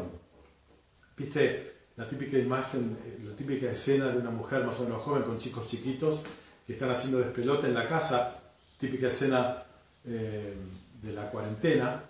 ¿Viste 1.15 1.91
la 1.97 2.09
típica 2.09 2.39
imagen, 2.39 2.99
eh, 3.05 3.21
la 3.23 3.37
típica 3.37 3.71
escena 3.71 4.09
de 4.09 4.19
una 4.19 4.31
mujer 4.31 4.65
más 4.65 4.81
o 4.81 4.85
menos 4.85 5.03
joven 5.03 5.25
con 5.25 5.37
chicos 5.37 5.67
chiquitos 5.67 6.25
que 6.67 6.73
están 6.73 6.91
haciendo 6.91 7.19
despelote 7.19 7.67
en 7.67 7.75
la 7.75 7.87
casa? 7.87 8.41
Típica 8.79 9.09
escena 9.09 9.63
eh, 10.07 10.57
de 11.03 11.13
la 11.13 11.31
cuarentena. 11.31 12.03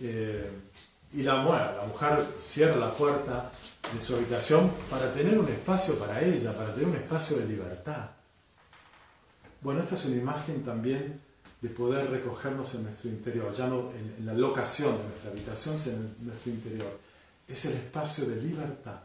Eh, 0.00 0.50
y 1.14 1.22
la, 1.22 1.36
la 1.36 1.84
mujer 1.86 2.26
cierra 2.38 2.76
la 2.76 2.92
puerta 2.92 3.50
de 3.92 4.00
su 4.00 4.16
habitación 4.16 4.70
para 4.90 5.12
tener 5.12 5.38
un 5.38 5.48
espacio 5.48 5.96
para 5.98 6.20
ella, 6.20 6.52
para 6.56 6.74
tener 6.74 6.88
un 6.88 6.96
espacio 6.96 7.36
de 7.36 7.46
libertad. 7.46 8.10
Bueno, 9.60 9.80
esta 9.80 9.94
es 9.94 10.04
una 10.06 10.16
imagen 10.16 10.64
también 10.64 11.20
de 11.60 11.68
poder 11.70 12.10
recogernos 12.10 12.74
en 12.74 12.82
nuestro 12.82 13.10
interior, 13.10 13.52
ya 13.54 13.68
no 13.68 13.92
en, 13.92 14.26
la 14.26 14.34
locación 14.34 14.96
de 14.98 15.04
nuestra 15.04 15.30
habitación, 15.30 15.78
sino 15.78 15.96
en 15.96 16.16
nuestro 16.20 16.50
interior. 16.50 16.98
Es 17.46 17.64
el 17.66 17.74
espacio 17.74 18.26
de 18.26 18.42
libertad. 18.42 19.00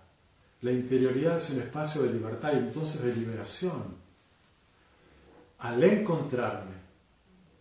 La 0.62 0.72
interioridad 0.72 1.38
es 1.38 1.52
un 1.52 1.60
espacio 1.60 2.02
de 2.02 2.12
libertad 2.12 2.54
y 2.54 2.58
entonces 2.58 3.04
de 3.04 3.16
liberación. 3.16 3.96
Al 5.60 5.84
encontrarme 5.84 6.74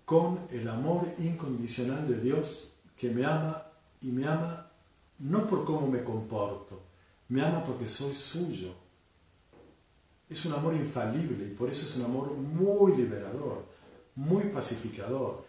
con 0.05 0.41
el 0.51 0.67
amor 0.69 1.07
incondicional 1.19 2.09
de 2.09 2.21
Dios 2.21 2.79
que 2.97 3.11
me 3.11 3.25
ama 3.25 3.68
y 4.01 4.13
me 4.13 4.27
ama 4.27 4.71
no 5.19 5.47
por 5.49 5.65
cómo 5.65 5.87
me 5.87 6.05
comporto, 6.05 6.83
me 7.29 7.43
ama 7.43 7.65
porque 7.65 7.89
soy 7.89 8.15
suyo. 8.15 8.75
Es 10.29 10.45
un 10.45 10.53
amor 10.53 10.75
infalible 10.75 11.47
y 11.47 11.55
por 11.55 11.71
eso 11.71 11.87
es 11.87 11.97
un 11.97 12.05
amor 12.05 12.33
muy 12.35 12.97
liberador 12.97 13.65
muy 14.19 14.45
pacificador. 14.45 15.45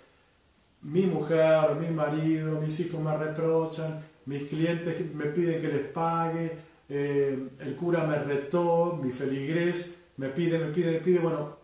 Mi 0.84 1.08
mujer, 1.08 1.76
mi 1.82 1.90
marido, 1.90 2.62
mis 2.62 2.80
hijos 2.80 3.02
me 3.02 3.18
reprochan, 3.18 4.00
mis 4.26 4.44
clientes 4.44 5.14
me 5.16 5.26
piden 5.26 5.60
que 5.60 5.68
les 5.68 5.88
pague, 5.88 6.56
eh, 6.88 7.50
el 7.60 7.76
cura 7.76 8.06
me 8.06 8.18
retó, 8.20 8.98
mi 9.02 9.12
feligres 9.12 10.04
me 10.18 10.30
pide, 10.30 10.60
me 10.60 10.72
pide, 10.72 10.92
me 10.94 11.00
pide. 11.00 11.20
Bueno, 11.20 11.58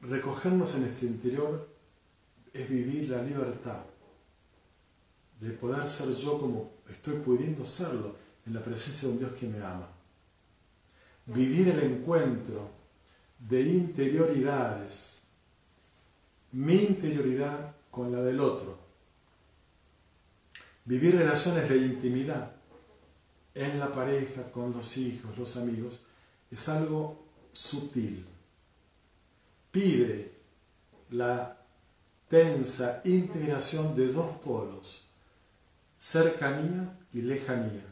recogernos 0.00 0.74
en 0.74 0.82
nuestro 0.82 1.08
interior 1.08 1.68
es 2.52 2.70
vivir 2.70 3.10
la 3.10 3.22
libertad 3.22 3.84
de 5.42 5.50
poder 5.52 5.88
ser 5.88 6.14
yo 6.14 6.38
como 6.38 6.70
estoy 6.88 7.16
pudiendo 7.16 7.64
serlo 7.64 8.14
en 8.46 8.54
la 8.54 8.62
presencia 8.62 9.08
de 9.08 9.14
un 9.14 9.20
Dios 9.20 9.32
que 9.32 9.48
me 9.48 9.62
ama. 9.62 9.88
Vivir 11.26 11.68
el 11.68 11.80
encuentro 11.80 12.70
de 13.38 13.62
interioridades 13.62 15.22
mi 16.52 16.74
interioridad 16.74 17.74
con 17.90 18.12
la 18.12 18.20
del 18.20 18.40
otro. 18.40 18.78
Vivir 20.84 21.16
relaciones 21.16 21.68
de 21.68 21.78
intimidad 21.78 22.52
en 23.54 23.78
la 23.78 23.92
pareja, 23.92 24.50
con 24.50 24.72
los 24.72 24.96
hijos, 24.98 25.36
los 25.38 25.56
amigos, 25.56 26.00
es 26.50 26.68
algo 26.68 27.24
sutil. 27.52 28.26
Pide 29.70 30.32
la 31.10 31.58
tensa 32.28 33.00
integración 33.04 33.96
de 33.96 34.08
dos 34.08 34.36
polos, 34.38 35.01
cercanía 36.02 36.98
y 37.12 37.22
lejanía, 37.22 37.86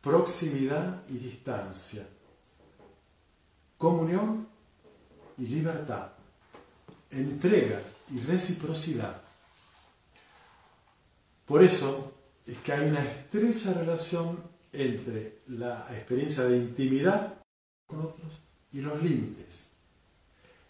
proximidad 0.00 1.02
y 1.08 1.18
distancia, 1.18 2.06
comunión 3.78 4.46
y 5.36 5.48
libertad 5.48 6.12
entrega 7.10 7.82
y 8.12 8.20
reciprocidad. 8.20 9.20
Por 11.44 11.64
eso 11.64 12.14
es 12.46 12.58
que 12.58 12.72
hay 12.72 12.88
una 12.88 13.02
estrecha 13.02 13.74
relación 13.74 14.40
entre 14.72 15.40
la 15.48 15.88
experiencia 15.90 16.44
de 16.44 16.58
intimidad 16.58 17.34
con 17.88 18.02
otros 18.02 18.38
y 18.70 18.82
los 18.82 19.02
límites. 19.02 19.72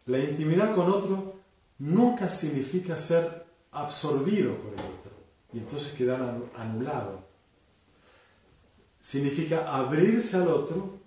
La 0.07 0.19
intimidad 0.19 0.75
con 0.75 0.91
otro 0.91 1.39
nunca 1.79 2.31
significa 2.31 2.97
ser 2.97 3.45
absorbido 3.73 4.57
por 4.57 4.73
el 4.73 4.81
otro 4.81 5.02
y 5.53 5.59
entonces 5.59 5.95
quedar 5.95 6.21
anulado. 6.57 7.25
Significa 9.01 9.75
abrirse 9.75 10.37
al 10.37 10.49
otro, 10.49 10.99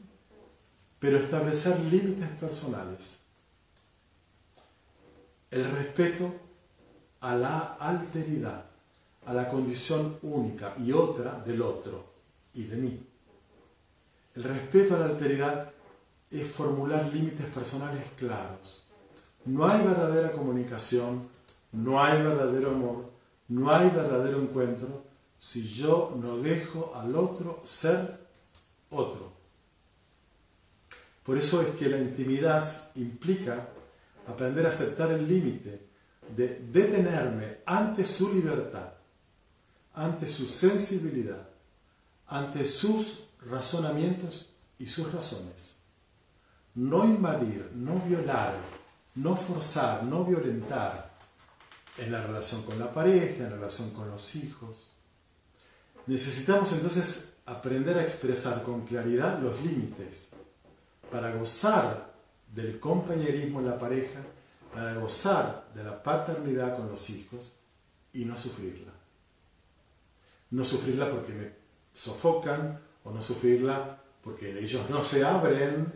pero 1.00 1.18
establecer 1.18 1.80
límites 1.86 2.30
personales 2.40 3.26
el 5.56 5.64
respeto 5.72 6.34
a 7.22 7.34
la 7.34 7.60
alteridad, 7.80 8.66
a 9.26 9.34
la 9.34 9.48
condición 9.48 10.18
única 10.22 10.74
y 10.78 10.92
otra 10.92 11.42
del 11.46 11.62
otro 11.62 12.04
y 12.54 12.64
de 12.64 12.76
mí. 12.76 13.08
El 14.36 14.44
respeto 14.44 14.96
a 14.96 15.00
la 15.00 15.06
alteridad 15.06 15.72
es 16.30 16.46
formular 16.46 17.06
límites 17.14 17.46
personales 17.46 18.04
claros. 18.18 18.92
No 19.46 19.66
hay 19.66 19.82
verdadera 19.82 20.34
comunicación, 20.34 21.30
no 21.72 22.04
hay 22.04 22.22
verdadero 22.22 22.72
amor, 22.72 23.10
no 23.48 23.70
hay 23.72 23.90
verdadero 23.90 24.42
encuentro 24.42 25.04
si 25.40 25.68
yo 25.68 26.16
no 26.20 26.38
dejo 26.38 26.94
al 26.96 27.16
otro 27.16 27.62
ser 27.64 28.20
otro. 28.90 29.34
Por 31.24 31.38
eso 31.38 31.62
es 31.62 31.70
que 31.76 31.90
la 31.90 31.98
intimidad 31.98 32.64
implica 32.96 33.68
aprender 34.28 34.66
a 34.66 34.70
aceptar 34.70 35.12
el 35.12 35.28
límite 35.28 35.86
de 36.36 36.60
detenerme 36.72 37.58
ante 37.66 38.04
su 38.04 38.34
libertad, 38.34 38.94
ante 39.94 40.28
su 40.28 40.48
sensibilidad, 40.48 41.48
ante 42.28 42.66
sus 42.66 43.28
razonamientos 43.48 44.48
y 44.80 44.88
sus 44.88 45.12
razones. 45.12 45.78
No 46.74 47.06
invadir, 47.06 47.72
no 47.76 48.00
violar, 48.02 48.56
no 49.16 49.36
forzar, 49.36 50.04
no 50.04 50.26
violentar 50.26 51.05
en 51.98 52.12
la 52.12 52.22
relación 52.22 52.64
con 52.64 52.80
la 52.80 52.94
pareja, 52.94 53.44
en 53.44 53.52
la 53.52 53.56
relación 53.58 53.92
con 53.92 54.10
los 54.10 54.36
hijos. 54.36 54.98
Necesitamos 56.08 56.72
entonces 56.74 57.38
aprender 57.46 57.98
a 57.98 58.02
expresar 58.02 58.64
con 58.64 58.86
claridad 58.86 59.40
los 59.40 59.62
límites 59.62 60.30
para 61.12 61.32
gozar 61.34 62.14
del 62.54 62.80
compañerismo 62.80 63.60
en 63.60 63.68
la 63.68 63.78
pareja 63.78 64.20
para 64.76 64.94
gozar 64.96 65.70
de 65.74 65.84
la 65.86 66.04
paternidad 66.04 66.76
con 66.76 66.90
los 66.90 67.10
hijos 67.10 67.62
y 68.12 68.26
no 68.26 68.38
sufrirla. 68.38 68.92
No 70.52 70.66
sufrirla 70.66 71.10
porque 71.10 71.34
me 71.34 71.54
sofocan 71.94 72.82
o 73.06 73.12
no 73.12 73.22
sufrirla 73.22 74.02
porque 74.22 74.60
ellos 74.60 74.90
no 74.90 75.02
se 75.02 75.24
abren 75.24 75.88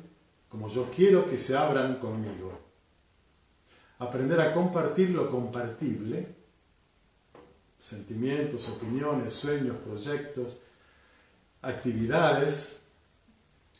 como 0.47 0.69
yo 0.69 0.89
quiero 0.95 1.29
que 1.29 1.37
se 1.37 1.57
abran 1.57 1.99
conmigo. 1.99 2.68
Aprender 3.99 4.39
a 4.41 4.53
compartir 4.53 5.11
lo 5.11 5.29
compartible, 5.29 6.35
sentimientos, 7.77 8.67
opiniones, 8.69 9.33
sueños, 9.33 9.77
proyectos, 9.77 10.61
actividades, 11.61 12.81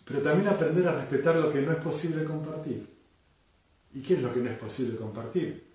pero 0.06 0.22
también 0.22 0.48
aprender 0.48 0.88
a 0.88 0.96
respetar 0.96 1.36
lo 1.36 1.52
que 1.52 1.62
no 1.62 1.72
es 1.72 1.78
posible 1.78 2.24
compartir. 2.24 2.90
¿Y 3.94 4.02
qué 4.02 4.16
es 4.16 4.22
lo 4.22 4.34
que 4.34 4.40
no 4.40 4.50
es 4.50 4.58
posible 4.58 4.98
compartir? 4.98 5.70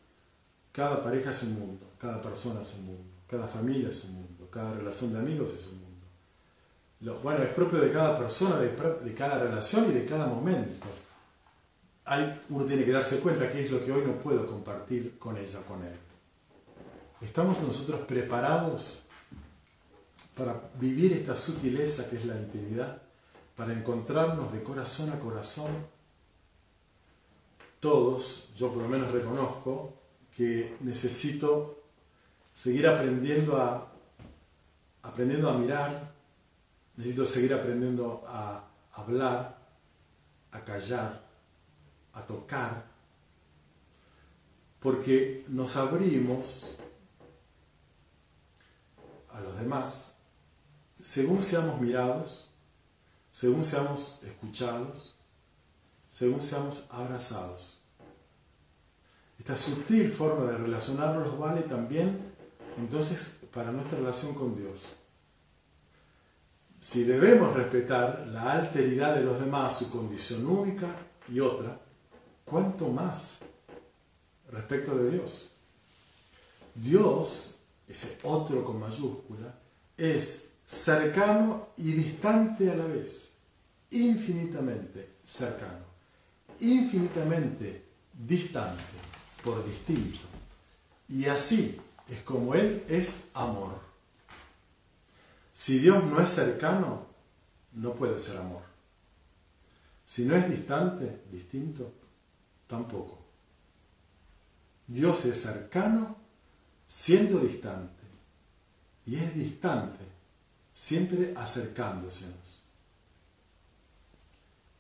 Cada 0.73 1.03
pareja 1.03 1.31
es 1.31 1.43
un 1.45 1.59
mundo, 1.59 1.87
cada 1.99 2.21
persona 2.21 2.63
es 2.63 2.75
un 2.75 2.87
mundo, 2.87 3.11
cada 3.29 3.47
familia 3.47 3.91
es 3.91 4.05
un 4.05 4.15
mundo, 4.15 4.49
cada 4.51 4.75
relación 4.75 5.13
de 5.13 5.21
amigos 5.21 5.53
es 5.57 5.69
un 5.69 5.81
mundo. 5.81 7.21
bueno, 7.23 7.45
es 7.45 7.51
propio 7.51 7.79
de 7.79 7.93
cada 7.93 8.19
persona, 8.19 8.59
de, 8.59 9.15
cada 9.15 9.39
relación 9.39 9.91
y 9.91 9.95
de 9.95 10.05
cada 10.05 10.27
momento. 10.27 10.87
Hay, 12.07 12.45
uno 12.51 12.65
tiene 12.65 12.85
que 12.85 12.93
darse 12.93 13.21
cuenta 13.21 13.51
que 13.51 13.65
es 13.65 13.71
lo 13.71 13.83
que 13.83 13.91
hoy 13.91 14.05
no 14.07 14.21
puedo 14.21 14.47
compartir 14.47 15.19
con 15.19 15.39
ella, 15.39 15.63
con 15.67 15.83
él. 15.83 15.97
¿Estamos 17.23 17.61
nosotros 17.61 18.03
preparados 18.07 19.07
para 20.37 20.61
vivir 20.79 21.15
esta 21.15 21.35
sutileza 21.35 22.11
que 22.11 22.17
es 22.17 22.27
la 22.27 22.37
intimidad? 22.37 23.01
Para 23.57 23.73
encontrarnos 23.73 24.53
de 24.53 24.63
corazón 24.63 25.11
a 25.11 25.19
corazón. 25.19 25.71
Todos, 27.81 28.51
yo 28.57 28.71
por 28.73 28.83
lo 28.83 28.89
menos 28.89 29.11
reconozco, 29.11 29.95
que 30.37 30.77
necesito 30.81 31.83
seguir 32.53 32.87
aprendiendo 32.87 33.57
a, 33.57 33.91
aprendiendo 35.03 35.49
a 35.49 35.55
mirar, 35.55 36.13
necesito 36.97 37.25
seguir 37.25 37.55
aprendiendo 37.55 38.23
a 38.27 38.69
hablar, 38.93 39.59
a 40.53 40.65
callar, 40.65 41.24
a 42.15 42.23
tocar, 42.23 42.87
porque 44.81 45.45
nos 45.49 45.77
abrimos 45.77 46.81
a 49.33 49.41
los 49.41 49.59
demás 49.59 50.15
según 51.05 51.43
seamos 51.43 51.81
mirados, 51.83 52.55
según 53.31 53.63
seamos 53.63 54.21
escuchados, 54.23 55.17
según 56.09 56.41
seamos 56.41 56.87
abrazados. 56.89 57.83
Esta 59.39 59.55
sutil 59.55 60.11
forma 60.11 60.51
de 60.51 60.57
relacionarnos 60.57 61.39
vale 61.39 61.61
también 61.61 62.33
entonces 62.79 63.43
para 63.53 63.71
nuestra 63.71 63.99
relación 63.99 64.35
con 64.35 64.57
Dios. 64.57 64.97
Si 66.81 67.05
debemos 67.05 67.55
respetar 67.55 68.27
la 68.29 68.53
alteridad 68.53 69.15
de 69.15 69.25
los 69.25 69.41
demás, 69.41 69.79
su 69.79 69.91
condición 69.91 70.47
única 70.47 70.87
y 71.29 71.41
otra, 71.41 71.81
¿cuánto 72.45 72.89
más 72.89 73.41
respecto 74.51 74.97
de 74.97 75.11
Dios? 75.11 75.53
Dios, 76.75 77.61
ese 77.89 78.19
otro 78.25 78.65
con 78.65 78.81
mayúscula, 78.81 79.59
es 79.97 80.55
cercano 80.65 81.69
y 81.77 81.93
distante 81.93 82.71
a 82.71 82.75
la 82.75 82.87
vez, 82.87 83.35
infinitamente 83.91 85.09
cercano, 85.25 85.85
infinitamente 86.61 87.85
distante 88.13 88.83
por 89.43 89.65
distinto. 89.65 90.27
Y 91.09 91.27
así 91.27 91.81
es 92.09 92.23
como 92.23 92.55
Él 92.55 92.85
es 92.89 93.29
amor. 93.35 93.79
Si 95.53 95.79
Dios 95.79 96.03
no 96.05 96.21
es 96.21 96.31
cercano, 96.31 97.07
no 97.73 97.95
puede 97.95 98.19
ser 98.19 98.39
amor. 98.39 98.63
Si 100.05 100.25
no 100.25 100.35
es 100.35 100.51
distante, 100.51 101.23
distinto, 101.31 101.93
tampoco. 102.75 103.19
Dios 104.89 105.25
es 105.27 105.41
cercano 105.41 106.17
siendo 106.87 107.39
distante 107.39 108.03
y 109.07 109.17
es 109.17 109.35
distante 109.35 110.05
siempre 110.73 111.33
acercándosenos. 111.37 112.69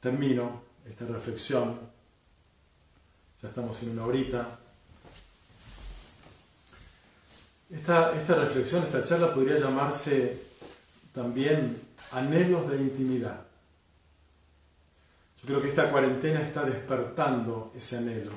Termino 0.01 0.63
esta 0.85 1.07
reflexión, 1.07 1.79
ya 3.41 3.49
estamos 3.49 3.83
en 3.85 3.91
una 3.91 4.05
horita, 4.05 4.59
Esta, 7.71 8.13
reflexión, 8.45 8.85
esta 8.85 9.03
charla 9.03 9.35
podría 9.35 9.57
llamarse 9.57 10.41
también 11.13 11.77
anhelos 12.13 12.71
de 12.71 12.77
intimidad. 12.77 13.44
Yo 15.45 15.49
creo 15.49 15.63
que 15.63 15.69
esta 15.69 15.91
cuarentena 15.91 16.41
está 16.41 16.63
despertando 16.63 17.71
ese 17.77 17.99
anhelo, 17.99 18.33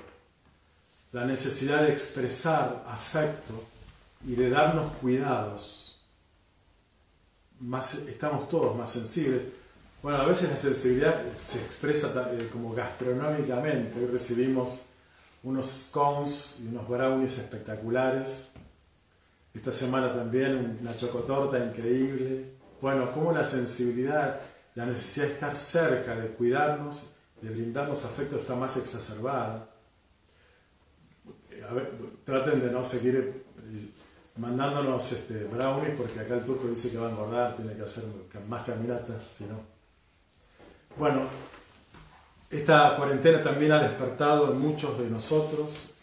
la 1.14 1.24
necesidad 1.24 1.84
de 1.84 1.94
expresar 1.94 2.84
afecto 2.86 3.54
y 4.26 4.36
de 4.36 4.50
darnos 4.50 4.92
cuidados. 4.98 6.02
Más, 7.62 7.96
estamos 8.10 8.50
todos 8.50 8.76
más 8.76 8.92
sensibles. 8.92 9.42
Bueno, 10.04 10.18
a 10.18 10.26
veces 10.26 10.50
la 10.50 10.58
sensibilidad 10.58 11.16
se 11.40 11.60
expresa 11.60 12.30
eh, 12.34 12.50
como 12.52 12.74
gastronómicamente. 12.74 13.98
Hoy 14.00 14.08
recibimos 14.08 14.84
unos 15.44 15.66
scones 15.66 16.60
y 16.62 16.68
unos 16.68 16.90
brownies 16.90 17.38
espectaculares 17.38 18.52
esta 19.54 19.72
semana 19.72 20.14
también 20.14 20.78
una 20.82 20.96
chocotorta 20.96 21.58
increíble. 21.58 22.46
Bueno, 22.80 23.12
como 23.14 23.32
la 23.32 23.44
sensibilidad, 23.44 24.40
la 24.78 24.86
necesidad 24.86 25.26
de 25.26 25.34
estar 25.34 25.56
cerca, 25.56 26.16
de 26.16 26.28
cuidarnos, 26.34 27.14
de 27.42 27.50
brindarnos 27.50 28.06
afecto 28.06 28.36
está 28.36 28.54
más 28.54 28.78
exacerbada. 28.78 29.68
traten 32.24 32.60
de 32.60 32.70
no 32.70 32.84
seguir 32.84 33.44
mandándonos 34.36 35.12
este, 35.12 35.46
brownies 35.46 35.96
porque 35.98 36.20
acá 36.20 36.36
el 36.36 36.46
turco 36.46 36.68
dice 36.68 36.92
que 36.92 37.00
va 37.00 37.08
a 37.08 37.10
engordar, 37.10 37.56
tiene 37.56 37.76
que 37.76 37.82
hacer 37.82 38.04
más 38.48 38.68
caminatas, 38.68 39.24
si 39.24 39.46
no. 39.46 39.60
Bueno, 40.96 41.28
esta 42.52 42.96
cuarentena 42.98 43.42
también 43.42 43.72
ha 43.72 43.82
despertado 43.82 44.52
en 44.52 44.60
muchos 44.60 45.00
de 45.00 45.10
nosotros 45.10 45.96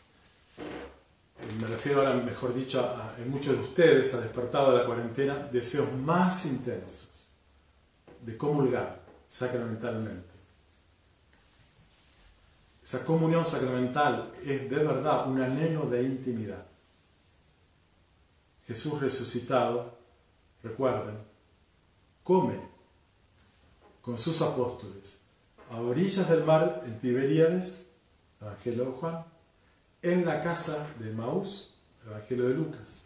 me 1.60 1.66
refiero 1.68 1.98
ahora, 2.00 2.14
mejor 2.14 2.54
dicho, 2.54 2.82
en 3.18 3.30
muchos 3.30 3.56
de 3.56 3.62
ustedes, 3.62 4.14
ha 4.14 4.20
despertado 4.20 4.72
de 4.72 4.78
la 4.78 4.86
cuarentena 4.86 5.48
deseos 5.52 5.92
más 5.92 6.46
intensos 6.46 7.13
de 8.24 8.36
comulgar 8.36 9.04
sacramentalmente. 9.28 10.34
Esa 12.82 13.04
comunión 13.04 13.44
sacramental 13.46 14.30
es 14.44 14.68
de 14.68 14.84
verdad 14.84 15.28
un 15.28 15.40
anhelo 15.40 15.86
de 15.86 16.02
intimidad. 16.02 16.66
Jesús 18.66 19.00
resucitado, 19.00 19.98
recuerden, 20.62 21.16
come 22.22 22.58
con 24.00 24.18
sus 24.18 24.40
apóstoles 24.42 25.22
a 25.70 25.80
orillas 25.80 26.28
del 26.28 26.44
mar 26.44 26.82
en 26.84 26.98
Tiberíades, 27.00 27.92
Evangelio 28.40 28.84
de 28.84 28.92
Juan, 28.92 29.24
en 30.02 30.24
la 30.26 30.42
casa 30.42 30.94
de 30.98 31.12
Maús, 31.12 31.74
Evangelio 32.06 32.48
de 32.48 32.54
Lucas. 32.54 33.04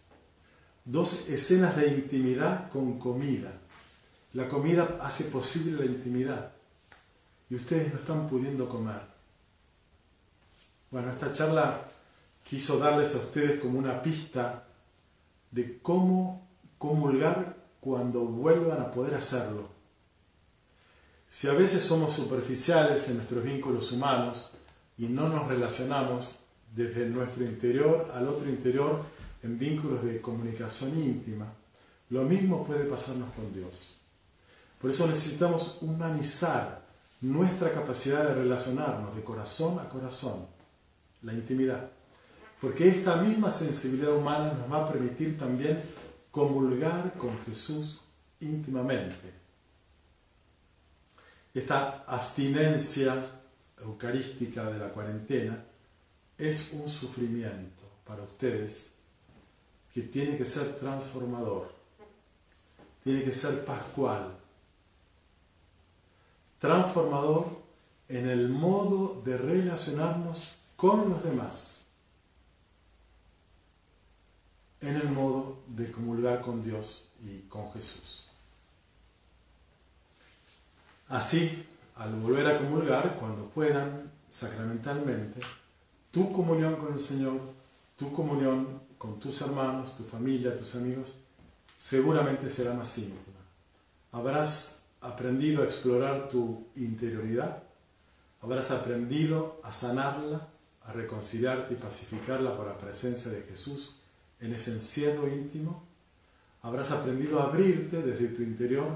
Dos 0.83 1.29
escenas 1.29 1.77
de 1.77 1.87
intimidad 1.87 2.69
con 2.69 2.99
comida. 2.99 3.51
La 4.33 4.47
comida 4.47 4.99
hace 5.01 5.25
posible 5.25 5.85
la 5.85 5.91
intimidad 5.91 6.51
y 7.49 7.55
ustedes 7.55 7.93
no 7.93 7.99
están 7.99 8.27
pudiendo 8.27 8.69
comer. 8.69 9.01
Bueno, 10.91 11.11
esta 11.11 11.33
charla 11.33 11.81
quiso 12.43 12.77
darles 12.77 13.15
a 13.15 13.19
ustedes 13.19 13.59
como 13.59 13.79
una 13.79 14.01
pista 14.01 14.67
de 15.51 15.79
cómo 15.79 16.47
comulgar 16.77 17.55
cuando 17.79 18.25
vuelvan 18.25 18.81
a 18.81 18.91
poder 18.91 19.15
hacerlo. 19.15 19.69
Si 21.27 21.47
a 21.47 21.53
veces 21.53 21.83
somos 21.83 22.13
superficiales 22.13 23.09
en 23.09 23.17
nuestros 23.17 23.43
vínculos 23.43 23.91
humanos 23.91 24.53
y 24.97 25.07
no 25.07 25.29
nos 25.29 25.47
relacionamos, 25.47 26.39
desde 26.75 27.07
nuestro 27.09 27.45
interior 27.45 28.11
al 28.13 28.27
otro 28.27 28.49
interior 28.49 29.03
en 29.43 29.57
vínculos 29.57 30.03
de 30.03 30.21
comunicación 30.21 30.97
íntima. 31.01 31.51
Lo 32.09 32.23
mismo 32.23 32.65
puede 32.65 32.85
pasarnos 32.85 33.31
con 33.33 33.53
Dios. 33.53 33.98
Por 34.79 34.89
eso 34.89 35.07
necesitamos 35.07 35.79
humanizar 35.81 36.81
nuestra 37.21 37.73
capacidad 37.73 38.23
de 38.27 38.35
relacionarnos 38.35 39.15
de 39.15 39.23
corazón 39.23 39.77
a 39.79 39.89
corazón, 39.89 40.47
la 41.21 41.33
intimidad. 41.33 41.89
Porque 42.61 42.87
esta 42.87 43.17
misma 43.17 43.51
sensibilidad 43.51 44.15
humana 44.15 44.53
nos 44.53 44.71
va 44.71 44.85
a 44.85 44.91
permitir 44.91 45.37
también 45.37 45.81
comulgar 46.31 47.13
con 47.13 47.37
Jesús 47.45 48.05
íntimamente. 48.39 49.33
Esta 51.53 52.03
abstinencia 52.07 53.15
eucarística 53.79 54.69
de 54.69 54.79
la 54.79 54.89
cuarentena 54.89 55.65
es 56.37 56.71
un 56.73 56.87
sufrimiento 56.87 57.83
para 58.05 58.23
ustedes 58.23 58.93
que 59.93 60.03
tiene 60.03 60.37
que 60.37 60.45
ser 60.45 60.77
transformador, 60.77 61.73
tiene 63.03 63.23
que 63.23 63.33
ser 63.33 63.65
pascual, 63.65 64.38
transformador 66.59 67.45
en 68.09 68.29
el 68.29 68.49
modo 68.49 69.21
de 69.23 69.37
relacionarnos 69.37 70.55
con 70.75 71.09
los 71.09 71.23
demás, 71.23 71.87
en 74.81 74.95
el 74.95 75.09
modo 75.09 75.59
de 75.67 75.91
comulgar 75.91 76.41
con 76.41 76.63
Dios 76.63 77.05
y 77.21 77.41
con 77.41 77.71
Jesús. 77.73 78.27
Así, 81.09 81.65
al 81.95 82.13
volver 82.15 82.47
a 82.47 82.57
comulgar, 82.57 83.17
cuando 83.19 83.49
puedan, 83.49 84.11
sacramentalmente, 84.29 85.41
tu 86.11 86.31
comunión 86.31 86.75
con 86.75 86.93
el 86.93 86.99
Señor, 86.99 87.39
tu 87.97 88.13
comunión 88.13 88.81
con 88.97 89.19
tus 89.19 89.41
hermanos, 89.41 89.95
tu 89.95 90.03
familia, 90.03 90.55
tus 90.55 90.75
amigos, 90.75 91.15
seguramente 91.77 92.49
será 92.49 92.73
más 92.73 92.97
íntima. 92.97 93.39
Habrás 94.11 94.88
aprendido 95.01 95.61
a 95.61 95.65
explorar 95.65 96.29
tu 96.29 96.67
interioridad. 96.75 97.63
Habrás 98.41 98.71
aprendido 98.71 99.59
a 99.63 99.71
sanarla, 99.71 100.47
a 100.83 100.93
reconciliarte 100.93 101.73
y 101.73 101.77
pacificarla 101.77 102.55
por 102.55 102.67
la 102.67 102.77
presencia 102.77 103.31
de 103.31 103.43
Jesús 103.43 103.97
en 104.39 104.53
ese 104.53 104.71
encierro 104.71 105.27
íntimo. 105.27 105.83
Habrás 106.61 106.91
aprendido 106.91 107.39
a 107.39 107.45
abrirte 107.45 108.01
desde 108.01 108.29
tu 108.29 108.41
interior, 108.41 108.87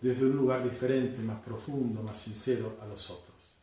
desde 0.00 0.26
un 0.26 0.36
lugar 0.36 0.62
diferente, 0.62 1.22
más 1.22 1.40
profundo, 1.40 2.02
más 2.02 2.18
sincero 2.18 2.78
a 2.82 2.86
los 2.86 3.10
otros. 3.10 3.54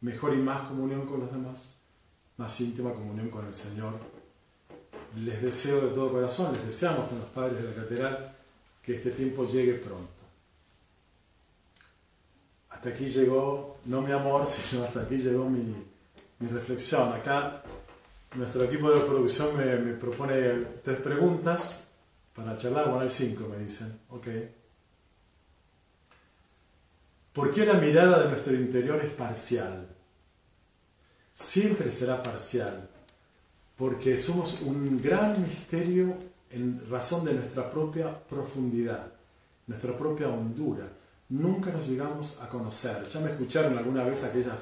Mejor 0.00 0.34
y 0.34 0.38
más 0.38 0.68
comunión 0.68 1.06
con 1.06 1.20
los 1.20 1.32
demás, 1.32 1.76
más 2.36 2.60
íntima 2.60 2.92
comunión 2.92 3.30
con 3.30 3.46
el 3.46 3.54
Señor. 3.54 3.94
Les 5.16 5.42
deseo 5.42 5.80
de 5.80 5.94
todo 5.94 6.10
corazón, 6.10 6.52
les 6.54 6.64
deseamos 6.64 7.08
con 7.08 7.18
los 7.18 7.28
padres 7.28 7.62
de 7.62 7.68
la 7.68 7.74
catedral 7.74 8.36
que 8.82 8.96
este 8.96 9.10
tiempo 9.10 9.46
llegue 9.46 9.74
pronto. 9.74 10.11
Hasta 12.72 12.88
aquí 12.88 13.06
llegó, 13.06 13.78
no 13.84 14.02
mi 14.02 14.12
amor, 14.12 14.46
sino 14.48 14.84
hasta 14.84 15.02
aquí 15.02 15.18
llegó 15.18 15.48
mi, 15.48 15.74
reflexión. 16.40 17.12
Acá 17.12 17.62
nuestro 18.34 18.64
equipo 18.64 18.90
de 18.90 19.00
producción 19.00 19.56
me, 19.56 19.76
me, 19.76 19.92
propone 19.92 20.34
tres 20.82 21.00
preguntas 21.00 21.88
para 22.34 22.56
charlar. 22.56 22.86
Bueno, 22.88 23.02
hay 23.02 23.10
cinco, 23.10 23.46
me 23.48 23.58
dicen. 23.58 23.96
Ok. 24.10 24.26
¿Por 27.32 27.54
qué 27.54 27.64
la 27.64 27.74
mirada 27.74 28.24
de 28.24 28.28
nuestro 28.30 28.54
interior 28.54 28.98
es 28.98 29.12
parcial? 29.12 29.88
Siempre 31.32 31.90
será 31.90 32.22
parcial, 32.22 32.90
porque 33.76 34.18
somos 34.18 34.60
un 34.62 35.00
gran 35.00 35.40
misterio 35.40 36.14
en 36.50 36.90
razón 36.90 37.24
de 37.24 37.32
nuestra 37.32 37.70
propia 37.70 38.18
profundidad, 38.26 39.12
nuestra 39.66 39.96
propia 39.96 40.28
hondura. 40.28 40.90
Nunca 41.32 41.72
nos 41.72 41.88
llegamos 41.88 42.42
a 42.42 42.48
conocer. 42.50 43.08
Ya 43.08 43.20
me 43.20 43.30
escucharon 43.30 43.78
alguna 43.78 44.04
vez 44.04 44.22
aquella 44.22 44.54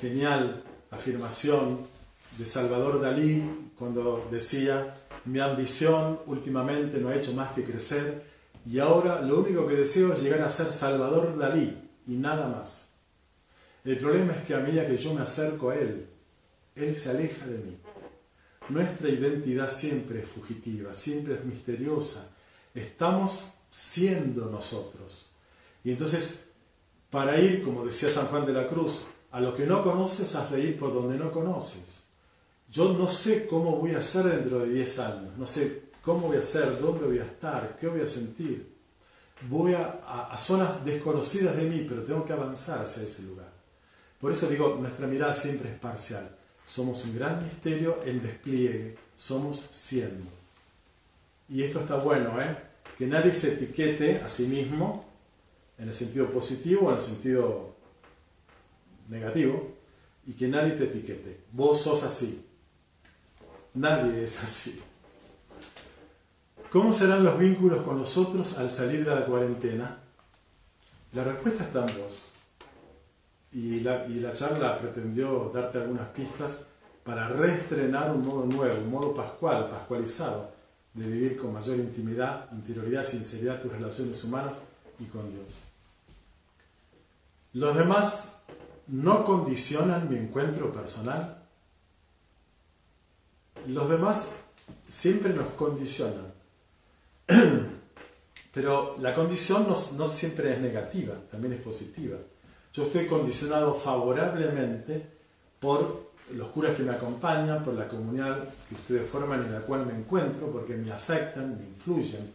genial 0.00 0.64
afirmación 0.90 1.78
de 2.38 2.46
Salvador 2.46 3.02
Dalí 3.02 3.70
cuando 3.78 4.26
decía, 4.30 4.96
mi 5.26 5.40
ambición 5.40 6.18
últimamente 6.24 7.00
no 7.00 7.10
ha 7.10 7.16
hecho 7.16 7.34
más 7.34 7.52
que 7.52 7.64
crecer 7.64 8.24
y 8.64 8.78
ahora 8.78 9.20
lo 9.20 9.40
único 9.40 9.66
que 9.66 9.74
deseo 9.74 10.14
es 10.14 10.22
llegar 10.22 10.40
a 10.40 10.48
ser 10.48 10.72
Salvador 10.72 11.36
Dalí 11.36 11.76
y 12.06 12.14
nada 12.14 12.48
más. 12.48 12.92
El 13.84 13.98
problema 13.98 14.32
es 14.32 14.40
que 14.46 14.54
a 14.54 14.60
medida 14.60 14.86
que 14.86 14.96
yo 14.96 15.12
me 15.12 15.20
acerco 15.20 15.68
a 15.68 15.76
Él, 15.76 16.06
Él 16.76 16.96
se 16.96 17.10
aleja 17.10 17.46
de 17.46 17.58
mí. 17.58 17.76
Nuestra 18.70 19.10
identidad 19.10 19.68
siempre 19.68 20.20
es 20.20 20.28
fugitiva, 20.28 20.94
siempre 20.94 21.34
es 21.34 21.44
misteriosa. 21.44 22.34
Estamos 22.72 23.52
siendo 23.68 24.46
nosotros. 24.46 25.25
Y 25.86 25.92
entonces, 25.92 26.48
para 27.10 27.38
ir, 27.38 27.62
como 27.62 27.86
decía 27.86 28.08
San 28.08 28.26
Juan 28.26 28.44
de 28.44 28.52
la 28.52 28.66
Cruz, 28.66 29.04
a 29.30 29.40
lo 29.40 29.54
que 29.54 29.66
no 29.66 29.84
conoces, 29.84 30.34
has 30.34 30.50
de 30.50 30.60
ir 30.60 30.80
por 30.80 30.92
donde 30.92 31.16
no 31.16 31.30
conoces. 31.30 32.06
Yo 32.68 32.94
no 32.94 33.06
sé 33.06 33.46
cómo 33.46 33.76
voy 33.76 33.92
a 33.94 34.02
ser 34.02 34.24
dentro 34.24 34.58
de 34.58 34.70
10 34.70 34.98
años, 34.98 35.38
no 35.38 35.46
sé 35.46 35.84
cómo 36.02 36.26
voy 36.26 36.38
a 36.38 36.42
ser, 36.42 36.80
dónde 36.80 37.06
voy 37.06 37.20
a 37.20 37.24
estar, 37.24 37.76
qué 37.80 37.86
voy 37.86 38.00
a 38.00 38.08
sentir. 38.08 38.74
Voy 39.48 39.74
a, 39.74 39.86
a 40.28 40.36
zonas 40.36 40.84
desconocidas 40.84 41.56
de 41.56 41.70
mí, 41.70 41.86
pero 41.88 42.02
tengo 42.02 42.24
que 42.24 42.32
avanzar 42.32 42.80
hacia 42.82 43.04
ese 43.04 43.22
lugar. 43.22 43.52
Por 44.20 44.32
eso 44.32 44.48
digo, 44.48 44.78
nuestra 44.80 45.06
mirada 45.06 45.34
siempre 45.34 45.70
es 45.70 45.78
parcial. 45.78 46.36
Somos 46.64 47.04
un 47.04 47.14
gran 47.14 47.44
misterio 47.44 48.00
en 48.04 48.20
despliegue, 48.22 48.96
somos 49.14 49.68
siendo. 49.70 50.32
Y 51.48 51.62
esto 51.62 51.78
está 51.78 51.94
bueno, 51.94 52.42
¿eh? 52.42 52.56
Que 52.98 53.06
nadie 53.06 53.32
se 53.32 53.52
etiquete 53.52 54.20
a 54.24 54.28
sí 54.28 54.48
mismo 54.48 55.06
en 55.78 55.88
el 55.88 55.94
sentido 55.94 56.30
positivo 56.30 56.86
o 56.86 56.90
en 56.90 56.96
el 56.96 57.00
sentido 57.00 57.74
negativo 59.08 59.74
y 60.26 60.32
que 60.32 60.48
nadie 60.48 60.72
te 60.72 60.84
etiquete. 60.84 61.40
Vos 61.52 61.82
sos 61.82 62.02
así. 62.02 62.46
Nadie 63.74 64.24
es 64.24 64.42
así. 64.42 64.82
¿Cómo 66.70 66.92
serán 66.92 67.22
los 67.22 67.38
vínculos 67.38 67.82
con 67.82 67.98
nosotros 67.98 68.58
al 68.58 68.70
salir 68.70 69.04
de 69.04 69.14
la 69.14 69.26
cuarentena? 69.26 69.98
La 71.12 71.24
respuesta 71.24 71.64
está 71.64 71.86
en 71.86 71.98
vos. 71.98 72.32
Y 73.52 73.80
la, 73.80 74.06
y 74.06 74.20
la 74.20 74.32
charla 74.32 74.78
pretendió 74.78 75.50
darte 75.54 75.78
algunas 75.78 76.08
pistas 76.08 76.66
para 77.04 77.28
reestrenar 77.28 78.10
un 78.10 78.26
modo 78.26 78.46
nuevo, 78.46 78.80
un 78.80 78.90
modo 78.90 79.14
pascual, 79.14 79.70
pascualizado, 79.70 80.50
de 80.92 81.06
vivir 81.06 81.38
con 81.38 81.52
mayor 81.52 81.76
intimidad, 81.76 82.48
interioridad, 82.52 83.04
sinceridad 83.04 83.60
tus 83.60 83.70
relaciones 83.70 84.22
humanas 84.24 84.62
y 84.98 85.04
con 85.04 85.30
Dios. 85.30 85.72
Los 87.52 87.76
demás 87.76 88.42
no 88.88 89.24
condicionan 89.24 90.08
mi 90.08 90.16
encuentro 90.16 90.72
personal. 90.72 91.42
Los 93.66 93.88
demás 93.88 94.36
siempre 94.86 95.32
nos 95.32 95.48
condicionan. 95.54 96.32
Pero 98.52 98.96
la 99.00 99.14
condición 99.14 99.66
no, 99.68 99.76
no 99.96 100.06
siempre 100.06 100.54
es 100.54 100.60
negativa, 100.60 101.14
también 101.30 101.54
es 101.54 101.60
positiva. 101.60 102.16
Yo 102.72 102.84
estoy 102.84 103.06
condicionado 103.06 103.74
favorablemente 103.74 105.06
por 105.60 106.10
los 106.32 106.48
curas 106.48 106.76
que 106.76 106.82
me 106.82 106.92
acompañan, 106.92 107.64
por 107.64 107.74
la 107.74 107.88
comunidad 107.88 108.38
que 108.68 108.74
ustedes 108.74 109.08
forman 109.08 109.42
en 109.44 109.52
la 109.52 109.60
cual 109.60 109.86
me 109.86 109.94
encuentro, 109.94 110.50
porque 110.50 110.76
me 110.76 110.92
afectan, 110.92 111.56
me 111.56 111.64
influyen. 111.64 112.32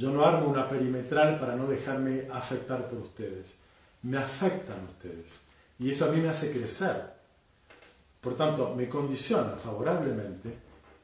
Yo 0.00 0.10
no 0.12 0.24
armo 0.24 0.48
una 0.48 0.66
perimetral 0.66 1.38
para 1.38 1.54
no 1.56 1.66
dejarme 1.66 2.26
afectar 2.32 2.88
por 2.88 3.00
ustedes. 3.00 3.56
Me 4.00 4.16
afectan 4.16 4.82
ustedes. 4.84 5.40
Y 5.78 5.90
eso 5.90 6.06
a 6.06 6.08
mí 6.08 6.22
me 6.22 6.30
hace 6.30 6.52
crecer. 6.52 6.96
Por 8.22 8.34
tanto, 8.34 8.74
me 8.74 8.88
condiciona 8.88 9.50
favorablemente 9.62 10.56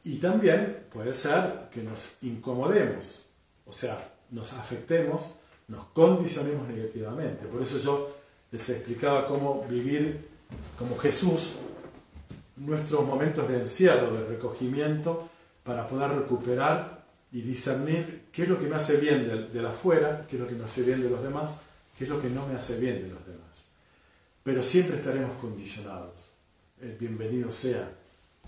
y 0.05 0.17
también 0.17 0.87
puede 0.91 1.13
ser 1.13 1.69
que 1.71 1.83
nos 1.83 2.17
incomodemos, 2.23 3.33
o 3.67 3.73
sea, 3.73 4.13
nos 4.31 4.55
afectemos, 4.55 5.41
nos 5.69 5.89
condicionemos 5.89 6.67
negativamente. 6.67 7.49
Por 7.49 7.61
eso 7.61 7.77
yo 7.77 8.17
les 8.51 8.67
explicaba 8.71 9.27
cómo 9.27 9.67
vivir 9.69 10.27
como 10.79 10.97
Jesús 10.97 11.57
nuestros 12.57 13.05
momentos 13.05 13.47
de 13.47 13.59
encierro, 13.59 14.11
de 14.11 14.27
recogimiento, 14.27 15.29
para 15.65 15.87
poder 15.87 16.13
recuperar 16.13 16.96
y 17.33 17.43
discernir 17.43 18.27
qué 18.33 18.45
es 18.45 18.49
lo 18.49 18.59
que 18.59 18.67
me 18.67 18.77
hace 18.77 18.99
bien 18.99 19.27
de, 19.27 19.49
de 19.49 19.69
afuera, 19.69 20.27
qué 20.29 20.37
es 20.37 20.43
lo 20.43 20.49
que 20.49 20.55
me 20.55 20.65
hace 20.65 20.83
bien 20.83 21.03
de 21.03 21.11
los 21.11 21.23
demás, 21.23 21.63
qué 21.97 22.05
es 22.05 22.11
lo 22.11 22.21
que 22.21 22.31
no 22.31 22.47
me 22.47 22.55
hace 22.55 22.79
bien 22.79 23.03
de 23.03 23.09
los 23.09 23.27
demás. 23.27 23.67
Pero 24.43 24.63
siempre 24.63 24.97
estaremos 24.97 25.39
condicionados. 25.41 26.31
bienvenido 26.99 27.51
sea 27.51 27.91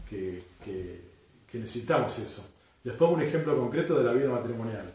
que, 0.08 0.44
que 0.64 1.58
necesitamos 1.58 2.18
eso. 2.18 2.50
Les 2.84 2.94
pongo 2.94 3.14
un 3.14 3.22
ejemplo 3.22 3.56
concreto 3.56 3.98
de 3.98 4.04
la 4.04 4.12
vida 4.12 4.30
matrimonial 4.30 4.94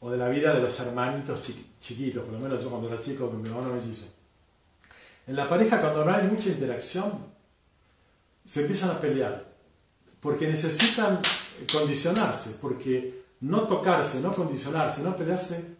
o 0.00 0.10
de 0.10 0.16
la 0.16 0.28
vida 0.28 0.54
de 0.54 0.62
los 0.62 0.78
hermanitos 0.80 1.40
chiquitos, 1.80 2.24
por 2.24 2.32
lo 2.32 2.38
menos 2.38 2.62
yo 2.62 2.70
cuando 2.70 2.88
era 2.88 3.00
chico 3.00 3.30
mi 3.30 3.48
hermano 3.48 3.72
mellizo. 3.74 4.14
En 5.26 5.36
la 5.36 5.48
pareja 5.48 5.80
cuando 5.80 6.04
no 6.04 6.12
hay 6.12 6.26
mucha 6.26 6.48
interacción, 6.48 7.12
se 8.44 8.62
empiezan 8.62 8.90
a 8.90 9.00
pelear, 9.00 9.46
porque 10.20 10.48
necesitan 10.48 11.20
condicionarse, 11.66 12.58
porque 12.60 13.24
no 13.40 13.62
tocarse, 13.62 14.20
no 14.20 14.34
condicionarse, 14.34 15.02
no 15.02 15.16
pelearse, 15.16 15.76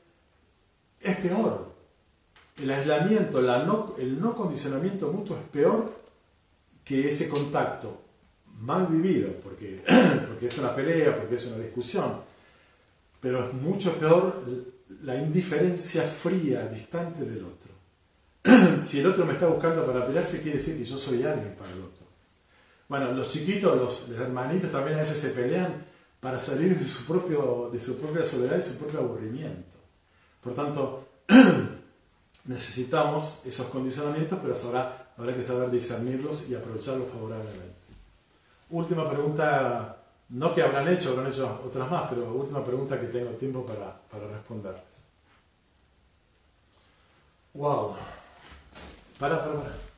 es 1.01 1.17
peor. 1.17 1.75
El 2.57 2.71
aislamiento, 2.71 3.39
el 3.99 4.21
no 4.21 4.37
condicionamiento 4.37 5.11
mutuo 5.13 5.37
es 5.37 5.45
peor 5.51 6.01
que 6.85 7.09
ese 7.09 7.29
contacto 7.29 8.03
mal 8.61 8.87
vivido, 8.87 9.31
porque, 9.43 9.83
porque 10.29 10.47
es 10.47 10.59
una 10.59 10.75
pelea, 10.75 11.17
porque 11.17 11.37
es 11.37 11.47
una 11.47 11.59
discusión, 11.59 12.21
pero 13.21 13.47
es 13.47 13.55
mucho 13.55 13.95
peor 13.95 14.45
la 15.03 15.17
indiferencia 15.17 16.03
fría, 16.03 16.67
distante 16.67 17.25
del 17.25 17.45
otro. 17.45 17.71
si 18.85 19.01
el 19.01 19.07
otro 19.07 19.25
me 19.25 19.35
está 19.35 19.47
buscando 19.47 19.87
para 19.87 20.07
pelearse, 20.07 20.43
quiere 20.43 20.59
decir 20.59 20.79
que 20.79 20.85
yo 20.85 20.99
soy 20.99 21.23
alguien 21.23 21.55
para 21.57 21.73
el 21.73 21.81
otro. 21.81 22.00
Bueno, 22.91 23.13
los 23.13 23.29
chiquitos, 23.29 24.09
los, 24.09 24.19
hermanitos 24.19 24.73
también 24.73 24.97
a 24.97 25.01
veces 25.03 25.17
se 25.17 25.31
pelean 25.31 25.87
para 26.19 26.41
salir 26.41 26.77
de 26.77 26.85
su, 26.85 27.07
propio, 27.07 27.71
de 27.73 27.79
su 27.79 27.97
propia 28.01 28.25
soledad 28.25 28.59
y 28.59 28.63
su 28.63 28.79
propio 28.79 28.99
aburrimiento. 28.99 29.77
Por 30.43 30.57
tanto, 30.57 31.07
necesitamos 32.47 33.47
esos 33.47 33.69
condicionamientos, 33.69 34.41
pero 34.43 34.57
habrá, 34.67 35.13
habrá 35.17 35.37
que 35.37 35.43
saber 35.45 35.71
discernirlos 35.71 36.51
y 36.51 36.57
aprovecharlos 36.57 37.09
favorablemente. 37.09 37.77
Última 38.71 39.09
pregunta 39.09 40.03
no 40.31 40.53
que 40.53 40.63
habrán 40.65 40.89
hecho, 40.89 41.11
habrán 41.11 41.33
hecho 41.33 41.63
otras 41.65 41.89
más, 41.89 42.11
pero 42.11 42.33
última 42.33 42.65
pregunta 42.65 42.99
que 43.01 43.07
tengo 43.07 43.31
tiempo 43.35 43.65
para, 43.65 44.01
para 44.11 44.27
responderles. 44.27 44.83
¡Wow! 47.55 47.95
Para, 49.21 49.45
para, 49.45 49.63
para. 49.63 49.90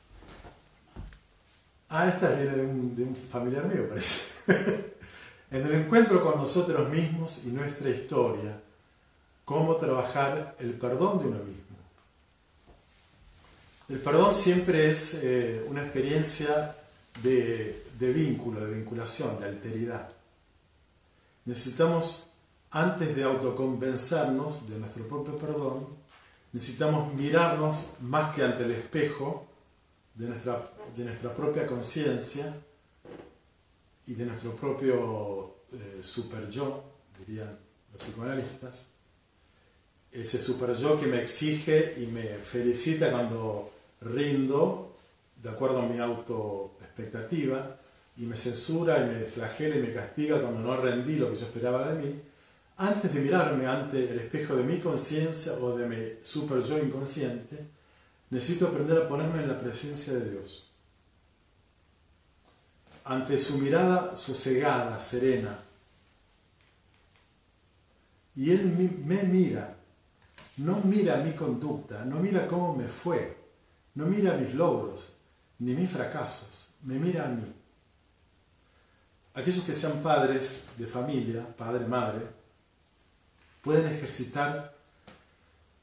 Ah, 1.94 2.08
esta 2.08 2.30
viene 2.30 2.56
de 2.56 2.64
un, 3.04 3.14
familiar 3.30 3.66
mío, 3.66 3.86
parece. 3.86 4.32
en 5.50 5.66
el 5.66 5.74
encuentro 5.74 6.24
con 6.24 6.40
nosotros 6.40 6.88
mismos 6.88 7.44
y 7.44 7.48
nuestra 7.48 7.90
historia, 7.90 8.58
cómo 9.44 9.76
trabajar 9.76 10.56
el 10.58 10.72
perdón 10.72 11.18
de 11.18 11.26
uno 11.26 11.38
mismo. 11.44 11.76
El 13.90 13.98
perdón 13.98 14.34
siempre 14.34 14.90
es 14.90 15.20
eh, 15.22 15.66
una 15.68 15.82
experiencia 15.82 16.74
de, 17.22 17.84
de 17.98 18.12
vínculo, 18.14 18.64
de 18.64 18.74
vinculación, 18.74 19.38
de 19.38 19.48
alteridad. 19.48 20.08
Necesitamos, 21.44 22.30
antes 22.70 23.14
de 23.14 23.24
autoconvencernos 23.24 24.70
de 24.70 24.78
nuestro 24.78 25.06
propio 25.08 25.36
perdón, 25.36 25.86
necesitamos 26.52 27.12
mirarnos 27.12 27.96
más 28.00 28.34
que 28.34 28.44
ante 28.44 28.64
el 28.64 28.70
espejo 28.70 29.51
de 30.14 30.28
nuestra, 30.28 30.70
de 30.96 31.04
nuestra 31.04 31.34
propia 31.34 31.66
conciencia 31.66 32.54
y 34.06 34.14
de 34.14 34.26
nuestro 34.26 34.54
propio 34.54 35.56
eh, 35.72 36.00
super 36.02 36.48
yo, 36.50 36.84
dirían 37.18 37.58
los 37.92 38.02
psicoanalistas, 38.02 38.88
ese 40.10 40.38
super 40.38 40.74
yo 40.74 41.00
que 41.00 41.06
me 41.06 41.20
exige 41.20 41.94
y 41.98 42.06
me 42.06 42.24
felicita 42.24 43.10
cuando 43.10 43.72
rindo 44.02 44.94
de 45.42 45.48
acuerdo 45.48 45.80
a 45.80 45.86
mi 45.86 45.98
auto 45.98 46.76
expectativa 46.80 47.78
y 48.16 48.26
me 48.26 48.36
censura 48.36 48.98
y 48.98 49.08
me 49.08 49.20
flagela 49.24 49.76
y 49.76 49.80
me 49.80 49.92
castiga 49.92 50.40
cuando 50.40 50.60
no 50.60 50.76
rendí 50.76 51.16
lo 51.16 51.30
que 51.30 51.36
yo 51.36 51.46
esperaba 51.46 51.88
de 51.92 52.02
mí, 52.02 52.22
antes 52.76 53.14
de 53.14 53.20
mirarme 53.20 53.66
ante 53.66 54.10
el 54.10 54.18
espejo 54.18 54.54
de 54.54 54.64
mi 54.64 54.78
conciencia 54.78 55.54
o 55.54 55.76
de 55.76 55.86
mi 55.86 55.96
super 56.22 56.62
yo 56.62 56.78
inconsciente, 56.78 57.66
necesito 58.32 58.68
aprender 58.68 58.96
a 58.96 59.06
ponerme 59.06 59.42
en 59.42 59.48
la 59.48 59.60
presencia 59.60 60.14
de 60.14 60.30
Dios. 60.30 60.64
Ante 63.04 63.38
su 63.38 63.58
mirada 63.58 64.16
sosegada, 64.16 64.98
serena. 64.98 65.54
Y 68.34 68.50
Él 68.52 68.64
me 69.04 69.22
mira, 69.24 69.76
no 70.56 70.80
mira 70.84 71.16
mi 71.18 71.32
conducta, 71.32 72.06
no 72.06 72.20
mira 72.20 72.46
cómo 72.46 72.74
me 72.74 72.88
fue, 72.88 73.36
no 73.96 74.06
mira 74.06 74.34
mis 74.38 74.54
logros, 74.54 75.12
ni 75.58 75.74
mis 75.74 75.90
fracasos, 75.90 76.70
me 76.84 76.94
mira 76.94 77.26
a 77.26 77.28
mí. 77.28 77.54
Aquellos 79.34 79.64
que 79.64 79.74
sean 79.74 80.02
padres 80.02 80.68
de 80.78 80.86
familia, 80.86 81.46
padre, 81.58 81.86
madre, 81.86 82.26
pueden 83.60 83.92
ejercitar 83.92 84.74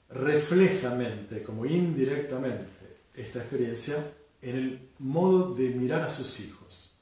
reflejamente, 0.09 1.43
como 1.43 1.65
indirectamente, 1.65 2.67
esta 3.13 3.39
experiencia 3.39 3.95
en 4.41 4.55
el 4.55 4.89
modo 4.99 5.53
de 5.53 5.69
mirar 5.69 6.01
a 6.01 6.09
sus 6.09 6.39
hijos. 6.39 6.95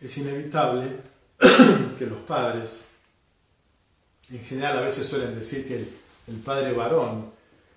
Es 0.00 0.18
inevitable 0.18 0.84
que 1.98 2.06
los 2.06 2.18
padres, 2.20 2.86
en 4.30 4.40
general 4.40 4.78
a 4.78 4.82
veces 4.82 5.06
suelen 5.06 5.34
decir 5.34 5.66
que 5.66 5.76
el, 5.76 6.38
padre 6.44 6.72
varón 6.72 7.30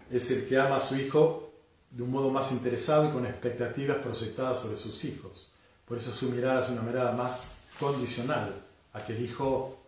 es 0.10 0.32
el 0.32 0.48
que 0.48 0.58
ama 0.60 0.78
a 0.78 0.80
su 0.80 0.96
hijo 0.96 1.52
de 1.92 2.04
un 2.04 2.12
modo 2.12 2.32
más 2.32 2.52
interesado 2.52 3.08
y 3.08 3.12
con 3.12 3.26
expectativas 3.26 3.98
proyectadas 3.98 4.60
sobre 4.60 4.76
sus 4.76 5.06
hijos. 5.06 5.54
Por 5.86 5.98
eso 5.98 6.14
su 6.14 6.32
mirada 6.32 6.60
es 6.60 6.70
una 6.70 6.82
mirada 6.82 7.14
más 7.14 7.54
condicional, 7.80 8.54
a 8.94 9.06
que 9.06 9.14
el 9.14 9.24
hijo 9.24 9.80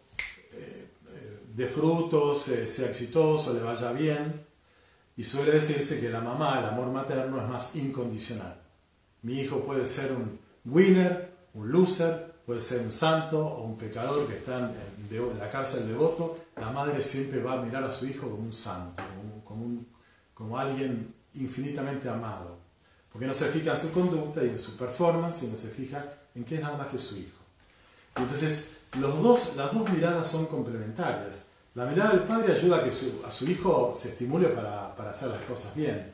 eh, 0.52 0.81
de 1.56 1.68
frutos, 1.68 2.48
eh, 2.50 2.66
sea 2.66 2.90
exitoso, 2.90 3.54
le 3.54 3.62
vaya 3.62 3.92
bien. 3.92 4.46
Y 5.16 5.24
suele 5.24 5.52
decirse 5.52 6.00
que 6.00 6.10
la 6.10 6.22
mamá, 6.22 6.60
el 6.60 6.66
amor 6.66 6.88
materno, 6.88 7.42
es 7.42 7.48
más 7.48 7.76
incondicional. 7.76 8.62
Mi 9.24 9.40
hijo 9.42 9.64
puede 9.64 9.86
ser 9.86 10.12
un 10.14 10.40
winner, 10.66 11.32
un 11.54 11.72
loser, 11.72 12.34
puede 12.46 12.60
ser 12.60 12.82
un 12.82 12.92
santo 12.92 13.46
o 13.46 13.66
un 13.66 13.78
pecador 13.78 14.28
que 14.28 14.38
está 14.38 14.58
en, 14.60 15.40
la 15.40 15.52
cárcel 15.52 15.88
devoto. 15.88 16.38
La 16.56 16.72
madre 16.72 17.02
siempre 17.04 17.42
va 17.42 17.54
a 17.54 17.62
mirar 17.62 17.84
a 17.84 17.92
su 17.92 18.08
hijo 18.08 18.30
como 18.30 18.44
un 18.44 18.54
santo, 18.54 19.04
como, 19.44 19.86
como 20.34 20.58
alguien 20.58 21.14
infinitamente 21.34 22.10
amado. 22.10 22.60
Porque 23.12 23.28
no 23.28 23.34
se 23.34 23.46
fija 23.48 23.72
en 23.72 23.78
su 23.78 23.92
conducta 23.92 24.44
y 24.44 24.50
en 24.50 24.60
su 24.60 24.78
performance, 24.78 25.42
sino 25.42 25.58
se 25.58 25.68
fija 25.68 26.04
en 26.34 26.46
que 26.46 26.56
es 26.56 26.62
nada 26.62 26.78
más 26.78 26.88
que 26.88 26.98
su 26.98 27.18
hijo. 27.18 27.38
Entonces, 28.16 28.81
los 29.00 29.24
dos, 29.24 29.56
las 29.56 29.74
dos 29.74 29.90
miradas 29.90 30.28
son 30.28 30.48
complementarias. 30.48 31.48
La 31.74 31.86
mirada 31.86 32.12
del 32.12 32.22
padre 32.22 32.54
ayuda 32.54 32.78
a 32.78 32.84
que 32.84 32.90
a 32.90 33.32
su 33.32 33.50
hijo 33.50 33.94
se 33.96 34.10
estimule 34.10 34.50
para, 34.50 34.94
hacer 35.10 35.30
las 35.30 35.42
cosas 35.44 35.74
bien. 35.74 36.12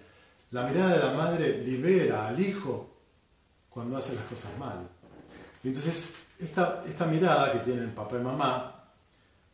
La 0.52 0.64
mirada 0.64 0.94
de 0.94 1.00
la 1.00 1.14
madre 1.14 1.64
libera 1.64 2.28
al 2.28 2.40
hijo 2.40 2.90
cuando 3.70 3.98
hace 3.98 4.16
las 4.16 4.26
cosas 4.26 4.58
mal. 4.60 4.88
Entonces, 5.64 6.18
esta, 6.40 6.84
esta 6.86 7.06
mirada 7.08 7.52
que 7.52 7.60
tienen 7.60 7.96
papá 7.96 8.18
y 8.18 8.20
mamá, 8.20 8.84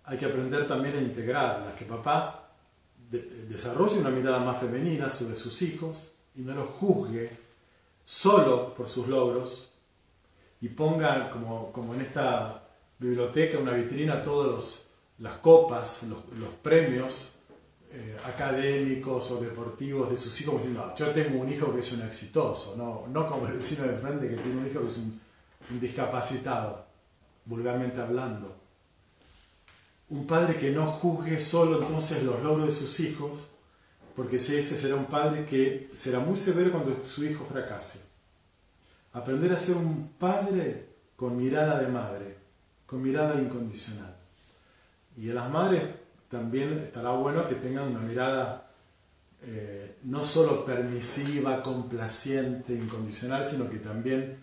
hay 0.04 0.18
que 0.18 0.26
aprender 0.26 0.68
también 0.68 0.98
a 0.98 1.02
integrarla, 1.02 1.76
que 1.76 1.86
papá 1.86 2.50
desarrolle 3.10 4.00
una 4.00 4.10
mirada 4.10 4.40
más 4.40 4.60
femenina 4.60 5.08
sobre 5.08 5.36
sus 5.36 5.62
hijos 5.62 6.16
y 6.36 6.42
no 6.42 6.54
los 6.56 6.68
juzgue 6.68 7.32
solo 8.04 8.74
por 8.74 8.90
sus 8.90 9.08
logros 9.08 9.76
y 10.60 10.70
ponga 10.70 11.30
como, 11.30 11.72
como 11.72 11.94
en 11.94 12.02
esta 12.02 12.63
biblioteca, 13.04 13.60
una 13.60 13.74
vitrina, 13.74 14.24
todas 14.24 14.86
las 15.20 15.34
copas, 15.36 16.04
los, 16.04 16.50
premios 16.62 17.40
eh, 17.92 18.18
académicos 18.26 19.30
o 19.32 19.42
deportivos 19.42 20.10
de 20.10 20.16
sus 20.16 20.40
hijos, 20.42 20.56
diciendo, 20.56 20.94
yo 20.96 21.12
tengo 21.12 21.40
un 21.40 21.52
hijo 21.52 21.74
que 21.74 21.82
es 21.82 21.92
un 21.92 22.02
exitoso, 22.02 22.76
no, 22.78 23.08
no 23.10 23.30
como 23.30 23.48
el 23.48 23.54
vecino 23.54 23.86
de 23.86 23.98
frente 23.98 24.30
que 24.30 24.38
tiene 24.38 24.60
un 24.60 24.68
hijo 24.68 24.80
que 24.80 24.86
es 24.86 24.98
un, 24.98 25.22
discapacitado, 25.80 26.86
vulgarmente 27.46 28.02
hablando. 28.02 28.56
Un 30.10 30.28
padre 30.28 30.58
que 30.58 30.72
no 30.72 30.86
juzgue 30.92 31.40
solo 31.40 31.82
entonces 31.82 32.24
los 32.24 32.44
logros 32.44 32.68
de 32.68 32.72
sus 32.72 33.00
hijos, 33.00 33.50
porque 34.16 34.38
ese 34.38 34.62
será 34.62 34.96
un 34.96 35.06
padre 35.06 35.46
que 35.46 35.90
será 35.94 36.20
muy 36.20 36.38
severo 36.38 36.72
cuando 36.72 37.04
su 37.04 37.24
hijo 37.24 37.46
fracase. 37.46 38.10
Aprender 39.14 39.52
a 39.54 39.58
ser 39.58 39.78
un 39.78 40.10
padre 40.20 40.90
con 41.16 41.38
mirada 41.38 41.80
de 41.80 41.88
madre, 41.88 42.43
con 42.94 43.02
mirada 43.02 43.42
incondicional. 43.42 44.16
Y 45.18 45.32
a 45.32 45.34
las 45.34 45.50
madres 45.50 45.82
también 46.30 46.74
estará 46.74 47.10
bueno 47.10 47.50
que 47.50 47.56
tengan 47.56 47.88
una 47.88 48.02
mirada 48.02 48.70
eh, 49.42 49.98
no 50.04 50.24
solo 50.24 50.64
permisiva, 50.64 51.64
complaciente, 51.64 52.72
incondicional, 52.72 53.44
sino 53.44 53.68
que 53.68 53.80
también 53.80 54.38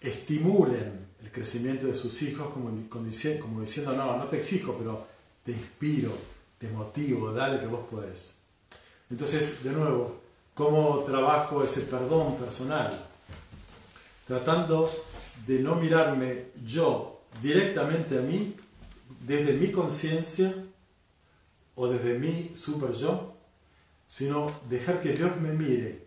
estimulen 0.00 1.06
el 1.22 1.30
crecimiento 1.30 1.86
de 1.86 1.94
sus 1.94 2.22
hijos 2.22 2.48
como, 2.52 2.72
como 2.90 3.60
diciendo, 3.60 3.92
no, 3.92 4.16
no 4.16 4.24
te 4.24 4.38
exijo, 4.38 4.74
pero 4.76 5.06
te 5.44 5.52
inspiro, 5.52 6.10
te 6.58 6.68
motivo, 6.70 7.32
dale 7.32 7.60
que 7.60 7.66
vos 7.66 7.86
podés. 7.88 8.38
Entonces, 9.10 9.62
de 9.62 9.70
nuevo, 9.70 10.22
¿cómo 10.54 11.04
trabajo 11.04 11.62
ese 11.62 11.82
perdón 11.82 12.34
personal? 12.34 12.90
Tratando 14.26 14.90
de 15.46 15.60
no 15.60 15.76
mirarme 15.76 16.46
yo 16.64 17.11
directamente 17.40 18.18
a 18.18 18.22
mí, 18.22 18.54
desde 19.26 19.54
mi 19.54 19.70
conciencia 19.70 20.52
o 21.74 21.88
desde 21.88 22.18
mi 22.18 22.52
super 22.54 22.92
yo, 22.92 23.36
sino 24.06 24.46
dejar 24.68 25.00
que 25.00 25.12
Dios 25.12 25.36
me 25.40 25.52
mire. 25.52 26.06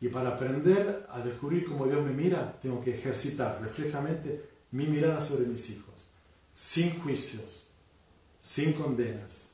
Y 0.00 0.08
para 0.08 0.30
aprender 0.30 1.06
a 1.10 1.20
descubrir 1.20 1.64
cómo 1.64 1.86
Dios 1.86 2.04
me 2.04 2.12
mira, 2.12 2.58
tengo 2.60 2.82
que 2.82 2.94
ejercitar 2.94 3.60
reflejamente 3.60 4.48
mi 4.70 4.86
mirada 4.86 5.20
sobre 5.20 5.46
mis 5.46 5.70
hijos, 5.70 6.12
sin 6.52 6.98
juicios, 7.00 7.72
sin 8.40 8.72
condenas, 8.72 9.50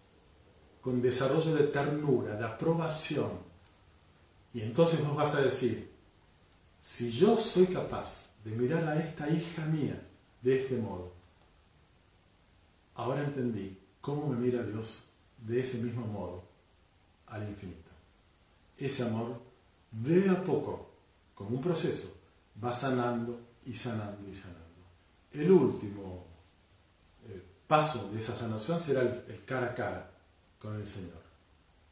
con 0.81 1.03
desarrollo 1.03 1.55
de 1.55 1.64
ternura, 1.64 2.37
de 2.37 2.45
aprobación. 2.45 3.31
Y 4.55 4.62
entonces 4.62 5.05
nos 5.05 5.16
vas 5.16 5.35
a 5.35 5.43
decir, 5.43 5.91
si 6.81 7.11
yo 7.11 7.37
soy 7.37 7.66
capaz 7.66 8.35
de 8.45 8.53
mirar 8.53 8.85
a 8.85 8.99
esta 8.99 9.29
hija 9.29 9.66
mía 9.66 10.07
de 10.43 10.61
este 10.61 10.76
modo. 10.78 11.12
Ahora 12.95 13.22
entendí 13.22 13.78
cómo 14.01 14.26
me 14.26 14.36
mira 14.36 14.62
Dios 14.62 15.11
de 15.39 15.61
ese 15.61 15.82
mismo 15.82 16.07
modo 16.07 16.43
al 17.26 17.49
infinito. 17.49 17.91
Ese 18.76 19.05
amor, 19.05 19.41
de 19.91 20.30
a 20.30 20.45
poco, 20.45 20.91
como 21.34 21.51
un 21.51 21.61
proceso, 21.61 22.16
va 22.62 22.72
sanando 22.72 23.41
y 23.64 23.74
sanando 23.74 24.28
y 24.28 24.34
sanando. 24.34 24.59
El 25.32 25.51
último 25.51 26.24
eh, 27.28 27.43
paso 27.66 28.11
de 28.11 28.18
esa 28.18 28.34
sanación 28.34 28.80
será 28.80 29.03
el 29.03 29.45
cara 29.45 29.68
a 29.68 29.74
cara 29.74 30.11
con 30.59 30.74
el 30.76 30.86
Señor, 30.86 31.22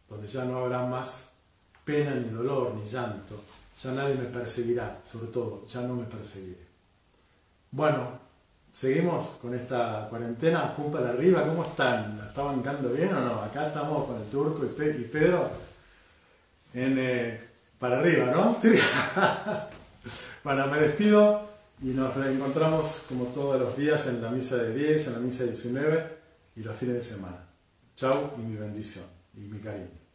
donde 0.08 0.26
ya 0.26 0.44
no 0.44 0.58
habrá 0.58 0.84
más 0.86 1.34
pena 1.84 2.14
ni 2.14 2.28
dolor 2.28 2.74
ni 2.74 2.84
llanto, 2.88 3.40
ya 3.80 3.92
nadie 3.92 4.16
me 4.16 4.24
perseguirá, 4.24 5.00
sobre 5.04 5.28
todo, 5.28 5.66
ya 5.66 5.82
no 5.82 5.94
me 5.94 6.04
perseguiré. 6.04 6.66
Bueno, 7.70 8.18
Seguimos 8.76 9.38
con 9.40 9.54
esta 9.54 10.06
cuarentena, 10.10 10.76
pum 10.76 10.92
para 10.92 11.08
arriba, 11.08 11.46
¿cómo 11.46 11.64
están? 11.64 12.18
¿La 12.18 12.26
está 12.26 12.42
bancando 12.42 12.90
bien 12.90 13.08
o 13.14 13.20
no? 13.22 13.40
Acá 13.40 13.68
estamos 13.68 14.04
con 14.04 14.20
el 14.20 14.28
turco 14.28 14.66
y, 14.66 15.04
Pedro 15.04 15.48
eh, 16.74 17.40
para 17.78 18.00
arriba, 18.00 18.26
¿no? 18.32 18.60
bueno, 20.44 20.66
me 20.66 20.78
despido 20.78 21.48
y 21.80 21.86
nos 21.94 22.14
reencontramos 22.16 23.06
como 23.08 23.24
todos 23.28 23.58
los 23.58 23.78
días 23.78 24.08
en 24.08 24.20
la 24.20 24.28
misa 24.28 24.56
de 24.56 24.74
10, 24.74 25.06
en 25.06 25.12
la 25.14 25.18
misa 25.20 25.44
de 25.44 25.52
19 25.52 26.18
y 26.56 26.60
los 26.60 26.76
fines 26.76 26.96
de 26.96 27.02
semana. 27.02 27.48
Chau 27.94 28.32
y 28.36 28.42
mi 28.42 28.56
bendición 28.56 29.06
y 29.38 29.48
mi 29.48 29.58
cariño. 29.58 30.05